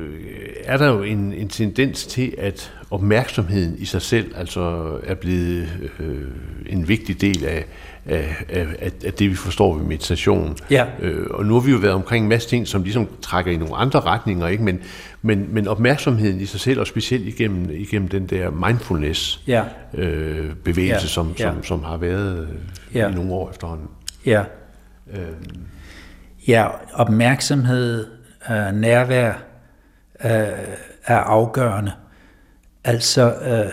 er 0.63 0.77
der 0.77 0.87
jo 0.87 1.03
en, 1.03 1.33
en 1.33 1.47
tendens 1.49 2.05
til, 2.05 2.35
at 2.37 2.73
opmærksomheden 2.91 3.75
i 3.77 3.85
sig 3.85 4.01
selv 4.01 4.31
altså 4.35 4.91
er 5.03 5.13
blevet 5.13 5.67
øh, 5.99 6.21
en 6.65 6.87
vigtig 6.87 7.21
del 7.21 7.45
af, 7.45 7.65
af, 8.05 8.35
af, 8.49 8.91
af 9.05 9.13
det, 9.13 9.29
vi 9.29 9.35
forstår 9.35 9.77
ved 9.77 9.85
meditation. 9.85 10.57
Ja. 10.69 10.85
Øh, 10.99 11.27
og 11.29 11.45
nu 11.45 11.53
har 11.53 11.61
vi 11.61 11.71
jo 11.71 11.77
været 11.77 11.93
omkring 11.93 12.23
en 12.23 12.29
masse 12.29 12.49
ting, 12.49 12.67
som 12.67 12.83
ligesom 12.83 13.07
trækker 13.21 13.51
i 13.51 13.57
nogle 13.57 13.75
andre 13.75 13.99
retninger, 13.99 14.47
ikke? 14.47 14.63
Men, 14.63 14.79
men, 15.21 15.47
men 15.49 15.67
opmærksomheden 15.67 16.41
i 16.41 16.45
sig 16.45 16.59
selv, 16.59 16.79
og 16.79 16.87
specielt 16.87 17.27
igennem, 17.27 17.69
igennem 17.71 18.07
den 18.07 18.25
der 18.25 18.49
mindfulness 18.49 19.41
ja. 19.47 19.63
øh, 19.93 20.55
bevægelse, 20.63 21.05
ja. 21.05 21.07
Som, 21.07 21.35
ja. 21.39 21.51
Som, 21.51 21.63
som 21.63 21.83
har 21.83 21.97
været 21.97 22.47
ja. 22.93 23.09
i 23.09 23.13
nogle 23.13 23.33
år 23.33 23.49
efterhånden. 23.49 23.87
Ja. 24.25 24.43
Øh. 25.13 25.35
Ja, 26.47 26.67
opmærksomhed, 26.93 28.07
øh, 28.49 28.71
nærvær, 28.73 29.33
øh, 30.25 30.31
er 31.05 31.17
afgørende. 31.17 31.91
Altså 32.83 33.35
øh, 33.35 33.71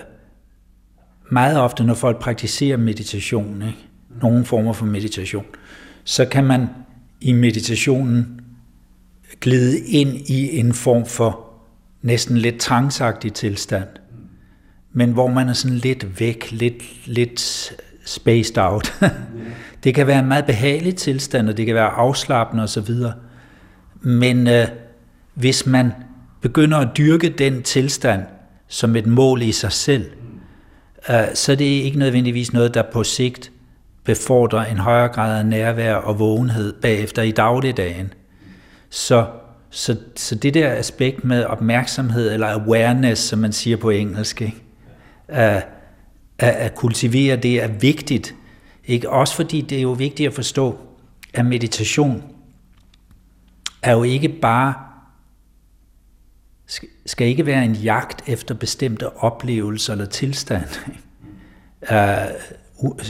meget 1.31 1.61
ofte, 1.61 1.85
når 1.85 1.95
folk 1.95 2.21
praktiserer 2.21 2.77
meditation, 2.77 3.63
ikke? 3.63 3.89
nogle 4.23 4.45
former 4.45 4.73
for 4.73 4.87
meditation, 4.87 5.45
så 6.05 6.25
kan 6.25 6.45
man 6.45 6.69
i 7.21 7.33
meditationen 7.33 8.41
glide 9.41 9.81
ind 9.81 10.17
i 10.17 10.59
en 10.59 10.73
form 10.73 11.07
for 11.07 11.53
næsten 12.03 12.37
lidt 12.37 12.61
trangsagtig 12.61 13.33
tilstand, 13.33 13.89
men 14.93 15.13
hvor 15.13 15.29
man 15.29 15.49
er 15.49 15.53
sådan 15.53 15.77
lidt 15.77 16.21
væk, 16.21 16.53
lidt, 16.53 17.07
lidt 17.07 17.73
spaced 18.05 18.59
out. 18.59 18.95
det 19.85 19.95
kan 19.95 20.07
være 20.07 20.19
en 20.19 20.29
meget 20.29 20.47
behagelig 20.47 20.97
tilstand, 20.97 21.49
og 21.49 21.57
det 21.57 21.67
kan 21.67 21.75
være 21.75 21.89
afslappende 21.89 22.63
osv., 22.63 22.95
men 24.01 24.49
øh, 24.49 24.67
hvis 25.35 25.67
man 25.67 25.93
begynder 26.41 26.79
at 26.79 26.89
dyrke 26.97 27.29
den 27.29 27.63
tilstand 27.63 28.23
som 28.69 28.97
et 28.97 29.07
mål 29.07 29.43
i 29.43 29.53
sig 29.53 29.73
selv, 29.73 30.11
øh, 31.11 31.17
så 31.35 31.55
det 31.55 31.79
er 31.79 31.83
ikke 31.83 31.99
nødvendigvis 31.99 32.53
noget, 32.53 32.75
der 32.75 32.83
på 32.93 33.05
sigt 33.05 33.53
befordrer 34.05 34.65
en 34.65 34.79
højere 34.79 35.09
grad 35.09 35.39
af 35.39 35.47
nærvær 35.47 35.95
og 35.95 36.19
vågenhed 36.19 36.73
bagefter 36.73 37.23
i 37.23 37.31
dagligdagen. 37.31 38.13
Så, 38.91 39.27
så, 39.71 39.97
så 40.17 40.35
det 40.35 40.55
der 40.55 40.73
aspekt 40.73 41.25
med 41.25 41.45
opmærksomhed, 41.45 42.33
eller 42.33 42.47
awareness, 42.47 43.23
som 43.23 43.39
man 43.39 43.53
siger 43.53 43.77
på 43.77 43.91
engelsk, 43.91 44.43
ikke? 44.43 44.63
Øh, 45.31 45.63
at, 46.43 46.55
at 46.55 46.75
kultivere 46.75 47.37
det 47.37 47.63
er 47.63 47.69
vigtigt. 47.69 48.35
Ikke? 48.85 49.11
Også 49.11 49.37
fordi 49.37 49.61
det 49.61 49.79
er 49.79 49.83
jo 49.83 49.93
vigtigt 49.93 50.27
at 50.27 50.35
forstå, 50.35 50.79
at 51.35 51.47
meditation 51.47 52.23
er 53.83 53.93
jo 53.93 54.03
ikke 54.03 54.29
bare 54.29 54.75
skal 57.07 57.27
ikke 57.27 57.47
være 57.47 57.65
en 57.65 57.75
jagt 57.75 58.23
efter 58.27 58.55
bestemte 58.55 59.17
oplevelser 59.17 59.93
eller 59.93 60.07
tilstand. 60.07 60.65
Øh, 61.93 61.99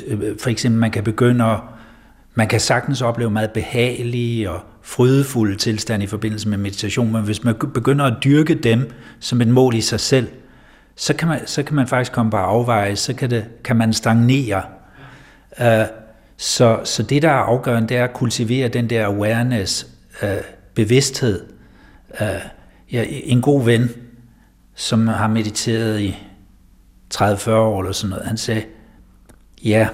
øh, 0.06 0.38
for 0.38 0.50
eksempel 0.50 0.80
man 0.80 0.90
kan 0.90 1.04
begynde 1.04 1.44
at, 1.44 1.60
man 2.34 2.48
kan 2.48 2.60
sagtens 2.60 3.02
opleve 3.02 3.30
meget 3.30 3.50
behagelige 3.50 4.50
og 4.50 4.60
frydefulde 4.82 5.56
tilstand 5.56 6.02
i 6.02 6.06
forbindelse 6.06 6.48
med 6.48 6.58
meditation, 6.58 7.12
men 7.12 7.24
hvis 7.24 7.44
man 7.44 7.54
begynder 7.74 8.04
at 8.04 8.24
dyrke 8.24 8.54
dem 8.54 8.90
som 9.20 9.40
et 9.40 9.48
mål 9.48 9.74
i 9.74 9.80
sig 9.80 10.00
selv, 10.00 10.28
så 11.02 11.14
kan 11.14 11.28
man, 11.28 11.46
så 11.46 11.62
kan 11.62 11.76
man 11.76 11.86
faktisk 11.86 12.12
komme 12.12 12.30
på 12.30 12.36
afveje, 12.36 12.96
så 12.96 13.14
kan, 13.14 13.30
det, 13.30 13.44
kan 13.64 13.76
man 13.76 13.92
stagnere. 13.92 14.62
Uh, 15.60 15.86
så, 16.36 16.80
så 16.84 17.02
det, 17.02 17.22
der 17.22 17.28
er 17.28 17.32
afgørende, 17.32 17.88
det 17.88 17.96
er 17.96 18.04
at 18.04 18.12
kultivere 18.12 18.68
den 18.68 18.90
der 18.90 19.06
awareness, 19.06 19.86
uh, 20.22 20.28
bevidsthed. 20.74 21.44
Uh, 22.20 22.26
ja, 22.92 23.04
en 23.08 23.42
god 23.42 23.64
ven, 23.64 23.90
som 24.74 25.08
har 25.08 25.28
mediteret 25.28 26.00
i 26.00 26.18
30-40 27.14 27.50
år 27.50 27.80
eller 27.80 27.92
sådan 27.92 28.10
noget, 28.10 28.26
han 28.26 28.36
sagde, 28.36 28.62
ja, 29.64 29.88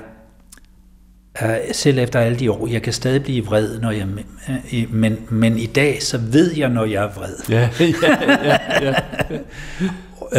uh, 1.42 1.48
selv 1.72 1.98
efter 1.98 2.20
alle 2.20 2.38
de 2.38 2.50
år, 2.50 2.66
jeg 2.66 2.82
kan 2.82 2.92
stadig 2.92 3.22
blive 3.22 3.44
vred, 3.44 3.80
når 3.80 3.90
jeg, 3.90 4.06
uh, 4.48 4.94
men, 4.94 5.18
men 5.28 5.58
i 5.58 5.66
dag, 5.66 6.02
så 6.02 6.18
ved 6.18 6.56
jeg, 6.56 6.68
når 6.68 6.84
jeg 6.84 7.04
er 7.04 7.10
vred. 7.10 7.34
Ja, 7.48 7.70
ja, 8.02 8.58
ja, 8.82 8.94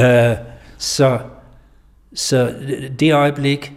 ja. 0.02 0.32
uh, 0.32 0.38
så, 0.80 1.20
så 2.14 2.54
det 3.00 3.14
øjeblik, 3.14 3.74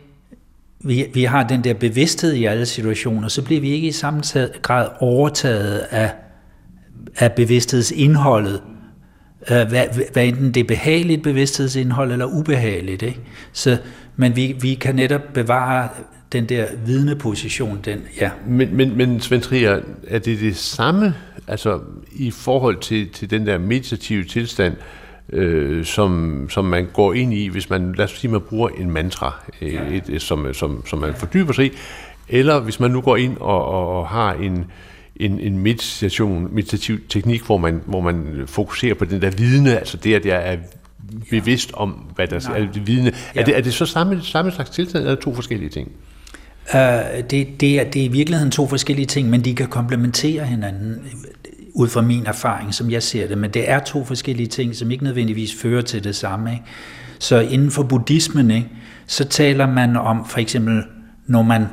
vi, 0.81 1.07
vi 1.15 1.25
har 1.25 1.49
den 1.49 1.65
der 1.65 1.75
bevidsthed 1.75 2.33
i 2.33 2.45
alle 2.45 2.67
situationer, 2.67 3.29
så 3.29 3.43
bliver 3.43 3.61
vi 3.61 3.71
ikke 3.71 3.89
i 3.89 3.93
samme 3.93 4.23
grad 4.63 4.89
overtaget 5.01 5.79
af, 5.79 6.13
af 7.17 7.33
bevidsthedsindholdet. 7.33 8.63
Øh, 9.51 9.69
hvad, 9.69 9.85
hvad 10.13 10.25
enten 10.25 10.55
det 10.55 10.61
er 10.61 10.65
behageligt 10.65 11.23
bevidsthedsindhold 11.23 12.13
eller 12.13 12.27
ubehageligt. 12.27 13.03
Ikke? 13.03 13.21
Så, 13.53 13.79
men 14.17 14.37
vi, 14.37 14.57
vi 14.61 14.75
kan 14.75 14.95
netop 14.95 15.23
bevare 15.35 15.89
den 16.33 16.49
der 16.49 16.67
vidneposition. 16.87 17.81
Den, 17.85 18.01
ja. 18.21 18.31
Men, 18.47 18.77
men, 18.77 18.97
men 18.97 19.21
Svend 19.21 19.43
Trier, 19.43 19.81
er 20.09 20.19
det 20.19 20.41
det 20.41 20.57
samme 20.57 21.15
altså, 21.49 21.81
i 22.13 22.31
forhold 22.31 22.81
til, 22.81 23.09
til 23.09 23.31
den 23.31 23.47
der 23.47 23.59
meditative 23.59 24.25
tilstand, 24.25 24.75
øh, 25.33 25.85
som, 25.85 26.47
som 26.51 26.64
man 26.64 26.89
går 26.93 27.12
ind 27.12 27.35
i, 27.35 27.49
hvis 27.49 27.70
man, 27.70 27.95
lad 27.97 28.05
os 28.05 28.11
sige, 28.11 28.30
man 28.30 28.41
bruger 28.41 28.68
en 28.68 28.91
mantra, 28.91 29.45
øh, 29.62 29.93
et, 29.95 30.09
et, 30.09 30.22
som, 30.22 30.55
som, 30.55 30.87
som 30.87 30.99
man 30.99 31.14
fordyber 31.14 31.53
sig 31.53 31.66
i, 31.66 31.70
eller 32.28 32.61
hvis 32.61 32.80
man 32.80 32.91
nu 32.91 33.01
går 33.01 33.16
ind 33.16 33.37
og, 33.37 33.66
og, 33.66 33.99
og 33.99 34.09
har 34.09 34.33
en, 34.33 34.64
en, 35.16 35.41
en 35.41 35.59
meditation, 35.59 36.49
meditativ 36.55 36.99
teknik, 37.09 37.43
hvor 37.47 37.57
man, 37.57 37.80
hvor 37.87 38.01
man 38.01 38.45
fokuserer 38.47 38.95
på 38.95 39.05
den 39.05 39.22
der 39.22 39.30
vidne, 39.30 39.78
altså 39.78 39.97
det, 39.97 40.14
at 40.14 40.26
jeg 40.26 40.53
er 40.53 40.57
bevidst 41.30 41.70
om, 41.74 41.91
hvad 41.91 42.26
der 42.26 42.51
er 42.55 42.66
det 42.74 42.87
vidne. 42.87 43.12
Ja. 43.35 43.41
Er, 43.41 43.45
det, 43.45 43.57
er 43.57 43.61
det 43.61 43.74
så 43.74 43.87
samme, 43.87 44.22
samme 44.22 44.51
slags 44.51 44.70
tilstand, 44.70 45.05
eller 45.05 45.20
to 45.20 45.35
forskellige 45.35 45.70
ting? 45.70 45.93
Uh, 46.74 46.78
det, 47.30 47.61
det, 47.61 47.80
er, 47.80 47.85
det 47.85 48.03
er 48.03 48.05
i 48.05 48.09
virkeligheden 48.09 48.51
to 48.51 48.66
forskellige 48.66 49.07
ting, 49.07 49.30
men 49.30 49.45
de 49.45 49.55
kan 49.55 49.66
komplementere 49.66 50.45
hinanden 50.45 51.03
ud 51.75 51.89
fra 51.89 52.01
min 52.01 52.27
erfaring, 52.27 52.75
som 52.75 52.91
jeg 52.91 53.03
ser 53.03 53.29
det. 53.29 53.39
Men 53.39 53.51
det 53.51 53.70
er 53.70 53.79
to 53.79 54.05
forskellige 54.05 54.47
ting, 54.47 54.77
som 54.77 54.91
ikke 54.91 55.05
nødvendigvis 55.05 55.55
fører 55.55 55.83
til 55.83 56.05
det 56.05 56.16
samme. 56.16 56.53
Ikke? 56.53 56.64
Så 57.18 57.39
inden 57.41 57.70
for 57.70 57.83
buddhismen, 57.83 58.51
ikke, 58.51 58.68
så 59.07 59.25
taler 59.25 59.66
man 59.66 59.97
om 59.97 60.27
for 60.27 60.39
eksempel, 60.39 60.83
når 61.27 61.43
man 61.43 61.66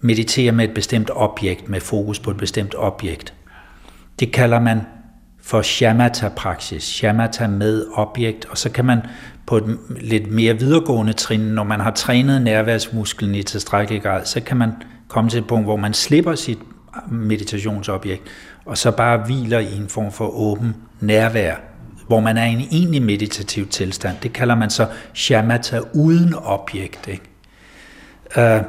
mediterer 0.00 0.52
med 0.52 0.64
et 0.64 0.74
bestemt 0.74 1.10
objekt, 1.14 1.68
med 1.68 1.80
fokus 1.80 2.18
på 2.18 2.30
et 2.30 2.36
bestemt 2.36 2.74
objekt. 2.78 3.34
Det 4.20 4.32
kalder 4.32 4.60
man 4.60 4.80
for 5.42 5.62
shamatha-praksis. 5.62 6.82
Shamatha 6.82 7.46
med 7.46 7.86
objekt, 7.94 8.44
og 8.44 8.58
så 8.58 8.70
kan 8.70 8.84
man 8.84 8.98
på 9.46 9.56
et 9.56 9.78
lidt 10.00 10.30
mere 10.30 10.58
videregående 10.58 11.12
trin, 11.12 11.40
når 11.40 11.64
man 11.64 11.80
har 11.80 11.90
trænet 11.90 12.42
nærværsmusklen 12.42 13.34
i 13.34 13.42
tilstrækkelig 13.42 14.02
grad, 14.02 14.24
så 14.24 14.40
kan 14.40 14.56
man 14.56 14.72
komme 15.08 15.30
til 15.30 15.38
et 15.38 15.46
punkt, 15.46 15.66
hvor 15.66 15.76
man 15.76 15.94
slipper 15.94 16.34
sit 16.34 16.58
meditationsobjekt, 17.10 18.22
og 18.66 18.78
så 18.78 18.90
bare 18.90 19.18
hviler 19.26 19.58
i 19.58 19.76
en 19.76 19.88
form 19.88 20.12
for 20.12 20.28
åben 20.28 20.76
nærvær, 21.00 21.56
hvor 22.06 22.20
man 22.20 22.36
er 22.36 22.44
i 22.44 22.52
en 22.52 22.60
egentlig 22.60 23.02
meditativ 23.02 23.68
tilstand. 23.68 24.16
Det 24.22 24.32
kalder 24.32 24.54
man 24.54 24.70
så 24.70 24.86
shamatha 25.14 25.80
uden 25.94 26.34
objekt. 26.34 27.08
Ikke? 27.08 27.24
Uh, 28.36 28.64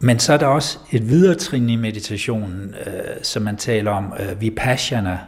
men 0.00 0.18
så 0.18 0.32
er 0.32 0.36
der 0.36 0.46
også 0.46 0.78
et 0.90 1.08
videre 1.08 1.34
trin 1.34 1.68
i 1.68 1.76
meditationen, 1.76 2.74
uh, 2.86 3.22
som 3.22 3.42
man 3.42 3.56
taler 3.56 3.90
om, 3.90 4.12
uh, 4.20 4.40
vipassana, 4.40 5.18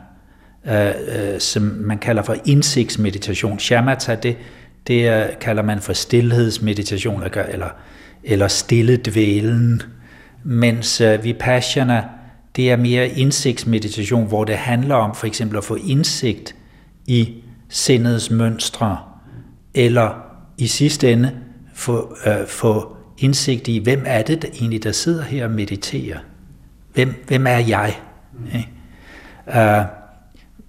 uh, 0.64 0.72
uh, 0.72 1.38
som 1.38 1.62
man 1.62 1.98
kalder 1.98 2.22
for 2.22 2.36
indsigtsmeditation. 2.44 3.58
Shamatha, 3.58 4.14
det, 4.14 4.36
det 4.86 5.24
uh, 5.24 5.38
kalder 5.40 5.62
man 5.62 5.80
for 5.80 5.92
stillhedsmeditation, 5.92 7.22
eller, 7.22 7.68
eller 8.24 8.48
stille 8.48 8.96
dvælen, 8.96 9.82
mens 10.44 11.00
uh, 11.00 11.24
vipassana, 11.24 12.04
det 12.56 12.70
er 12.70 12.76
mere 12.76 13.08
indsigtsmeditation, 13.08 14.26
hvor 14.26 14.44
det 14.44 14.56
handler 14.56 14.94
om 14.94 15.14
for 15.14 15.26
eksempel 15.26 15.58
at 15.58 15.64
få 15.64 15.74
indsigt 15.74 16.54
i 17.06 17.34
sindets 17.68 18.30
mønstre, 18.30 18.98
eller 19.74 20.14
i 20.58 20.66
sidste 20.66 21.12
ende 21.12 21.32
få, 21.74 22.16
øh, 22.26 22.46
få 22.48 22.96
indsigt 23.18 23.68
i, 23.68 23.78
hvem 23.78 24.02
er 24.06 24.22
det 24.22 24.42
der 24.42 24.48
egentlig, 24.54 24.82
der 24.82 24.92
sidder 24.92 25.22
her 25.22 25.44
og 25.44 25.50
mediterer? 25.50 26.18
Hvem, 26.94 27.24
hvem 27.26 27.46
er 27.46 27.58
jeg? 27.58 27.96
Mm. 28.32 28.60
Uh, 29.46 29.84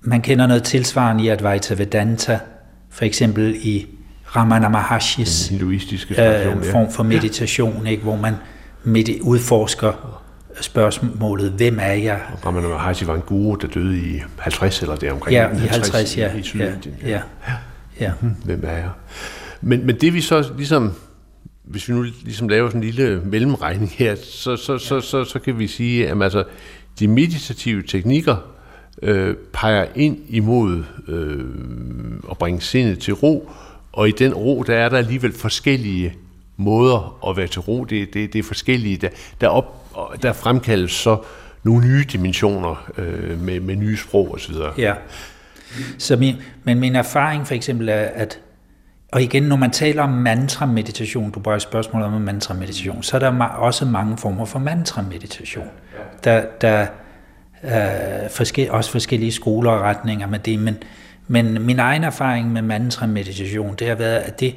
man 0.01 0.21
kender 0.21 0.47
noget 0.47 0.63
tilsvarende 0.63 1.23
i 1.23 1.27
Advaita 1.27 1.73
Vedanta, 1.73 2.39
for 2.89 3.05
eksempel 3.05 3.55
i 3.61 3.85
Ramana 4.35 4.69
Maharshis 4.69 5.51
uh, 5.51 6.65
form 6.71 6.91
for 6.91 7.03
meditation, 7.03 7.87
ikke, 7.87 8.03
hvor 8.03 8.15
man 8.15 8.33
med 8.83 9.03
udforsker 9.21 10.21
spørgsmålet, 10.61 11.51
hvem 11.51 11.79
er 11.79 11.93
jeg? 11.93 12.21
Ramana 12.45 12.67
Maharshi 12.67 13.07
var 13.07 13.15
en 13.15 13.21
guru, 13.21 13.55
der 13.55 13.67
døde 13.67 13.97
i 13.97 14.21
50 14.37 14.81
eller 14.81 14.95
det 14.95 15.11
omkring. 15.11 15.33
Ja, 15.33 15.47
i 15.47 15.67
50, 15.67 16.15
50 16.15 16.17
ja. 16.17 16.33
I, 16.33 16.39
i 16.39 17.09
ja, 17.09 17.21
ja, 17.47 17.53
ja. 17.99 18.11
Hmm, 18.21 18.35
hvem 18.45 18.63
er 18.63 18.71
jeg? 18.71 18.89
Men, 19.61 19.85
men 19.85 19.95
det 20.01 20.13
vi 20.13 20.21
så 20.21 20.51
ligesom, 20.57 20.93
hvis 21.63 21.89
vi 21.89 21.93
nu 21.93 22.01
ligesom 22.01 22.49
laver 22.49 22.69
sådan 22.69 22.83
en 22.83 22.89
lille 22.89 23.21
mellemregning 23.25 23.91
her, 23.91 24.15
så, 24.15 24.55
så, 24.55 24.77
så, 24.77 25.01
så, 25.01 25.23
så 25.23 25.39
kan 25.39 25.59
vi 25.59 25.67
sige, 25.67 26.07
at 26.07 26.23
altså, 26.23 26.43
de 26.99 27.07
meditative 27.07 27.83
teknikker 27.83 28.35
øh, 29.01 29.35
peger 29.53 29.85
ind 29.95 30.17
imod 30.29 30.83
øh, 31.07 31.45
at 32.31 32.37
bringe 32.37 32.61
sindet 32.61 32.99
til 32.99 33.13
ro, 33.13 33.49
og 33.91 34.07
i 34.07 34.11
den 34.11 34.33
ro, 34.33 34.63
der 34.67 34.75
er 34.75 34.89
der 34.89 34.97
alligevel 34.97 35.33
forskellige 35.33 36.13
måder 36.57 37.29
at 37.29 37.37
være 37.37 37.47
til 37.47 37.61
ro. 37.61 37.83
Det, 37.83 38.13
det, 38.13 38.33
det 38.33 38.39
er 38.39 38.43
forskellige, 38.43 38.97
der, 38.97 39.09
der 39.41 39.47
op, 39.47 39.84
og 39.95 40.23
der 40.23 40.33
fremkaldes 40.33 40.91
så 40.91 41.17
nogle 41.63 41.87
nye 41.87 42.05
dimensioner 42.11 42.91
øh, 42.97 43.41
med, 43.41 43.59
med 43.59 43.75
nye 43.75 43.97
sprog 43.97 44.33
osv. 44.33 44.55
Ja. 44.77 44.93
Så 45.97 46.15
min, 46.15 46.35
men 46.63 46.79
min 46.79 46.95
erfaring 46.95 47.47
for 47.47 47.55
eksempel 47.55 47.89
er, 47.89 47.93
at 47.95 48.39
og 49.11 49.21
igen, 49.21 49.43
når 49.43 49.55
man 49.55 49.71
taler 49.71 50.03
om 50.03 50.09
mantra-meditation, 50.09 51.31
du 51.31 51.39
bruger 51.39 51.57
spørgsmål 51.57 52.01
om 52.01 52.21
mantra-meditation, 52.21 53.03
så 53.03 53.17
er 53.17 53.19
der 53.19 53.43
også 53.43 53.85
mange 53.85 54.17
former 54.17 54.45
for 54.45 54.59
mantra-meditation. 54.59 55.67
Der, 56.23 56.45
der 56.61 56.81
øh, 56.81 56.87
er 57.63 58.29
forskel, 58.29 58.71
også 58.71 58.91
forskellige 58.91 59.31
skoler 59.31 59.71
og 59.71 59.81
retninger 59.81 60.27
med 60.27 60.39
det, 60.39 60.59
men, 60.59 60.77
men 61.27 61.61
min 61.61 61.79
egen 61.79 62.03
erfaring 62.03 62.51
med 62.51 62.61
mantra-meditation, 62.61 63.75
det 63.75 63.87
har 63.87 63.95
været, 63.95 64.19
at 64.19 64.39
det, 64.39 64.55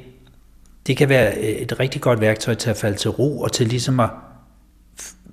det 0.87 0.97
kan 0.97 1.09
være 1.09 1.33
øh, 1.37 1.43
et 1.43 1.79
rigtig 1.79 2.01
godt 2.01 2.21
værktøj 2.21 2.53
til 2.53 2.69
at 2.69 2.77
falde 2.77 2.97
til 2.97 3.09
ro, 3.09 3.41
og 3.41 3.51
til 3.51 3.67
ligesom 3.67 3.99
at 3.99 4.09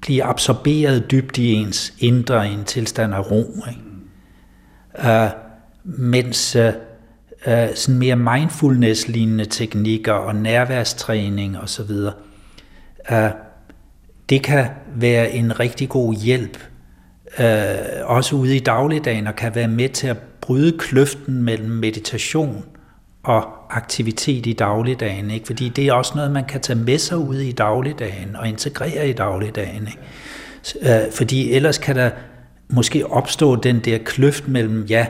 blive 0.06 0.24
absorberet 0.24 1.10
dybt 1.10 1.38
i 1.38 1.52
ens 1.52 1.94
indre 1.98 2.48
i 2.48 2.52
en 2.52 2.64
tilstand 2.64 3.14
af 3.14 3.30
ro. 3.30 3.54
Ikke? 3.68 3.80
Uh, 4.98 5.30
mens 5.84 6.56
uh, 6.56 6.66
uh, 7.46 7.74
sådan 7.74 7.98
mere 7.98 8.16
mindfulness-lignende 8.16 9.44
teknikker 9.44 10.12
og 10.12 10.34
nærværstræning 10.34 11.58
osv., 11.58 11.90
uh, 13.10 13.16
det 14.28 14.42
kan 14.42 14.66
være 14.96 15.30
en 15.30 15.60
rigtig 15.60 15.88
god 15.88 16.14
hjælp, 16.14 16.58
uh, 17.38 17.44
også 18.04 18.36
ude 18.36 18.56
i 18.56 18.60
dagligdagen, 18.60 19.26
og 19.26 19.36
kan 19.36 19.54
være 19.54 19.68
med 19.68 19.88
til 19.88 20.06
at 20.06 20.18
bryde 20.40 20.78
kløften 20.78 21.42
mellem 21.42 21.70
meditation 21.70 22.64
og 23.26 23.48
aktivitet 23.70 24.46
i 24.46 24.52
dagligdagen, 24.52 25.30
ikke? 25.30 25.46
fordi 25.46 25.68
det 25.68 25.86
er 25.86 25.92
også 25.92 26.12
noget, 26.14 26.30
man 26.30 26.44
kan 26.44 26.60
tage 26.60 26.78
med 26.78 26.98
sig 26.98 27.18
ud 27.18 27.36
i 27.36 27.52
dagligdagen 27.52 28.36
og 28.36 28.48
integrere 28.48 29.08
i 29.08 29.12
dagligdagen. 29.12 29.88
Ikke? 29.88 31.04
Øh, 31.04 31.12
fordi 31.12 31.52
ellers 31.52 31.78
kan 31.78 31.96
der 31.96 32.10
måske 32.68 33.06
opstå 33.06 33.56
den 33.56 33.80
der 33.80 33.98
kløft 33.98 34.48
mellem, 34.48 34.84
ja, 34.84 35.06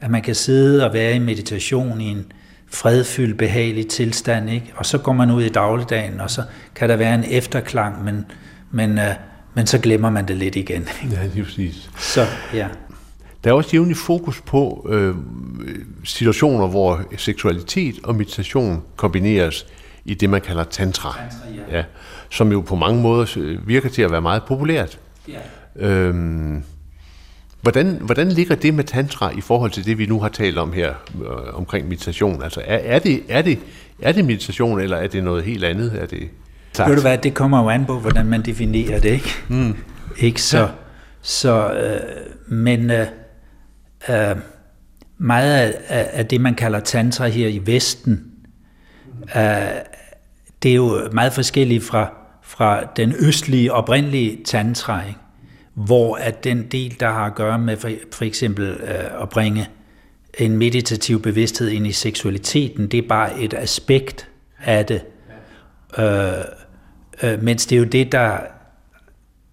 at 0.00 0.10
man 0.10 0.22
kan 0.22 0.34
sidde 0.34 0.86
og 0.86 0.94
være 0.94 1.14
i 1.14 1.18
meditation 1.18 2.00
i 2.00 2.04
en 2.04 2.32
fredfyldt, 2.70 3.38
behagelig 3.38 3.88
tilstand, 3.88 4.50
ikke? 4.50 4.72
og 4.76 4.86
så 4.86 4.98
går 4.98 5.12
man 5.12 5.30
ud 5.30 5.42
i 5.42 5.48
dagligdagen, 5.48 6.20
og 6.20 6.30
så 6.30 6.42
kan 6.74 6.88
der 6.88 6.96
være 6.96 7.14
en 7.14 7.24
efterklang, 7.30 8.04
men, 8.04 8.26
men, 8.70 8.98
øh, 8.98 9.14
men 9.54 9.66
så 9.66 9.78
glemmer 9.78 10.10
man 10.10 10.28
det 10.28 10.36
lidt 10.36 10.56
igen. 10.56 10.88
Ikke? 11.04 11.16
Ja, 11.16 11.40
er 11.40 11.44
præcis. 11.44 11.90
Så, 11.98 12.26
ja. 12.54 12.66
Der 13.44 13.50
er 13.50 13.54
også 13.54 13.70
jævnlig 13.72 13.96
fokus 13.96 14.40
på 14.40 14.86
øh, 14.90 15.14
situationer, 16.04 16.66
hvor 16.66 17.00
seksualitet 17.16 18.00
og 18.04 18.14
meditation 18.14 18.82
kombineres 18.96 19.66
i 20.04 20.14
det, 20.14 20.30
man 20.30 20.40
kalder 20.40 20.64
tantra. 20.64 21.16
Tantra, 21.18 21.62
ja. 21.72 21.78
ja. 21.78 21.84
Som 22.30 22.52
jo 22.52 22.60
på 22.60 22.76
mange 22.76 23.02
måder 23.02 23.36
øh, 23.36 23.68
virker 23.68 23.88
til 23.88 24.02
at 24.02 24.10
være 24.10 24.20
meget 24.20 24.42
populært. 24.42 24.98
Ja. 25.28 25.38
Øhm, 25.86 26.62
hvordan, 27.60 27.98
hvordan 28.00 28.28
ligger 28.28 28.54
det 28.54 28.74
med 28.74 28.84
tantra 28.84 29.30
i 29.38 29.40
forhold 29.40 29.70
til 29.70 29.84
det, 29.84 29.98
vi 29.98 30.06
nu 30.06 30.20
har 30.20 30.28
talt 30.28 30.58
om 30.58 30.72
her 30.72 30.94
øh, 31.22 31.54
omkring 31.54 31.88
meditation? 31.88 32.42
Altså, 32.42 32.62
er, 32.64 32.76
er, 32.76 32.98
det, 32.98 33.22
er, 33.28 33.42
det, 33.42 33.58
er 34.02 34.12
det 34.12 34.24
meditation, 34.24 34.80
eller 34.80 34.96
er 34.96 35.06
det 35.06 35.24
noget 35.24 35.44
helt 35.44 35.64
andet? 35.64 35.92
Er 36.00 36.06
det 36.06 36.28
Ved 36.86 36.96
du 36.96 37.00
hvad, 37.00 37.18
det 37.18 37.34
kommer 37.34 37.62
jo 37.62 37.68
an 37.68 37.86
på, 37.86 37.98
hvordan 37.98 38.26
man 38.26 38.42
definerer 38.42 39.00
det, 39.00 39.10
ikke? 39.10 39.30
Mm. 39.48 39.76
Ikke 40.18 40.42
så, 40.42 40.58
ja. 40.58 40.66
så 41.22 41.72
øh, 41.72 42.00
men 42.58 42.90
øh, 42.90 43.06
øh, 44.08 44.36
meget 45.18 45.72
af, 45.88 46.10
af 46.12 46.26
det, 46.26 46.40
man 46.40 46.54
kalder 46.54 46.80
tantra 46.80 47.26
her 47.26 47.48
i 47.48 47.60
Vesten, 47.66 48.32
øh, 49.36 49.42
det 50.62 50.70
er 50.70 50.74
jo 50.74 51.08
meget 51.12 51.32
forskelligt 51.32 51.84
fra, 51.84 52.12
fra 52.42 52.84
den 52.96 53.14
østlige, 53.18 53.72
oprindelige 53.72 54.38
tantra, 54.44 55.06
ikke? 55.06 55.18
hvor 55.74 56.16
at 56.16 56.44
den 56.44 56.62
del, 56.62 57.00
der 57.00 57.10
har 57.10 57.26
at 57.26 57.34
gøre 57.34 57.58
med 57.58 57.76
for, 57.76 57.90
for 58.12 58.24
eksempel 58.24 58.66
øh, 58.66 59.22
at 59.22 59.28
bringe 59.28 59.68
en 60.38 60.56
meditativ 60.56 61.22
bevidsthed 61.22 61.68
ind 61.68 61.86
i 61.86 61.92
seksualiteten, 61.92 62.86
det 62.86 63.04
er 63.04 63.08
bare 63.08 63.40
et 63.40 63.54
aspekt 63.54 64.28
af 64.64 64.86
det. 64.86 65.02
Øh, 65.98 66.32
øh, 67.22 67.42
mens 67.42 67.66
det 67.66 67.76
er 67.76 67.80
jo 67.80 67.84
det, 67.84 68.12
der 68.12 68.38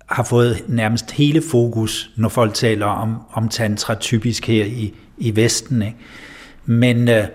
har 0.05 0.23
fået 0.23 0.63
nærmest 0.67 1.11
hele 1.11 1.41
fokus, 1.51 2.11
når 2.15 2.29
folk 2.29 2.53
taler 2.53 2.85
om, 2.85 3.17
om 3.33 3.49
tantra, 3.49 3.95
typisk 3.95 4.47
her 4.47 4.65
i, 4.65 4.93
i 5.17 5.35
Vesten. 5.35 5.81
Ikke? 5.81 5.97
Men, 6.65 7.09
øh, 7.09 7.27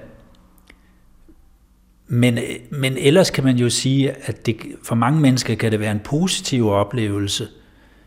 men, 2.08 2.38
men 2.70 2.96
ellers 2.96 3.30
kan 3.30 3.44
man 3.44 3.56
jo 3.56 3.70
sige, 3.70 4.10
at 4.22 4.46
det, 4.46 4.56
for 4.82 4.94
mange 4.94 5.20
mennesker 5.20 5.54
kan 5.54 5.72
det 5.72 5.80
være 5.80 5.92
en 5.92 6.00
positiv 6.00 6.68
oplevelse. 6.68 7.48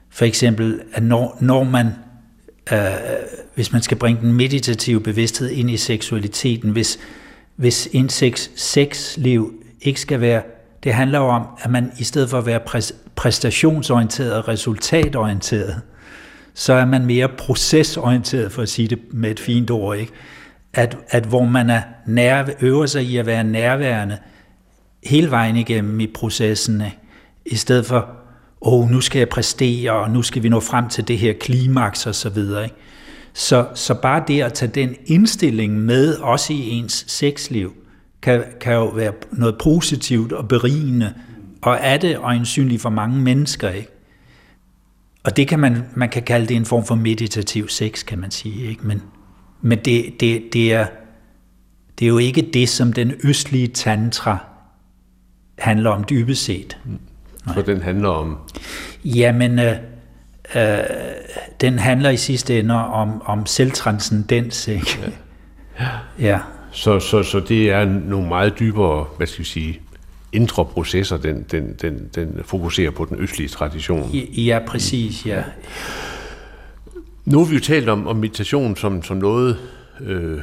For 0.09 0.26
eksempel, 0.26 0.82
at 0.93 1.03
når, 1.03 1.38
når 1.41 1.64
man, 1.64 1.88
øh, 2.74 2.80
hvis 3.55 3.72
man 3.72 3.82
skal 3.82 3.97
bringe 3.97 4.22
den 4.22 4.34
meditative 4.34 5.01
bevidsthed 5.01 5.49
ind 5.49 5.72
i 5.72 5.78
seksualiteten, 5.78 6.70
hvis, 6.70 6.99
hvis 7.55 7.89
en 7.91 8.09
sex, 8.09 8.49
sexliv 8.55 9.64
ikke 9.82 10.01
skal 10.01 10.22
være, 10.22 10.41
det 10.84 10.94
handler 10.94 11.20
jo 11.20 11.26
om, 11.26 11.48
at 11.62 11.72
man 11.72 11.92
i 11.98 12.04
stedet 12.04 12.30
for 12.30 12.38
at 12.38 12.46
være 12.46 12.60
præstationsorienteret 13.16 14.34
og 14.34 14.48
resultatorienteret, 14.48 15.82
så 16.54 16.74
er 16.74 16.86
man 16.86 17.06
mere 17.06 17.28
procesorienteret, 17.28 18.52
for 18.52 18.62
at 18.62 18.70
sige 18.70 18.88
det 18.88 19.00
med 19.12 19.32
et 19.32 19.40
fint 19.40 19.72
ord, 19.72 19.98
ikke? 19.98 20.12
At, 20.74 20.98
at 21.10 21.24
hvor 21.24 21.46
man 21.46 21.70
er 21.70 21.82
nær, 22.08 22.46
øver 22.62 22.86
sig 22.86 23.04
i 23.04 23.18
at 23.18 23.26
være 23.26 23.44
nærværende 23.44 24.18
hele 25.04 25.32
vejen 25.32 25.56
igennem 25.56 26.00
i 26.00 26.08
processen, 26.08 26.82
ikke? 26.82 26.98
i 27.46 27.56
stedet 27.56 27.86
for, 27.86 28.10
åh, 28.62 28.74
oh, 28.74 28.90
nu 28.90 29.02
skal 29.02 29.20
jeg 29.20 29.30
præstere, 29.30 29.92
og 29.92 30.10
nu 30.10 30.22
skal 30.22 30.44
vi 30.44 30.50
nå 30.50 30.60
frem 30.60 30.90
til 30.90 31.08
det 31.08 31.18
her 31.18 31.34
klimaks 31.34 32.08
og 32.08 32.16
så 32.16 32.30
videre. 32.30 32.64
Ikke? 32.64 32.76
Så, 33.34 33.68
så 33.76 33.94
bare 33.94 34.24
det 34.28 34.42
at 34.42 34.54
tage 34.54 34.72
den 34.72 34.96
indstilling 35.06 35.80
med, 35.80 36.16
også 36.16 36.54
i 36.54 36.70
ens 36.70 37.06
sexliv, 37.08 37.74
kan, 38.24 38.43
kan 38.61 38.74
jo 38.74 38.86
være 38.86 39.13
noget 39.32 39.55
positivt 39.63 40.32
og 40.32 40.47
berigende, 40.47 41.13
og 41.61 41.78
er 41.82 41.97
det 41.97 42.17
øjensynligt 42.17 42.82
for 42.82 42.89
mange 42.89 43.21
mennesker, 43.21 43.69
ikke? 43.69 43.89
Og 45.24 45.38
det 45.38 45.47
kan 45.47 45.59
man, 45.59 45.84
man 45.95 46.09
kan 46.09 46.24
kalde 46.24 46.47
det 46.47 46.55
en 46.55 46.65
form 46.65 46.86
for 46.86 46.95
meditativ 46.95 47.69
sex, 47.69 48.05
kan 48.05 48.19
man 48.19 48.32
sige, 48.32 48.69
ikke? 48.69 48.88
Men, 48.88 49.01
men 49.61 49.80
det, 49.86 50.13
det, 50.19 50.43
det, 50.53 50.74
er, 50.74 50.86
det 51.99 52.05
er 52.05 52.09
jo 52.09 52.17
ikke 52.17 52.49
det, 52.53 52.69
som 52.69 52.93
den 52.93 53.13
østlige 53.24 53.67
tantra 53.67 54.38
handler 55.57 55.89
om 55.89 56.03
dybest 56.09 56.43
set. 56.43 56.78
For 57.53 57.61
den 57.61 57.82
handler 57.82 58.09
om? 58.09 58.38
Jamen, 59.05 59.59
øh, 59.59 59.76
øh, 60.55 60.78
den 61.61 61.80
handler 61.80 62.09
i 62.09 62.17
sidste 62.17 62.59
ende 62.59 62.88
om, 62.88 63.21
om 63.26 63.45
selvtranscendens, 63.45 64.67
ikke? 64.67 65.13
Ja. 65.80 65.89
ja. 66.19 66.39
Så, 66.74 66.99
så, 66.99 67.24
så 67.24 67.39
det 67.39 67.71
er 67.71 67.86
nogle 67.86 68.28
meget 68.28 68.59
dybere, 68.59 69.05
hvad 69.17 69.28
skal 69.28 69.39
vi 69.39 69.49
sige, 69.49 69.82
indre 70.32 70.65
processer, 70.65 71.17
den, 71.17 71.45
den, 71.51 71.76
den, 71.82 72.09
den 72.15 72.39
fokuserer 72.45 72.91
på 72.91 73.05
den 73.05 73.19
østlige 73.19 73.49
tradition. 73.49 74.09
Ja, 74.38 74.59
præcis, 74.67 75.26
ja. 75.26 75.43
Nu 77.26 77.38
har 77.38 77.45
vi 77.45 77.55
jo 77.55 77.61
talt 77.61 77.89
om, 77.89 78.07
om 78.07 78.15
meditation 78.15 78.76
som, 78.76 79.03
som 79.03 79.17
noget, 79.17 79.57
øh, 80.01 80.39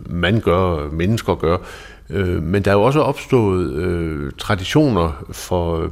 man 0.00 0.40
gør, 0.40 0.90
mennesker 0.90 1.34
gør, 1.34 1.56
øh, 2.10 2.42
men 2.42 2.62
der 2.62 2.70
er 2.70 2.74
jo 2.74 2.82
også 2.82 3.00
opstået 3.00 3.72
øh, 3.72 4.32
traditioner 4.38 5.26
for 5.32 5.82
øh, 5.82 5.90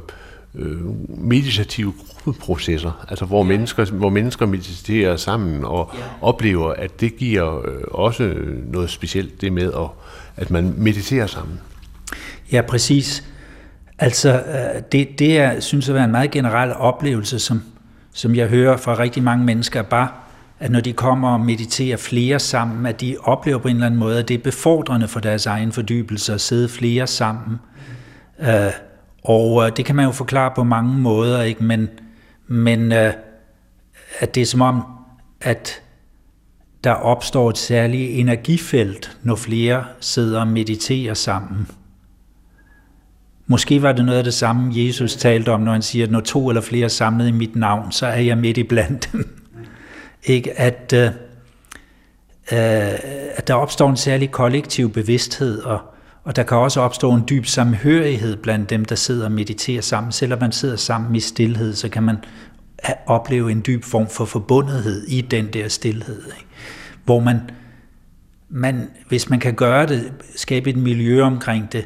meditative 1.07 1.93
gruppeprocesser, 2.09 3.05
altså 3.09 3.25
hvor, 3.25 3.43
ja. 3.43 3.47
mennesker, 3.47 3.85
hvor 3.85 4.09
mennesker 4.09 4.45
mediterer 4.45 5.15
sammen 5.15 5.65
og 5.65 5.91
ja. 5.93 5.99
oplever, 6.21 6.73
at 6.73 7.01
det 7.01 7.17
giver 7.17 7.67
øh, 7.67 7.81
også 7.91 8.33
noget 8.71 8.89
specielt, 8.89 9.41
det 9.41 9.53
med, 9.53 9.73
at, 9.73 9.87
at 10.37 10.51
man 10.51 10.73
mediterer 10.77 11.27
sammen. 11.27 11.59
Ja, 12.51 12.61
præcis. 12.61 13.23
Altså, 13.99 14.33
øh, 14.33 14.81
det, 14.91 15.19
det 15.19 15.37
er, 15.37 15.59
synes 15.59 15.89
jeg 15.89 15.97
er 15.97 16.03
en 16.03 16.11
meget 16.11 16.31
generel 16.31 16.73
oplevelse, 16.73 17.39
som, 17.39 17.61
som 18.13 18.35
jeg 18.35 18.47
hører 18.47 18.77
fra 18.77 18.99
rigtig 18.99 19.23
mange 19.23 19.45
mennesker, 19.45 19.81
bare 19.81 20.07
at 20.59 20.71
når 20.71 20.79
de 20.79 20.93
kommer 20.93 21.29
og 21.29 21.39
mediterer 21.39 21.97
flere 21.97 22.39
sammen, 22.39 22.85
at 22.85 23.01
de 23.01 23.17
oplever 23.23 23.59
på 23.59 23.67
en 23.67 23.75
eller 23.75 23.85
anden 23.85 23.99
måde, 23.99 24.19
at 24.19 24.27
det 24.27 24.33
er 24.33 24.43
befordrende 24.43 25.07
for 25.07 25.19
deres 25.19 25.45
egen 25.45 25.71
fordybelse 25.71 26.33
at 26.33 26.41
sidde 26.41 26.69
flere 26.69 27.07
sammen. 27.07 27.59
Uh, 28.39 28.47
og 29.25 29.65
øh, 29.65 29.77
det 29.77 29.85
kan 29.85 29.95
man 29.95 30.05
jo 30.05 30.11
forklare 30.11 30.51
på 30.55 30.63
mange 30.63 30.97
måder, 30.97 31.41
ikke? 31.41 31.63
men, 31.63 31.89
men 32.47 32.91
øh, 32.91 33.13
at 34.19 34.35
det 34.35 34.41
er 34.41 34.45
som 34.45 34.61
om, 34.61 34.83
at 35.41 35.81
der 36.83 36.91
opstår 36.91 37.49
et 37.49 37.57
særligt 37.57 38.19
energifelt, 38.19 39.17
når 39.23 39.35
flere 39.35 39.85
sidder 39.99 40.39
og 40.39 40.47
mediterer 40.47 41.13
sammen. 41.13 41.67
Måske 43.47 43.81
var 43.81 43.91
det 43.91 44.05
noget 44.05 44.17
af 44.17 44.23
det 44.23 44.33
samme, 44.33 44.73
Jesus 44.75 45.15
talte 45.15 45.49
om, 45.49 45.61
når 45.61 45.71
han 45.71 45.81
siger, 45.81 46.05
at 46.05 46.11
når 46.11 46.19
to 46.19 46.49
eller 46.49 46.61
flere 46.61 46.83
er 46.83 46.87
samlet 46.87 47.27
i 47.27 47.31
mit 47.31 47.55
navn, 47.55 47.91
så 47.91 48.05
er 48.07 48.19
jeg 48.19 48.37
midt 48.37 48.57
i 48.57 48.63
blandt 48.63 49.09
dem. 49.11 49.41
Ikke? 50.23 50.59
At, 50.59 50.93
øh, 50.95 51.05
øh, 52.51 52.99
at 53.35 53.47
der 53.47 53.53
opstår 53.53 53.89
en 53.89 53.97
særlig 53.97 54.31
kollektiv 54.31 54.91
bevidsthed, 54.91 55.61
og, 55.61 55.94
og 56.25 56.35
der 56.35 56.43
kan 56.43 56.57
også 56.57 56.81
opstå 56.81 57.13
en 57.13 57.23
dyb 57.29 57.45
samhørighed 57.45 58.35
blandt 58.35 58.69
dem, 58.69 58.85
der 58.85 58.95
sidder 58.95 59.25
og 59.25 59.31
mediterer 59.31 59.81
sammen. 59.81 60.11
Selvom 60.11 60.39
man 60.39 60.51
sidder 60.51 60.75
sammen 60.75 61.15
i 61.15 61.19
stillhed, 61.19 61.73
så 61.73 61.89
kan 61.89 62.03
man 62.03 62.17
opleve 63.05 63.51
en 63.51 63.63
dyb 63.67 63.83
form 63.83 64.07
for 64.09 64.25
forbundethed 64.25 65.07
i 65.07 65.21
den 65.21 65.47
der 65.53 65.67
stillhed. 65.67 66.21
Ikke? 66.25 66.47
Hvor 67.05 67.19
man, 67.19 67.39
man, 68.49 68.89
hvis 69.07 69.29
man 69.29 69.39
kan 69.39 69.53
gøre 69.53 69.87
det, 69.87 70.13
skabe 70.35 70.69
et 70.69 70.77
miljø 70.77 71.21
omkring 71.23 71.71
det, 71.71 71.85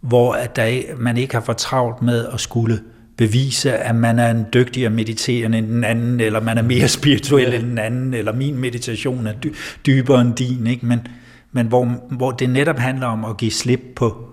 hvor 0.00 0.32
at 0.32 0.56
der, 0.56 0.80
man 0.98 1.16
ikke 1.16 1.34
har 1.34 1.40
for 1.40 1.52
travlt 1.52 2.02
med 2.02 2.26
at 2.32 2.40
skulle 2.40 2.80
bevise, 3.16 3.72
at 3.72 3.96
man 3.96 4.18
er 4.18 4.30
en 4.30 4.46
dygtigere 4.54 4.90
mediterende 4.90 5.58
end 5.58 5.66
den 5.66 5.84
anden, 5.84 6.20
eller 6.20 6.40
man 6.40 6.58
er 6.58 6.62
mere 6.62 6.88
spirituel 6.88 7.54
end 7.54 7.62
den 7.62 7.78
anden, 7.78 8.14
eller 8.14 8.32
min 8.32 8.58
meditation 8.58 9.26
er 9.26 9.32
dy- 9.32 9.54
dybere 9.86 10.20
end 10.20 10.34
din, 10.34 10.66
ikke? 10.66 10.86
Men, 10.86 11.06
men 11.52 11.66
hvor, 11.66 11.84
hvor 12.10 12.30
det 12.30 12.50
netop 12.50 12.78
handler 12.78 13.06
om 13.06 13.24
at 13.24 13.36
give 13.36 13.50
slip 13.50 13.80
på, 13.96 14.24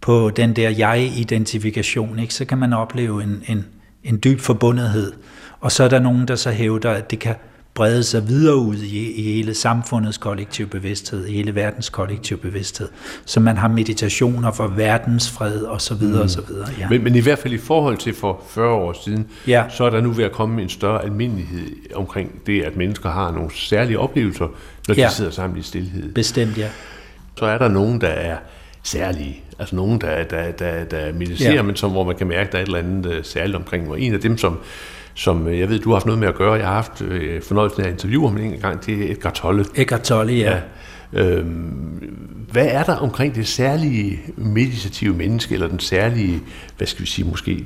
på 0.00 0.30
den 0.30 0.56
der 0.56 0.70
jeg-identifikation, 0.70 2.18
ikke? 2.18 2.34
så 2.34 2.44
kan 2.44 2.58
man 2.58 2.72
opleve 2.72 3.22
en, 3.22 3.42
en, 3.48 3.66
en 4.04 4.20
dyb 4.24 4.40
forbundethed. 4.40 5.12
Og 5.60 5.72
så 5.72 5.84
er 5.84 5.88
der 5.88 5.98
nogen, 5.98 6.28
der 6.28 6.36
så 6.36 6.50
hævder, 6.50 6.90
at 6.90 7.10
det 7.10 7.18
kan 7.18 7.34
brede 7.74 8.02
sig 8.02 8.28
videre 8.28 8.56
ud 8.56 8.76
i, 8.76 9.12
i 9.12 9.22
hele 9.22 9.54
samfundets 9.54 10.18
kollektiv 10.18 10.66
bevidsthed, 10.66 11.26
i 11.26 11.32
hele 11.32 11.54
verdens 11.54 11.88
kollektiv 11.88 12.38
bevidsthed. 12.38 12.88
Så 13.24 13.40
man 13.40 13.56
har 13.56 13.68
meditationer 13.68 14.52
for 14.52 14.66
verdensfred 14.66 15.62
og 15.62 15.80
så 15.80 15.94
videre 15.94 16.16
mm. 16.16 16.22
og 16.22 16.30
så 16.30 16.40
videre. 16.48 16.68
Ja. 16.78 16.88
Men, 16.88 17.04
men 17.04 17.14
i 17.14 17.20
hvert 17.20 17.38
fald 17.38 17.54
i 17.54 17.58
forhold 17.58 17.96
til 17.96 18.14
for 18.14 18.42
40 18.48 18.68
år 18.68 18.96
siden, 19.04 19.26
ja. 19.46 19.64
så 19.68 19.84
er 19.84 19.90
der 19.90 20.00
nu 20.00 20.10
ved 20.10 20.24
at 20.24 20.32
komme 20.32 20.62
en 20.62 20.68
større 20.68 21.04
almindelighed 21.04 21.94
omkring 21.94 22.40
det, 22.46 22.62
at 22.62 22.76
mennesker 22.76 23.10
har 23.10 23.30
nogle 23.30 23.50
særlige 23.54 23.98
oplevelser, 23.98 24.46
når 24.96 25.02
ja. 25.02 25.08
de 25.08 25.14
sidder 25.14 25.30
sammen 25.30 25.58
i 25.58 25.62
stillhed. 25.62 26.12
Bestemt, 26.12 26.58
ja. 26.58 26.68
Så 27.38 27.46
er 27.46 27.58
der 27.58 27.68
nogen, 27.68 28.00
der 28.00 28.08
er 28.08 28.36
særlige. 28.82 29.42
Altså 29.58 29.76
nogen, 29.76 30.00
der, 30.00 30.24
der, 30.24 30.52
der, 30.52 30.84
der 30.84 31.12
mediterer, 31.12 31.54
ja. 31.54 31.62
men 31.62 31.76
som, 31.76 31.90
hvor 31.90 32.04
man 32.04 32.16
kan 32.16 32.26
mærke, 32.26 32.46
at 32.46 32.52
der 32.52 32.58
er 32.58 32.62
et 32.62 32.66
eller 32.66 32.78
andet 32.78 33.06
uh, 33.06 33.24
særligt 33.24 33.56
omkring. 33.56 33.90
Og 33.90 34.00
en 34.00 34.14
af 34.14 34.20
dem, 34.20 34.38
som 34.38 34.58
som 35.14 35.46
øh, 35.46 35.58
jeg 35.58 35.68
ved, 35.68 35.78
du 35.78 35.88
har 35.88 35.96
haft 35.96 36.06
noget 36.06 36.18
med 36.18 36.28
at 36.28 36.34
gøre. 36.34 36.52
Jeg 36.52 36.66
har 36.66 36.74
haft 36.74 37.02
øh, 37.02 37.42
fornøjelsen 37.42 37.82
af 37.82 37.86
at 37.86 37.92
interviewe 37.92 38.28
ham 38.28 38.38
en 38.38 38.58
gang. 38.58 38.86
Det 38.86 39.06
er 39.06 39.12
Edgar 39.12 39.30
Tolle. 39.30 39.64
Edgar 39.74 39.98
Tolle, 39.98 40.32
ja. 40.32 40.60
ja. 41.12 41.22
Øhm, 41.22 42.16
hvad 42.52 42.66
er 42.66 42.82
der 42.82 42.94
omkring 42.94 43.34
det 43.34 43.48
særlige 43.48 44.20
meditative 44.36 45.14
menneske, 45.14 45.54
eller 45.54 45.68
den 45.68 45.78
særlige, 45.78 46.40
hvad 46.76 46.86
skal 46.86 47.02
vi 47.02 47.06
sige, 47.06 47.28
måske 47.28 47.64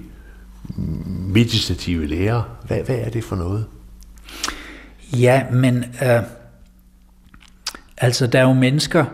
meditative 1.29 2.07
lærer? 2.07 2.43
Hvad, 2.67 2.79
hvad 2.87 2.97
er 2.97 3.11
det 3.11 3.25
for 3.25 3.37
noget? 3.37 3.65
Ja, 5.13 5.43
men 5.53 5.85
øh, 6.03 6.23
altså 7.97 8.27
der 8.27 8.39
er 8.39 8.43
jo 8.43 8.53
mennesker, 8.53 9.05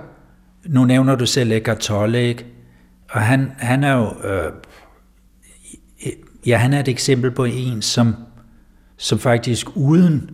nu 0.64 0.84
nævner 0.84 1.16
du 1.16 1.26
selv 1.26 1.52
Eckhart 1.52 1.78
Tolle, 1.78 2.22
ikke? 2.22 2.46
Og 3.10 3.20
han, 3.20 3.52
han 3.58 3.84
er 3.84 3.92
jo, 3.92 4.28
øh, 4.28 4.52
ja, 6.46 6.56
han 6.56 6.72
er 6.72 6.80
et 6.80 6.88
eksempel 6.88 7.30
på 7.30 7.44
en, 7.44 7.82
som, 7.82 8.16
som 8.96 9.18
faktisk 9.18 9.76
uden 9.76 10.30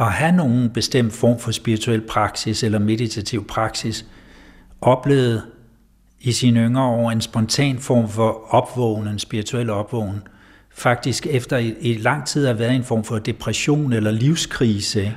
at 0.00 0.12
have 0.12 0.32
nogen 0.32 0.70
bestemt 0.70 1.12
form 1.12 1.38
for 1.38 1.50
spirituel 1.50 2.00
praksis 2.00 2.62
eller 2.62 2.78
meditativ 2.78 3.46
praksis, 3.46 4.06
oplevede 4.80 5.42
i 6.20 6.32
sine 6.32 6.60
yngre 6.60 6.82
år 6.82 7.10
en 7.10 7.20
spontan 7.20 7.78
form 7.78 8.08
for 8.08 8.54
opvågen, 8.54 9.08
en 9.08 9.18
spirituel 9.18 9.70
opvågen, 9.70 10.22
faktisk 10.70 11.26
efter 11.26 11.56
i, 11.56 11.74
i 11.80 11.98
lang 11.98 12.26
tid 12.26 12.46
at 12.46 12.58
været 12.58 12.72
i 12.72 12.76
en 12.76 12.84
form 12.84 13.04
for 13.04 13.18
depression 13.18 13.92
eller 13.92 14.10
livskrise, 14.10 15.00
Ikke? 15.00 15.16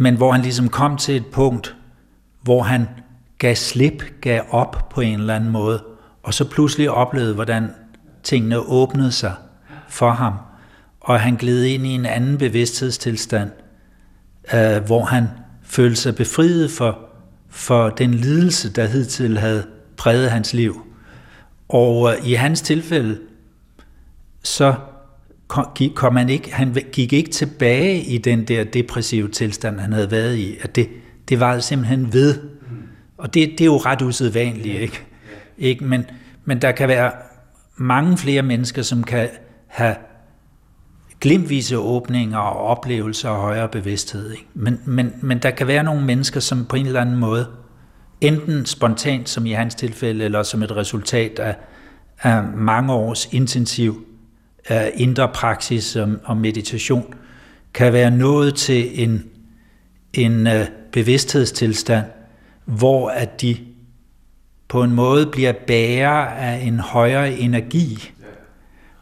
Men 0.00 0.16
hvor 0.16 0.32
han 0.32 0.42
ligesom 0.42 0.68
kom 0.68 0.96
til 0.96 1.16
et 1.16 1.26
punkt, 1.26 1.76
hvor 2.42 2.62
han 2.62 2.88
gav 3.38 3.54
slip, 3.54 4.02
gav 4.20 4.42
op 4.50 4.88
på 4.90 5.00
en 5.00 5.20
eller 5.20 5.34
anden 5.34 5.50
måde, 5.50 5.84
og 6.22 6.34
så 6.34 6.50
pludselig 6.50 6.90
oplevede, 6.90 7.34
hvordan 7.34 7.70
tingene 8.22 8.58
åbnede 8.58 9.12
sig 9.12 9.34
for 9.88 10.10
ham, 10.10 10.34
og 11.00 11.20
han 11.20 11.36
gled 11.36 11.64
ind 11.64 11.86
i 11.86 11.90
en 11.90 12.06
anden 12.06 12.38
bevidsthedstilstand, 12.38 13.50
øh, 14.54 14.84
hvor 14.86 15.04
han 15.04 15.28
følte 15.62 15.96
sig 15.96 16.14
befriet 16.14 16.70
for, 16.70 16.98
for 17.48 17.88
den 17.88 18.14
lidelse, 18.14 18.72
der 18.72 18.86
hidtil 18.86 19.38
havde 19.38 19.66
præget 19.96 20.30
hans 20.30 20.54
liv. 20.54 20.86
Og 21.68 22.12
øh, 22.12 22.28
i 22.28 22.34
hans 22.34 22.60
tilfælde, 22.60 23.18
så 24.42 24.74
kom, 25.48 25.66
kom 25.94 26.16
han 26.16 26.28
ikke, 26.28 26.54
han 26.54 26.76
gik 26.92 27.12
ikke 27.12 27.30
tilbage 27.30 28.00
i 28.00 28.18
den 28.18 28.44
der 28.48 28.64
depressive 28.64 29.28
tilstand, 29.28 29.80
han 29.80 29.92
havde 29.92 30.10
været 30.10 30.36
i. 30.36 30.56
At 30.60 30.76
det, 30.76 30.88
det 31.28 31.40
var 31.40 31.58
simpelthen 31.58 32.12
ved. 32.12 32.38
Og 33.18 33.34
det, 33.34 33.50
det 33.50 33.60
er 33.60 33.64
jo 33.64 33.76
ret 33.76 34.02
usædvanligt, 34.02 34.80
ikke? 34.80 35.04
ikke? 35.58 35.84
Men, 35.84 36.04
men 36.44 36.62
der 36.62 36.72
kan 36.72 36.88
være 36.88 37.12
mange 37.76 38.18
flere 38.18 38.42
mennesker, 38.42 38.82
som 38.82 39.02
kan 39.02 39.28
have 39.66 39.94
glimtvise 41.20 41.78
åbninger 41.78 42.38
og 42.38 42.66
oplevelser 42.66 43.28
og 43.28 43.40
højere 43.40 43.68
bevidsthed. 43.68 44.30
Ikke? 44.30 44.46
Men, 44.54 44.80
men, 44.84 45.12
men 45.22 45.38
der 45.38 45.50
kan 45.50 45.66
være 45.66 45.82
nogle 45.82 46.04
mennesker, 46.04 46.40
som 46.40 46.66
på 46.66 46.76
en 46.76 46.86
eller 46.86 47.00
anden 47.00 47.16
måde, 47.16 47.46
enten 48.20 48.66
spontant, 48.66 49.28
som 49.28 49.46
i 49.46 49.52
hans 49.52 49.74
tilfælde, 49.74 50.24
eller 50.24 50.42
som 50.42 50.62
et 50.62 50.76
resultat 50.76 51.38
af, 51.38 51.56
af 52.22 52.44
mange 52.44 52.92
års 52.92 53.28
intensiv 53.32 54.07
uh, 54.70 54.76
indre 54.94 55.28
praksis 55.34 55.96
og, 56.24 56.36
meditation, 56.36 57.14
kan 57.74 57.92
være 57.92 58.10
nået 58.10 58.54
til 58.54 59.02
en, 59.02 59.24
en 60.14 60.46
uh, 60.46 60.52
bevidsthedstilstand, 60.92 62.04
hvor 62.64 63.08
at 63.08 63.40
de 63.40 63.56
på 64.68 64.82
en 64.82 64.92
måde 64.92 65.26
bliver 65.26 65.52
bærer 65.66 66.26
af 66.26 66.60
en 66.64 66.80
højere 66.80 67.32
energi, 67.32 68.10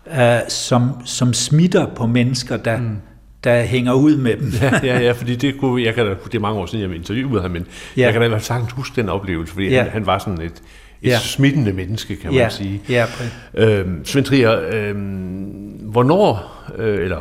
uh, 0.06 0.14
som, 0.48 0.90
som 1.04 1.32
smitter 1.32 1.86
på 1.94 2.06
mennesker, 2.06 2.56
der, 2.56 2.76
mm. 2.76 2.96
der 3.44 3.62
hænger 3.62 3.92
ud 3.92 4.16
med 4.16 4.36
dem. 4.36 4.52
ja, 4.60 4.80
ja, 4.82 5.00
ja, 5.00 5.12
fordi 5.12 5.36
det 5.36 5.56
kunne, 5.60 5.82
jeg 5.82 5.94
kan 5.94 6.06
da, 6.06 6.14
det 6.24 6.34
er 6.34 6.40
mange 6.40 6.60
år 6.60 6.66
siden, 6.66 6.90
jeg 6.90 6.96
interviewede 6.96 7.42
ham, 7.42 7.50
men 7.50 7.66
ja. 7.96 8.02
jeg 8.02 8.12
kan 8.12 8.30
da 8.30 8.38
sagtens 8.38 8.72
huske 8.72 9.00
den 9.00 9.08
oplevelse, 9.08 9.52
fordi 9.52 9.68
ja. 9.68 9.82
han, 9.82 9.92
han 9.92 10.06
var 10.06 10.18
sådan 10.18 10.40
et, 10.40 10.62
et 11.06 11.12
ja. 11.12 11.18
smittende 11.18 11.72
menneske, 11.72 12.16
kan 12.16 12.30
man 12.30 12.40
ja. 12.40 12.48
sige. 12.48 12.82
Ja, 12.88 13.06
øhm, 13.54 14.04
Svend 14.04 14.24
Trier, 14.24 14.60
øhm, 14.72 15.76
hvornår, 15.82 16.56
øh, 16.76 17.04
eller 17.04 17.20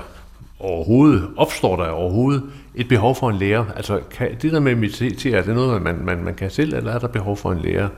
overhovedet, 0.60 1.28
opstår 1.38 1.76
der 1.76 1.90
overhovedet 1.90 2.44
et 2.76 2.88
behov 2.88 3.16
for 3.16 3.30
en 3.30 3.38
lærer? 3.38 3.66
Altså, 3.76 4.00
kan, 4.12 4.28
det 4.42 4.52
der 4.52 4.60
med 4.60 4.76
meditere, 4.76 5.38
er 5.38 5.44
det 5.44 5.56
noget, 5.56 5.82
man, 5.82 5.96
man, 6.02 6.24
man 6.24 6.34
kan 6.34 6.50
selv, 6.50 6.74
eller 6.74 6.92
er 6.92 7.00
der 7.00 7.08
behov 7.08 7.38
for 7.38 7.52
en 7.52 7.60
lærer? 7.60 7.90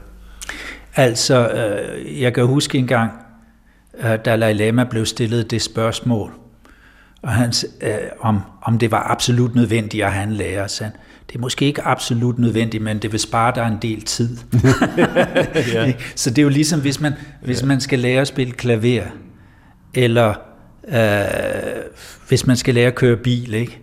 Altså, 0.95 1.49
øh, 1.49 2.21
jeg 2.21 2.33
kan 2.33 2.45
huske 2.45 2.77
en 2.77 2.87
gang, 2.87 3.11
øh, 3.99 4.17
Dalai 4.25 4.53
Lama 4.53 4.83
blev 4.83 5.05
stillet 5.05 5.51
det 5.51 5.61
spørgsmål, 5.61 6.31
og 7.21 7.29
han, 7.29 7.53
øh, 7.81 7.91
om, 8.19 8.41
om 8.61 8.77
det 8.77 8.91
var 8.91 9.11
absolut 9.11 9.55
nødvendigt 9.55 10.03
at 10.03 10.11
have 10.11 10.23
en 10.23 10.33
lærer. 10.33 10.67
Så 10.67 10.83
han, 10.83 10.93
det 11.27 11.35
er 11.35 11.39
måske 11.39 11.65
ikke 11.65 11.81
absolut 11.81 12.39
nødvendigt, 12.39 12.83
men 12.83 12.99
det 12.99 13.11
vil 13.11 13.19
spare 13.19 13.55
dig 13.55 13.67
en 13.67 13.77
del 13.81 14.01
tid. 14.01 14.37
ja. 15.73 15.93
Så 16.15 16.29
det 16.29 16.37
er 16.37 16.43
jo 16.43 16.49
ligesom, 16.49 16.81
hvis 16.81 17.01
man, 17.01 17.13
hvis 17.43 17.63
man 17.63 17.81
skal 17.81 17.99
lære 17.99 18.21
at 18.21 18.27
spille 18.27 18.53
klaver, 18.53 19.03
eller 19.93 20.33
øh, 20.87 21.83
hvis 22.27 22.47
man 22.47 22.57
skal 22.57 22.73
lære 22.73 22.87
at 22.87 22.95
køre 22.95 23.17
bil, 23.17 23.53
ikke? 23.53 23.81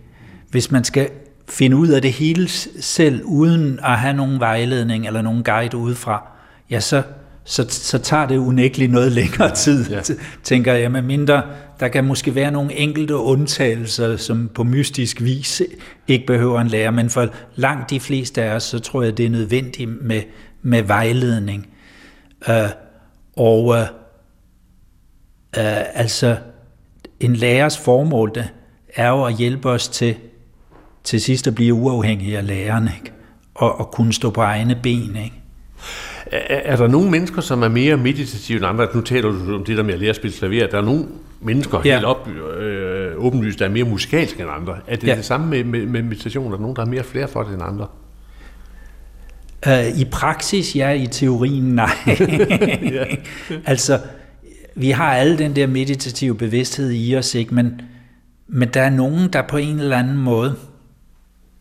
hvis 0.49 0.71
man 0.71 0.83
skal 0.83 1.09
finde 1.49 1.77
ud 1.77 1.87
af 1.87 2.01
det 2.01 2.13
hele 2.13 2.47
selv, 2.79 3.21
uden 3.25 3.79
at 3.83 3.99
have 3.99 4.13
nogen 4.13 4.39
vejledning 4.39 5.07
eller 5.07 5.21
nogen 5.21 5.43
guide 5.43 5.77
udefra, 5.77 6.27
ja, 6.69 6.79
så, 6.79 7.03
så, 7.45 7.65
så 7.69 7.97
tager 7.97 8.27
det 8.27 8.37
unægteligt 8.37 8.91
noget 8.91 9.11
længere 9.11 9.55
tid, 9.55 9.89
ja. 9.89 10.01
tænker 10.43 10.73
jeg, 10.73 10.91
med 10.91 11.01
mindre 11.01 11.41
der 11.79 11.87
kan 11.87 12.05
måske 12.05 12.35
være 12.35 12.51
nogle 12.51 12.73
enkelte 12.73 13.15
undtagelser, 13.15 14.17
som 14.17 14.49
på 14.55 14.63
mystisk 14.63 15.21
vis 15.21 15.61
ikke 16.07 16.25
behøver 16.25 16.61
en 16.61 16.67
lærer, 16.67 16.91
men 16.91 17.09
for 17.09 17.27
langt 17.55 17.89
de 17.89 17.99
fleste 17.99 18.43
af 18.43 18.55
os, 18.55 18.63
så 18.63 18.79
tror 18.79 19.03
jeg, 19.03 19.17
det 19.17 19.25
er 19.25 19.29
nødvendigt 19.29 20.03
med, 20.03 20.21
med 20.61 20.83
vejledning. 20.83 21.67
Uh, 22.47 22.53
og 23.37 23.65
uh, 23.65 23.75
uh, 23.75 23.83
altså, 25.93 26.37
en 27.19 27.35
lærers 27.35 27.77
formål 27.77 28.31
det 28.35 28.49
er 28.95 29.09
jo 29.09 29.23
at 29.23 29.35
hjælpe 29.37 29.69
os 29.69 29.87
til 29.87 30.15
til 31.03 31.21
sidst 31.21 31.47
at 31.47 31.55
blive 31.55 31.73
uafhængige 31.73 32.37
af 32.37 32.47
læreren, 32.47 32.89
ikke? 32.95 33.11
Og, 33.55 33.79
og 33.79 33.91
kunne 33.91 34.13
stå 34.13 34.29
på 34.29 34.41
egne 34.41 34.79
ben. 34.83 35.15
Ikke? 35.15 35.41
Er, 36.31 36.73
er 36.73 36.75
der 36.75 36.87
nogle 36.87 37.11
mennesker, 37.11 37.41
som 37.41 37.63
er 37.63 37.67
mere 37.67 37.97
meditative 37.97 38.57
end 38.57 38.65
andre? 38.65 38.87
Nu 38.93 39.01
taler 39.01 39.31
du 39.31 39.55
om 39.55 39.63
det 39.63 39.77
der 39.77 39.83
med 39.83 39.93
at 39.93 39.99
lære 39.99 40.09
at 40.09 40.15
spille 40.15 40.37
klaver. 40.37 40.67
Der 40.67 40.77
er 40.77 40.81
nogle 40.81 41.05
mennesker 41.41 41.81
ja. 41.85 41.93
helt 41.93 42.05
op, 42.05 42.27
øh, 42.27 43.11
åbenlyst, 43.17 43.59
der 43.59 43.65
er 43.65 43.69
mere 43.69 43.83
musikalske 43.83 44.41
end 44.41 44.51
andre. 44.51 44.77
Er 44.87 44.95
det 44.95 45.07
ja. 45.07 45.15
det 45.15 45.25
samme 45.25 45.47
med, 45.47 45.63
med, 45.63 45.85
med 45.85 46.03
meditation? 46.03 46.45
Er 46.45 46.51
der 46.51 46.61
nogen, 46.61 46.75
der 46.75 46.81
er 46.81 46.85
mere 46.85 47.03
flere 47.03 47.27
for 47.27 47.43
det 47.43 47.53
end 47.53 47.63
andre? 47.63 47.87
Uh, 49.67 49.99
I 49.99 50.05
praksis, 50.05 50.75
ja. 50.75 50.91
I 50.91 51.07
teorien, 51.07 51.63
nej. 51.63 51.89
ja. 52.97 53.05
altså, 53.65 53.99
vi 54.75 54.89
har 54.89 55.13
alle 55.13 55.37
den 55.37 55.55
der 55.55 55.67
meditative 55.67 56.35
bevidsthed 56.35 56.91
i 56.91 57.15
os, 57.15 57.35
ikke? 57.35 57.55
Men, 57.55 57.81
men 58.47 58.69
der 58.73 58.81
er 58.81 58.89
nogen, 58.89 59.33
der 59.33 59.41
på 59.41 59.57
en 59.57 59.79
eller 59.79 59.97
anden 59.97 60.17
måde 60.17 60.55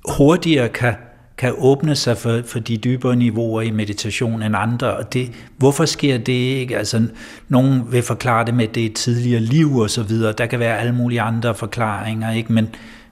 hurtigere 0.08 0.68
kan, 0.68 0.94
kan 1.39 1.55
åbne 1.59 1.97
sig 1.97 2.18
for, 2.18 2.41
for 2.47 2.59
de 2.59 2.76
dybere 2.76 3.16
niveauer 3.16 3.61
i 3.62 3.70
meditation 3.70 4.43
end 4.43 4.57
andre. 4.57 4.97
Og 4.97 5.12
det, 5.12 5.32
hvorfor 5.57 5.85
sker 5.85 6.18
det 6.18 6.32
ikke? 6.32 6.78
Altså, 6.78 7.07
nogen 7.49 7.93
vil 7.93 8.03
forklare 8.03 8.47
det 8.47 8.55
med, 8.55 8.68
det 8.68 8.95
tidligere 8.95 9.41
liv 9.41 9.76
og 9.76 9.91
så 9.91 10.03
videre. 10.03 10.32
Der 10.32 10.47
kan 10.47 10.61
være 10.61 10.78
alle 10.78 10.95
mulige 10.95 11.20
andre 11.20 11.55
forklaringer, 11.55 12.32
ikke? 12.32 12.53
Men, 12.53 12.68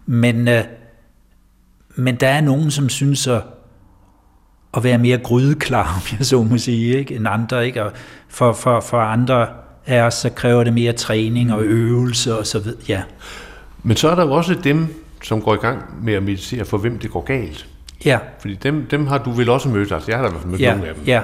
men, 0.06 0.48
øh, 0.48 0.64
men 1.96 2.14
der 2.14 2.28
er 2.28 2.40
nogen, 2.40 2.70
som 2.70 2.88
synes 2.88 3.26
at, 3.26 3.42
at 4.76 4.84
være 4.84 4.98
mere 4.98 5.18
grydeklar, 5.18 5.94
om 5.96 6.18
jeg 6.18 6.26
så 6.26 6.42
må 6.42 6.58
sige, 6.58 6.98
ikke? 6.98 7.14
end 7.14 7.28
andre. 7.28 7.66
Ikke? 7.66 7.84
Og 7.84 7.92
for, 8.28 8.52
for, 8.52 8.80
for 8.80 8.98
andre 8.98 9.48
af 9.86 10.02
os, 10.02 10.14
så 10.14 10.30
kræver 10.30 10.64
det 10.64 10.72
mere 10.72 10.92
træning 10.92 11.52
og 11.52 11.62
øvelse 11.62 12.38
og 12.38 12.46
så 12.46 12.58
videre. 12.58 12.80
Ja. 12.88 13.02
Men 13.82 13.96
så 13.96 14.08
er 14.10 14.14
der 14.14 14.24
jo 14.24 14.32
også 14.32 14.54
dem, 14.54 15.04
som 15.22 15.42
går 15.42 15.54
i 15.54 15.58
gang 15.58 16.04
med 16.04 16.14
at 16.14 16.22
meditere, 16.22 16.64
for 16.64 16.78
hvem 16.78 16.98
det 16.98 17.10
går 17.10 17.24
galt. 17.24 17.66
Ja. 18.04 18.18
Fordi 18.38 18.54
dem, 18.54 18.86
dem 18.86 19.06
har 19.06 19.18
du 19.18 19.30
vel 19.30 19.48
også 19.48 19.68
mødt, 19.68 19.92
altså 19.92 20.10
jeg 20.10 20.18
har 20.18 20.22
da 20.22 20.28
i 20.28 20.30
hvert 20.30 20.42
fald 20.42 20.50
mødt 20.50 20.60
ja. 20.60 20.74
nogle 20.74 20.88
af 20.88 20.94
dem. 20.94 21.04
Ja, 21.04 21.22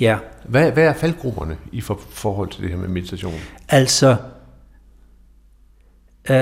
ja. 0.00 0.18
Hvad, 0.44 0.72
hvad 0.72 0.84
er 0.84 0.94
faldgrupperne 0.94 1.56
i 1.72 1.80
for, 1.80 2.00
forhold 2.10 2.48
til 2.48 2.62
det 2.62 2.70
her 2.70 2.76
med 2.76 2.88
meditation? 2.88 3.34
Altså, 3.68 4.16
øh, 6.30 6.36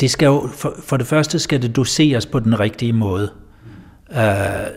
det 0.00 0.10
skal 0.10 0.26
jo, 0.26 0.48
for, 0.54 0.74
for 0.84 0.96
det 0.96 1.06
første 1.06 1.38
skal 1.38 1.62
det 1.62 1.76
doseres 1.76 2.26
på 2.26 2.40
den 2.40 2.60
rigtige 2.60 2.92
måde. 2.92 3.32
Øh, 4.12 4.18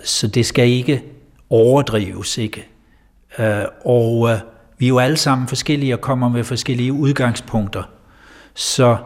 så 0.03 0.27
det 0.27 0.45
skal 0.45 0.67
ikke 0.67 1.03
overdrives, 1.49 2.37
ikke? 2.37 2.67
Øh, 3.39 3.63
og 3.85 4.29
øh, 4.29 4.37
vi 4.77 4.85
er 4.85 4.89
jo 4.89 4.99
alle 4.99 5.17
sammen 5.17 5.47
forskellige 5.47 5.93
og 5.93 6.01
kommer 6.01 6.29
med 6.29 6.43
forskellige 6.43 6.93
udgangspunkter. 6.93 7.83
Så 8.53 8.97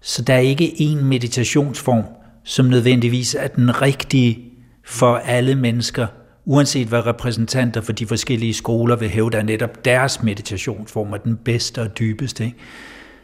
så 0.00 0.22
der 0.22 0.34
er 0.34 0.38
ikke 0.38 0.74
én 0.78 1.04
meditationsform, 1.04 2.04
som 2.44 2.66
nødvendigvis 2.66 3.34
er 3.34 3.48
den 3.48 3.82
rigtige 3.82 4.49
for 4.90 5.16
alle 5.16 5.54
mennesker, 5.54 6.06
uanset 6.44 6.88
hvad 6.88 7.06
repræsentanter 7.06 7.80
for 7.80 7.92
de 7.92 8.06
forskellige 8.06 8.54
skoler 8.54 8.96
vil 8.96 9.08
hæve, 9.08 9.30
der 9.30 9.42
netop 9.42 9.84
deres 9.84 10.22
meditationsform 10.22 11.12
er 11.12 11.16
den 11.16 11.36
bedste 11.36 11.82
og 11.82 11.98
dybeste. 11.98 12.44
Ikke? 12.44 12.56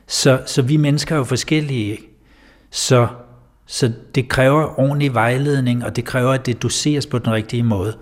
Så, 0.07 0.43
så 0.47 0.63
vi 0.63 0.77
mennesker 0.77 1.15
er 1.15 1.19
jo 1.19 1.25
forskellige. 1.25 1.91
Ikke? 1.91 2.19
Så, 2.71 3.07
så 3.67 3.93
det 4.15 4.29
kræver 4.29 4.81
ordentlig 4.81 5.15
vejledning, 5.15 5.85
og 5.85 5.97
det 5.97 6.05
kræver, 6.05 6.33
at 6.33 6.47
det 6.47 6.63
doseres 6.63 7.07
på 7.07 7.19
den 7.19 7.33
rigtige 7.33 7.63
måde. 7.63 7.97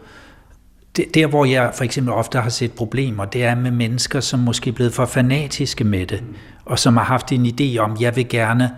Det, 0.97 1.15
der, 1.15 1.27
hvor 1.27 1.45
jeg 1.45 1.73
for 1.75 1.85
eksempel 1.85 2.13
ofte 2.13 2.39
har 2.39 2.51
set 2.51 2.73
problemer, 2.73 3.25
det 3.25 3.45
er 3.45 3.55
med 3.55 3.71
mennesker, 3.71 4.21
som 4.21 4.41
måske 4.41 4.71
er 4.71 4.75
blevet 4.75 4.93
for 4.93 5.07
fanatiske 5.07 5.85
med 5.85 6.07
det, 6.07 6.23
og 6.65 6.79
som 6.79 6.97
har 6.97 7.05
haft 7.05 7.33
en 7.33 7.47
idé 7.47 7.79
om, 7.79 7.97
jeg 8.01 8.17
vil 8.17 8.29
gerne 8.29 8.71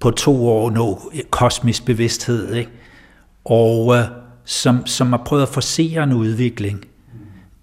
på 0.00 0.10
to 0.10 0.48
år 0.48 0.70
nå 0.70 1.12
kosmisk 1.30 1.84
bevidsthed, 1.84 2.54
ikke? 2.54 2.70
og 3.44 3.96
øh, 3.96 4.21
som, 4.44 4.86
som 4.86 5.08
har 5.10 5.22
prøvet 5.26 5.42
at 5.42 5.48
forsere 5.48 6.02
en 6.02 6.12
udvikling, 6.12 6.84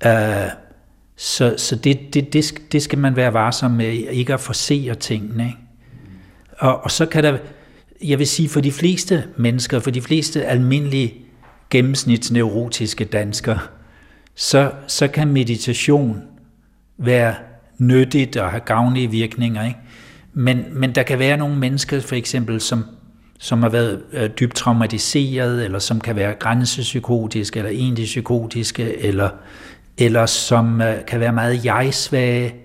uh, 0.06 0.12
Så, 1.22 1.56
så 1.58 1.76
det, 1.76 2.14
det, 2.14 2.34
det, 2.34 2.72
det 2.72 2.82
skal 2.82 3.00
man 3.00 3.16
være 3.16 3.34
varsom 3.34 3.72
med, 3.72 3.92
ikke 3.92 4.34
at 4.34 4.40
forsere 4.40 4.96
tingene. 4.96 5.46
Ikke? 5.46 5.58
Og, 6.60 6.84
og 6.84 6.92
så 6.92 7.06
kan 7.06 7.24
der, 7.24 7.38
jeg 8.04 8.20
vil 8.20 8.28
sige, 8.28 8.50
for 8.50 8.62
de 8.62 8.72
fleste 8.72 9.24
mennesker, 9.38 9.80
for 9.80 9.92
de 9.92 10.02
fleste 10.02 10.46
almindelige 10.46 11.14
gennemsnitsneurotiske 11.70 13.06
danskere, 13.06 13.60
så, 14.36 14.72
så 14.88 15.08
kan 15.08 15.28
meditation 15.28 16.22
være 16.98 17.36
nyttigt 17.78 18.38
og 18.38 18.50
have 18.50 18.62
gavnlige 18.66 19.12
virkninger. 19.12 19.66
Ikke? 19.66 19.80
Men, 20.34 20.66
men 20.72 20.96
der 20.96 21.04
kan 21.04 21.20
være 21.20 21.38
nogle 21.38 21.56
mennesker, 21.56 22.00
for 22.00 22.16
eksempel, 22.16 22.62
som, 22.62 22.86
som 23.40 23.62
har 23.62 23.70
været 23.70 24.02
øh, 24.14 24.30
dybt 24.40 24.56
traumatiseret, 24.56 25.66
eller 25.66 25.80
som 25.80 26.02
kan 26.02 26.16
være 26.16 26.34
grænsepsykotiske, 26.34 27.60
eller 27.60 27.72
egentlig 27.72 28.06
psykotiske, 28.06 29.04
eller, 29.04 29.30
eller 29.98 30.26
som 30.26 30.82
øh, 30.82 31.06
kan 31.08 31.20
være 31.20 31.34
meget 31.34 31.66
jeg-svage, 31.66 32.56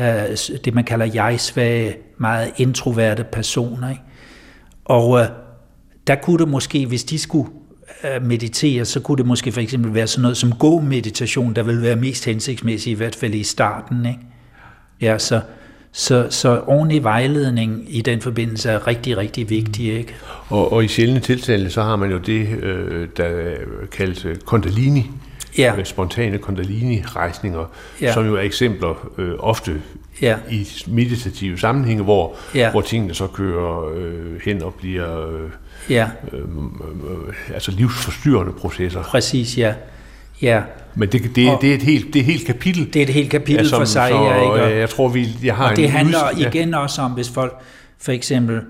øh, 0.00 0.36
det 0.64 0.74
man 0.74 0.84
kalder 0.84 1.06
jeg-svage, 1.14 1.96
meget 2.18 2.50
introverte 2.56 3.24
personer. 3.24 3.90
Ikke? 3.90 4.02
Og 4.84 5.20
øh, 5.20 5.26
der 6.06 6.14
kunne 6.14 6.38
det 6.38 6.48
måske, 6.48 6.86
hvis 6.86 7.04
de 7.04 7.18
skulle 7.18 7.50
øh, 8.04 8.22
meditere, 8.22 8.84
så 8.84 9.00
kunne 9.00 9.18
det 9.18 9.26
måske 9.26 9.52
for 9.52 9.60
eksempel 9.60 9.94
være 9.94 10.06
sådan 10.06 10.22
noget 10.22 10.36
som 10.36 10.52
god 10.52 10.82
meditation, 10.82 11.54
der 11.54 11.62
ville 11.62 11.82
være 11.82 11.96
mest 11.96 12.24
hensigtsmæssigt, 12.24 12.94
i 12.94 12.96
hvert 12.96 13.14
fald 13.14 13.34
i 13.34 13.42
starten. 13.42 14.06
Ikke? 14.06 14.20
Ja, 15.00 15.18
så, 15.18 15.40
så, 15.92 16.26
så 16.30 16.60
ordentlig 16.66 17.04
vejledning 17.04 17.84
i 17.88 18.00
den 18.00 18.20
forbindelse 18.20 18.70
er 18.70 18.86
rigtig, 18.86 19.16
rigtig 19.16 19.50
vigtig. 19.50 19.98
Ikke? 19.98 20.14
Og, 20.48 20.72
og 20.72 20.84
i 20.84 20.88
sjældne 20.88 21.20
tilfælde, 21.20 21.70
så 21.70 21.82
har 21.82 21.96
man 21.96 22.10
jo 22.10 22.18
det, 22.18 22.48
øh, 22.62 23.08
der 23.16 23.54
kaldes 23.92 24.26
kundalini, 24.44 25.10
ja. 25.58 25.76
Øh, 25.78 25.84
spontane 25.84 26.38
kundalini-rejsninger, 26.38 27.64
ja. 28.00 28.12
som 28.12 28.26
jo 28.26 28.36
er 28.36 28.40
eksempler 28.40 29.10
øh, 29.18 29.34
ofte 29.38 29.82
ja. 30.22 30.36
i 30.50 30.68
meditative 30.86 31.58
sammenhænge, 31.58 32.02
hvor, 32.02 32.36
ja. 32.54 32.70
hvor 32.70 32.80
tingene 32.80 33.14
så 33.14 33.26
kører 33.26 33.90
øh, 33.94 34.40
hen 34.44 34.62
og 34.62 34.74
bliver 34.74 35.28
øh, 35.28 35.50
ja. 35.90 36.08
øh, 36.32 36.40
øh, 36.40 37.54
altså 37.54 37.70
livsforstyrrende 37.70 38.52
processer. 38.52 39.02
Præcis, 39.02 39.58
ja. 39.58 39.74
Ja. 40.42 40.62
Men 40.94 41.08
det, 41.08 41.22
det, 41.22 41.34
det, 41.60 41.70
er 41.70 41.74
et 41.74 41.82
helt, 41.82 42.06
det 42.06 42.16
er 42.16 42.20
et 42.20 42.26
helt 42.26 42.46
kapitel. 42.46 42.94
Det 42.94 42.96
er 42.96 43.02
et 43.02 43.12
helt 43.12 43.30
kapitel 43.30 43.62
ja, 43.62 43.68
som, 43.68 43.80
for 43.80 43.84
sig, 43.84 44.08
så, 44.10 44.22
ja, 44.22 44.34
ikke? 44.34 44.64
Og, 44.64 44.78
jeg 44.78 44.90
tror, 44.90 45.08
vi 45.08 45.28
jeg 45.44 45.56
har 45.56 45.70
og 45.70 45.76
det 45.76 45.90
handler 45.90 46.18
us, 46.32 46.40
ja. 46.40 46.48
igen 46.48 46.74
også 46.74 47.02
om, 47.02 47.10
hvis 47.10 47.30
folk 47.30 47.58
for 47.98 48.12
eksempel 48.12 48.60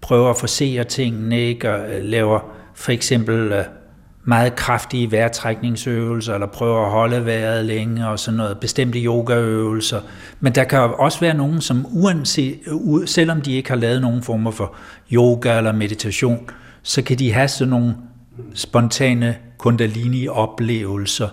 prøver 0.00 0.30
at 0.30 0.36
forsere 0.36 0.84
tingene, 0.84 1.40
ikke? 1.40 1.74
og 1.74 1.80
laver 2.02 2.40
for 2.74 2.92
eksempel 2.92 3.52
øh, 3.52 3.64
meget 4.24 4.56
kraftige 4.56 5.12
vejrtrækningsøvelser, 5.12 6.34
eller 6.34 6.46
prøver 6.46 6.84
at 6.84 6.90
holde 6.90 7.26
vejret 7.26 7.64
længe, 7.64 8.08
og 8.08 8.18
sådan 8.18 8.36
noget, 8.36 8.58
bestemte 8.58 8.98
yogaøvelser. 8.98 10.00
Men 10.40 10.54
der 10.54 10.64
kan 10.64 10.78
også 10.78 11.20
være 11.20 11.34
nogen, 11.34 11.60
som 11.60 11.86
uanset, 11.92 12.58
selvom 13.06 13.40
de 13.40 13.52
ikke 13.52 13.68
har 13.68 13.76
lavet 13.76 14.00
nogen 14.00 14.22
former 14.22 14.50
for 14.50 14.74
yoga 15.12 15.58
eller 15.58 15.72
meditation, 15.72 16.50
så 16.82 17.02
kan 17.02 17.18
de 17.18 17.32
have 17.32 17.48
sådan 17.48 17.70
nogle 17.70 17.94
spontane 18.54 19.36
kundalini-oplevelser, 19.58 21.28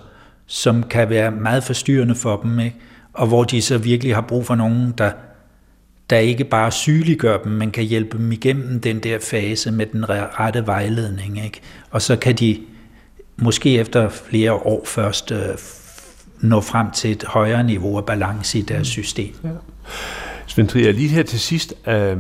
som 0.46 0.84
kan 0.84 1.10
være 1.10 1.32
meget 1.32 1.64
forstyrrende 1.64 2.16
for 2.16 2.38
dem, 2.38 2.60
ikke? 2.60 2.76
og 3.14 3.28
hvor 3.28 3.44
de 3.44 3.62
så 3.62 3.78
virkelig 3.78 4.16
har 4.16 4.22
brug 4.22 4.46
for 4.46 4.56
nogen, 4.56 4.94
der, 4.98 5.12
der 6.10 6.18
ikke 6.18 6.44
bare 6.44 6.72
sygeliggør 6.72 7.38
dem, 7.38 7.52
men 7.52 7.72
kan 7.72 7.84
hjælpe 7.84 8.18
dem 8.18 8.32
igennem 8.32 8.80
den 8.80 9.00
der 9.00 9.20
fase 9.22 9.72
med 9.72 9.86
den 9.86 10.06
rette 10.10 10.68
vejledning. 10.68 11.44
Ikke? 11.44 11.62
Og 11.92 12.02
så 12.02 12.16
kan 12.16 12.36
de 12.36 12.60
måske 13.38 13.80
efter 13.80 14.10
flere 14.10 14.54
år 14.54 14.86
først 14.86 15.32
øh, 15.32 15.58
nå 16.40 16.62
frem 16.62 16.92
til 16.92 17.12
et 17.12 17.24
højere 17.24 17.64
niveau 17.64 17.98
af 17.98 18.06
balance 18.06 18.60
i 18.60 18.62
deres 18.62 18.88
system. 18.88 19.36
Ja. 19.44 19.50
Svend 20.48 20.68
Trier, 20.68 20.92
lige 20.92 21.10
her 21.10 21.24
til 21.24 21.40
sidst, 21.40 21.74
øh, 21.88 22.18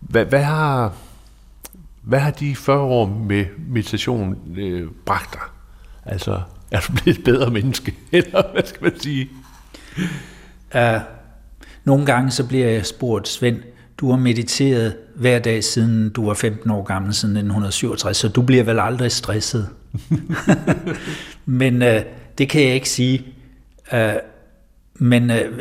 hvad, 0.00 0.24
hvad, 0.24 0.42
har, 0.42 0.94
hvad 2.02 2.18
har 2.18 2.30
de 2.30 2.56
40 2.56 2.78
år 2.78 3.06
med 3.06 3.44
meditation 3.68 4.38
øh, 4.58 4.88
bragt 5.06 5.32
dig? 5.32 5.42
Altså, 6.04 6.40
er 6.70 6.80
du 6.80 6.92
blevet 6.92 7.18
et 7.18 7.24
bedre 7.24 7.50
menneske, 7.50 7.94
eller 8.12 8.52
hvad 8.52 8.62
skal 8.64 8.82
man 8.82 9.00
sige? 9.00 9.28
Uh, 10.74 11.00
nogle 11.84 12.06
gange 12.06 12.30
så 12.30 12.46
bliver 12.46 12.68
jeg 12.68 12.86
spurgt, 12.86 13.28
Svend, 13.28 13.62
du 13.98 14.10
har 14.10 14.16
mediteret 14.16 14.96
hver 15.16 15.38
dag 15.38 15.64
siden 15.64 16.10
du 16.10 16.26
var 16.26 16.34
15 16.34 16.70
år 16.70 16.82
gammel, 16.82 17.14
siden 17.14 17.36
1967, 17.36 18.16
så 18.16 18.28
du 18.28 18.42
bliver 18.42 18.64
vel 18.64 18.80
aldrig 18.80 19.12
stresset. 19.12 19.68
men 21.60 21.82
øh, 21.82 22.02
det 22.38 22.48
kan 22.48 22.62
jeg 22.62 22.74
ikke 22.74 22.88
sige. 22.88 23.26
Øh, 23.92 24.12
men, 24.94 25.30
øh, 25.30 25.60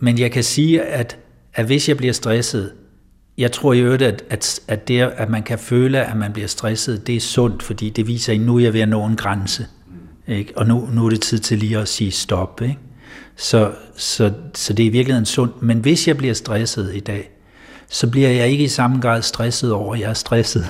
men 0.00 0.18
jeg 0.18 0.32
kan 0.32 0.44
sige, 0.44 0.82
at, 0.82 1.18
at 1.54 1.66
hvis 1.66 1.88
jeg 1.88 1.96
bliver 1.96 2.12
stresset, 2.12 2.72
jeg 3.38 3.52
tror 3.52 3.72
i 3.72 3.80
øvrigt, 3.80 4.02
at, 4.02 4.24
at, 4.30 4.60
at 4.68 4.88
det, 4.88 5.00
at 5.00 5.28
man 5.28 5.42
kan 5.42 5.58
føle, 5.58 6.04
at 6.04 6.16
man 6.16 6.32
bliver 6.32 6.48
stresset, 6.48 7.06
det 7.06 7.16
er 7.16 7.20
sundt, 7.20 7.62
fordi 7.62 7.90
det 7.90 8.06
viser, 8.06 8.32
at 8.32 8.40
nu 8.40 8.56
er 8.56 8.60
jeg 8.60 8.72
ved 8.72 8.80
at 8.80 8.88
nå 8.88 9.06
en 9.06 9.16
grænse. 9.16 9.66
Ikke? 10.26 10.52
Og 10.56 10.66
nu, 10.66 10.88
nu 10.92 11.06
er 11.06 11.10
det 11.10 11.20
tid 11.20 11.38
til 11.38 11.58
lige 11.58 11.78
at 11.78 11.88
sige 11.88 12.10
stop. 12.10 12.62
Ikke? 12.62 12.78
Så, 13.36 13.72
så, 13.96 14.32
så 14.54 14.72
det 14.72 14.82
er 14.82 14.86
i 14.86 14.92
virkeligheden 14.92 15.26
sundt. 15.26 15.62
Men 15.62 15.78
hvis 15.78 16.08
jeg 16.08 16.16
bliver 16.16 16.34
stresset 16.34 16.94
i 16.94 17.00
dag, 17.00 17.30
så 17.88 18.10
bliver 18.10 18.28
jeg 18.28 18.48
ikke 18.48 18.64
i 18.64 18.68
samme 18.68 19.00
grad 19.00 19.22
stresset 19.22 19.72
over, 19.72 19.94
at 19.94 20.00
jeg 20.00 20.10
er 20.10 20.14
stresset. 20.14 20.66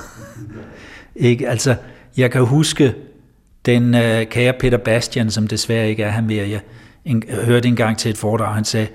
ikke? 1.15 1.49
Altså, 1.49 1.77
jeg 2.17 2.31
kan 2.31 2.45
huske 2.45 2.95
den 3.67 3.95
øh, 3.95 4.27
kære 4.27 4.53
Peter 4.53 4.79
Bastian, 4.79 5.31
som 5.31 5.47
desværre 5.47 5.89
ikke 5.89 6.03
er 6.03 6.11
her 6.11 6.21
mere. 6.21 6.49
Jeg 6.49 6.61
en, 7.05 7.23
hørte 7.45 7.69
engang 7.69 7.99
til 7.99 8.11
et 8.11 8.19
foredrag, 8.19 8.55
han 8.55 8.65
sagde, 8.65 8.87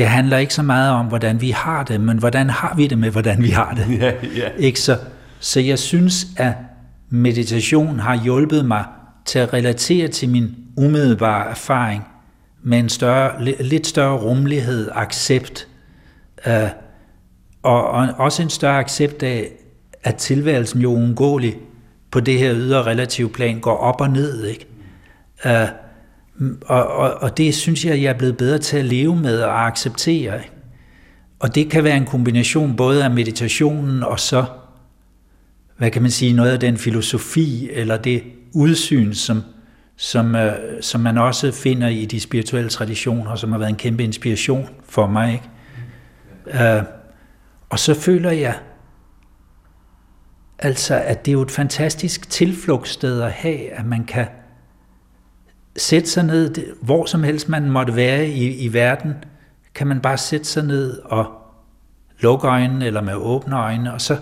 det 0.00 0.08
handler 0.08 0.36
ikke 0.36 0.54
så 0.54 0.62
meget 0.62 0.92
om, 0.92 1.06
hvordan 1.06 1.40
vi 1.40 1.50
har 1.50 1.84
det, 1.84 2.00
men 2.00 2.18
hvordan 2.18 2.50
har 2.50 2.74
vi 2.76 2.86
det 2.86 2.98
med, 2.98 3.10
hvordan 3.10 3.42
vi 3.42 3.50
har 3.50 3.74
det. 3.74 3.86
Ja, 4.00 4.12
ja. 4.36 4.48
Ikke 4.58 4.80
så, 4.80 4.98
så 5.40 5.60
jeg 5.60 5.78
synes, 5.78 6.26
at 6.36 6.52
meditation 7.10 7.98
har 7.98 8.22
hjulpet 8.22 8.64
mig 8.64 8.84
til 9.24 9.38
at 9.38 9.52
relatere 9.52 10.08
til 10.08 10.28
min 10.28 10.56
umiddelbare 10.76 11.50
erfaring 11.50 12.04
med 12.62 12.78
en 12.78 12.88
større, 12.88 13.44
lidt 13.60 13.86
større 13.86 14.18
rummelighed, 14.18 14.90
accept, 14.94 15.68
øh, 16.46 16.68
og, 17.62 17.90
og 17.90 18.08
også 18.18 18.42
en 18.42 18.50
større 18.50 18.78
accept 18.78 19.22
af, 19.22 19.50
at 20.02 20.16
tilværelsen 20.16 20.80
jo 20.80 20.92
uundgåeligt 20.92 21.56
på 22.10 22.20
det 22.20 22.38
her 22.38 22.54
ydre 22.54 22.82
relative 22.82 23.30
plan 23.30 23.60
går 23.60 23.76
op 23.76 24.00
og 24.00 24.10
ned. 24.10 24.46
Ikke? 24.46 24.66
Uh, 25.44 25.68
og, 26.66 26.86
og, 26.86 27.14
og 27.14 27.36
det 27.36 27.54
synes 27.54 27.84
jeg, 27.84 28.02
jeg 28.02 28.10
er 28.10 28.18
blevet 28.18 28.36
bedre 28.36 28.58
til 28.58 28.76
at 28.76 28.84
leve 28.84 29.16
med 29.16 29.42
og 29.42 29.66
acceptere. 29.66 30.40
Og 31.38 31.54
det 31.54 31.70
kan 31.70 31.84
være 31.84 31.96
en 31.96 32.06
kombination 32.06 32.76
både 32.76 33.04
af 33.04 33.10
meditationen 33.10 34.02
og 34.02 34.20
så, 34.20 34.44
hvad 35.78 35.90
kan 35.90 36.02
man 36.02 36.10
sige, 36.10 36.32
noget 36.32 36.50
af 36.50 36.60
den 36.60 36.76
filosofi 36.76 37.70
eller 37.72 37.96
det 37.96 38.22
udsyn, 38.54 39.12
som, 39.12 39.42
som, 39.96 40.34
øh, 40.34 40.52
som 40.80 41.00
man 41.00 41.18
også 41.18 41.52
finder 41.52 41.88
i 41.88 42.04
de 42.04 42.20
spirituelle 42.20 42.70
traditioner, 42.70 43.36
som 43.36 43.52
har 43.52 43.58
været 43.58 43.70
en 43.70 43.76
kæmpe 43.76 44.04
inspiration 44.04 44.68
for 44.88 45.06
mig. 45.06 45.32
Ikke? 45.32 45.48
Uh, 46.78 46.84
og 47.68 47.78
så 47.78 47.94
føler 47.94 48.30
jeg, 48.30 48.54
altså 50.58 50.94
at 50.94 51.24
det 51.26 51.30
er 51.30 51.32
jo 51.32 51.42
et 51.42 51.50
fantastisk 51.50 52.30
tilflugtssted 52.30 53.22
at 53.22 53.32
have, 53.32 53.72
at 53.72 53.86
man 53.86 54.04
kan 54.04 54.26
sætte 55.76 56.10
sig 56.10 56.24
ned, 56.24 56.54
hvor 56.82 57.06
som 57.06 57.22
helst 57.22 57.48
man 57.48 57.70
måtte 57.70 57.96
være 57.96 58.26
i, 58.26 58.64
i 58.64 58.72
verden, 58.72 59.14
kan 59.74 59.86
man 59.86 60.00
bare 60.00 60.18
sætte 60.18 60.46
sig 60.46 60.64
ned 60.64 60.98
og 61.04 61.26
lukke 62.20 62.48
øjnene 62.48 62.86
eller 62.86 63.00
med 63.00 63.14
åbne 63.14 63.56
øjne, 63.56 63.94
og 63.94 64.00
så, 64.00 64.18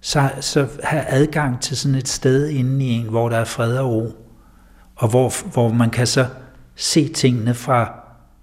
så, 0.00 0.30
så 0.40 0.68
have 0.82 1.04
adgang 1.06 1.60
til 1.60 1.76
sådan 1.76 1.94
et 1.94 2.08
sted 2.08 2.48
inde 2.48 2.86
i 2.86 2.88
en, 2.88 3.08
hvor 3.08 3.28
der 3.28 3.36
er 3.36 3.44
fred 3.44 3.78
og 3.78 3.90
ro, 3.90 4.12
og 4.96 5.08
hvor, 5.08 5.52
hvor 5.52 5.72
man 5.72 5.90
kan 5.90 6.06
så 6.06 6.26
se 6.74 7.08
tingene 7.08 7.54
fra, 7.54 8.00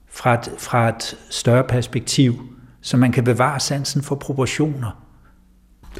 fra, 0.10 0.34
et, 0.34 0.52
fra 0.58 0.90
et 0.90 1.18
større 1.30 1.64
perspektiv, 1.64 2.40
så 2.82 2.98
man 2.98 3.12
kan 3.12 3.24
bevare 3.24 3.60
sansen 3.60 4.02
for 4.02 4.16
proportioner. 4.16 5.03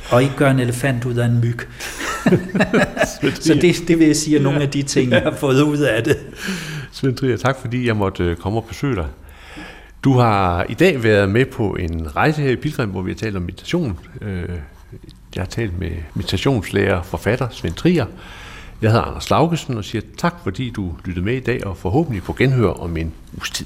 Og 0.10 0.24
ikke 0.24 0.36
gøre 0.36 0.52
en 0.52 0.60
elefant 0.60 1.06
ud 1.06 1.16
af 1.16 1.26
en 1.26 1.40
myg. 1.42 1.60
så 3.42 3.54
det, 3.62 3.88
det 3.88 4.00
vil 4.00 4.08
jeg 4.08 4.16
sige 4.16 4.38
er 4.38 4.42
nogle 4.42 4.62
af 4.62 4.70
de 4.70 4.82
ting, 4.82 5.12
jeg 5.12 5.22
har 5.22 5.36
fået 5.36 5.62
ud 5.62 5.78
af 5.78 6.04
det. 6.04 6.18
Svend 6.92 7.16
Trier, 7.16 7.38
tak 7.38 7.58
fordi 7.62 7.88
jeg 7.88 7.96
måtte 7.96 8.24
øh, 8.24 8.36
komme 8.36 8.60
og 8.60 8.66
besøge 8.66 8.96
dig. 8.96 9.08
Du 10.04 10.14
har 10.14 10.66
i 10.70 10.74
dag 10.74 11.04
været 11.04 11.30
med 11.30 11.46
på 11.46 11.76
en 11.80 12.16
rejse 12.16 12.42
her 12.42 12.50
i 12.50 12.56
Pilgrim, 12.56 12.90
hvor 12.90 13.02
vi 13.02 13.12
har 13.12 13.16
talt 13.16 13.36
om 13.36 13.42
meditation. 13.42 14.00
Øh, 14.22 14.50
jeg 15.36 15.42
har 15.42 15.46
talt 15.46 15.80
med 15.80 15.92
meditationslærer 16.14 17.02
forfatter 17.02 17.48
Svend 17.52 17.74
Trier. 17.74 18.06
Jeg 18.82 18.92
hedder 18.92 19.06
Anders 19.06 19.30
Laugesen 19.30 19.78
og 19.78 19.84
siger 19.84 20.02
tak, 20.18 20.36
fordi 20.44 20.70
du 20.70 20.96
lyttede 21.06 21.26
med 21.26 21.36
i 21.36 21.40
dag, 21.40 21.66
og 21.66 21.78
forhåbentlig 21.78 22.24
på 22.24 22.34
genhør 22.34 22.70
om 22.70 22.98
en 22.98 23.14
uges 23.34 23.50
tid. 23.50 23.66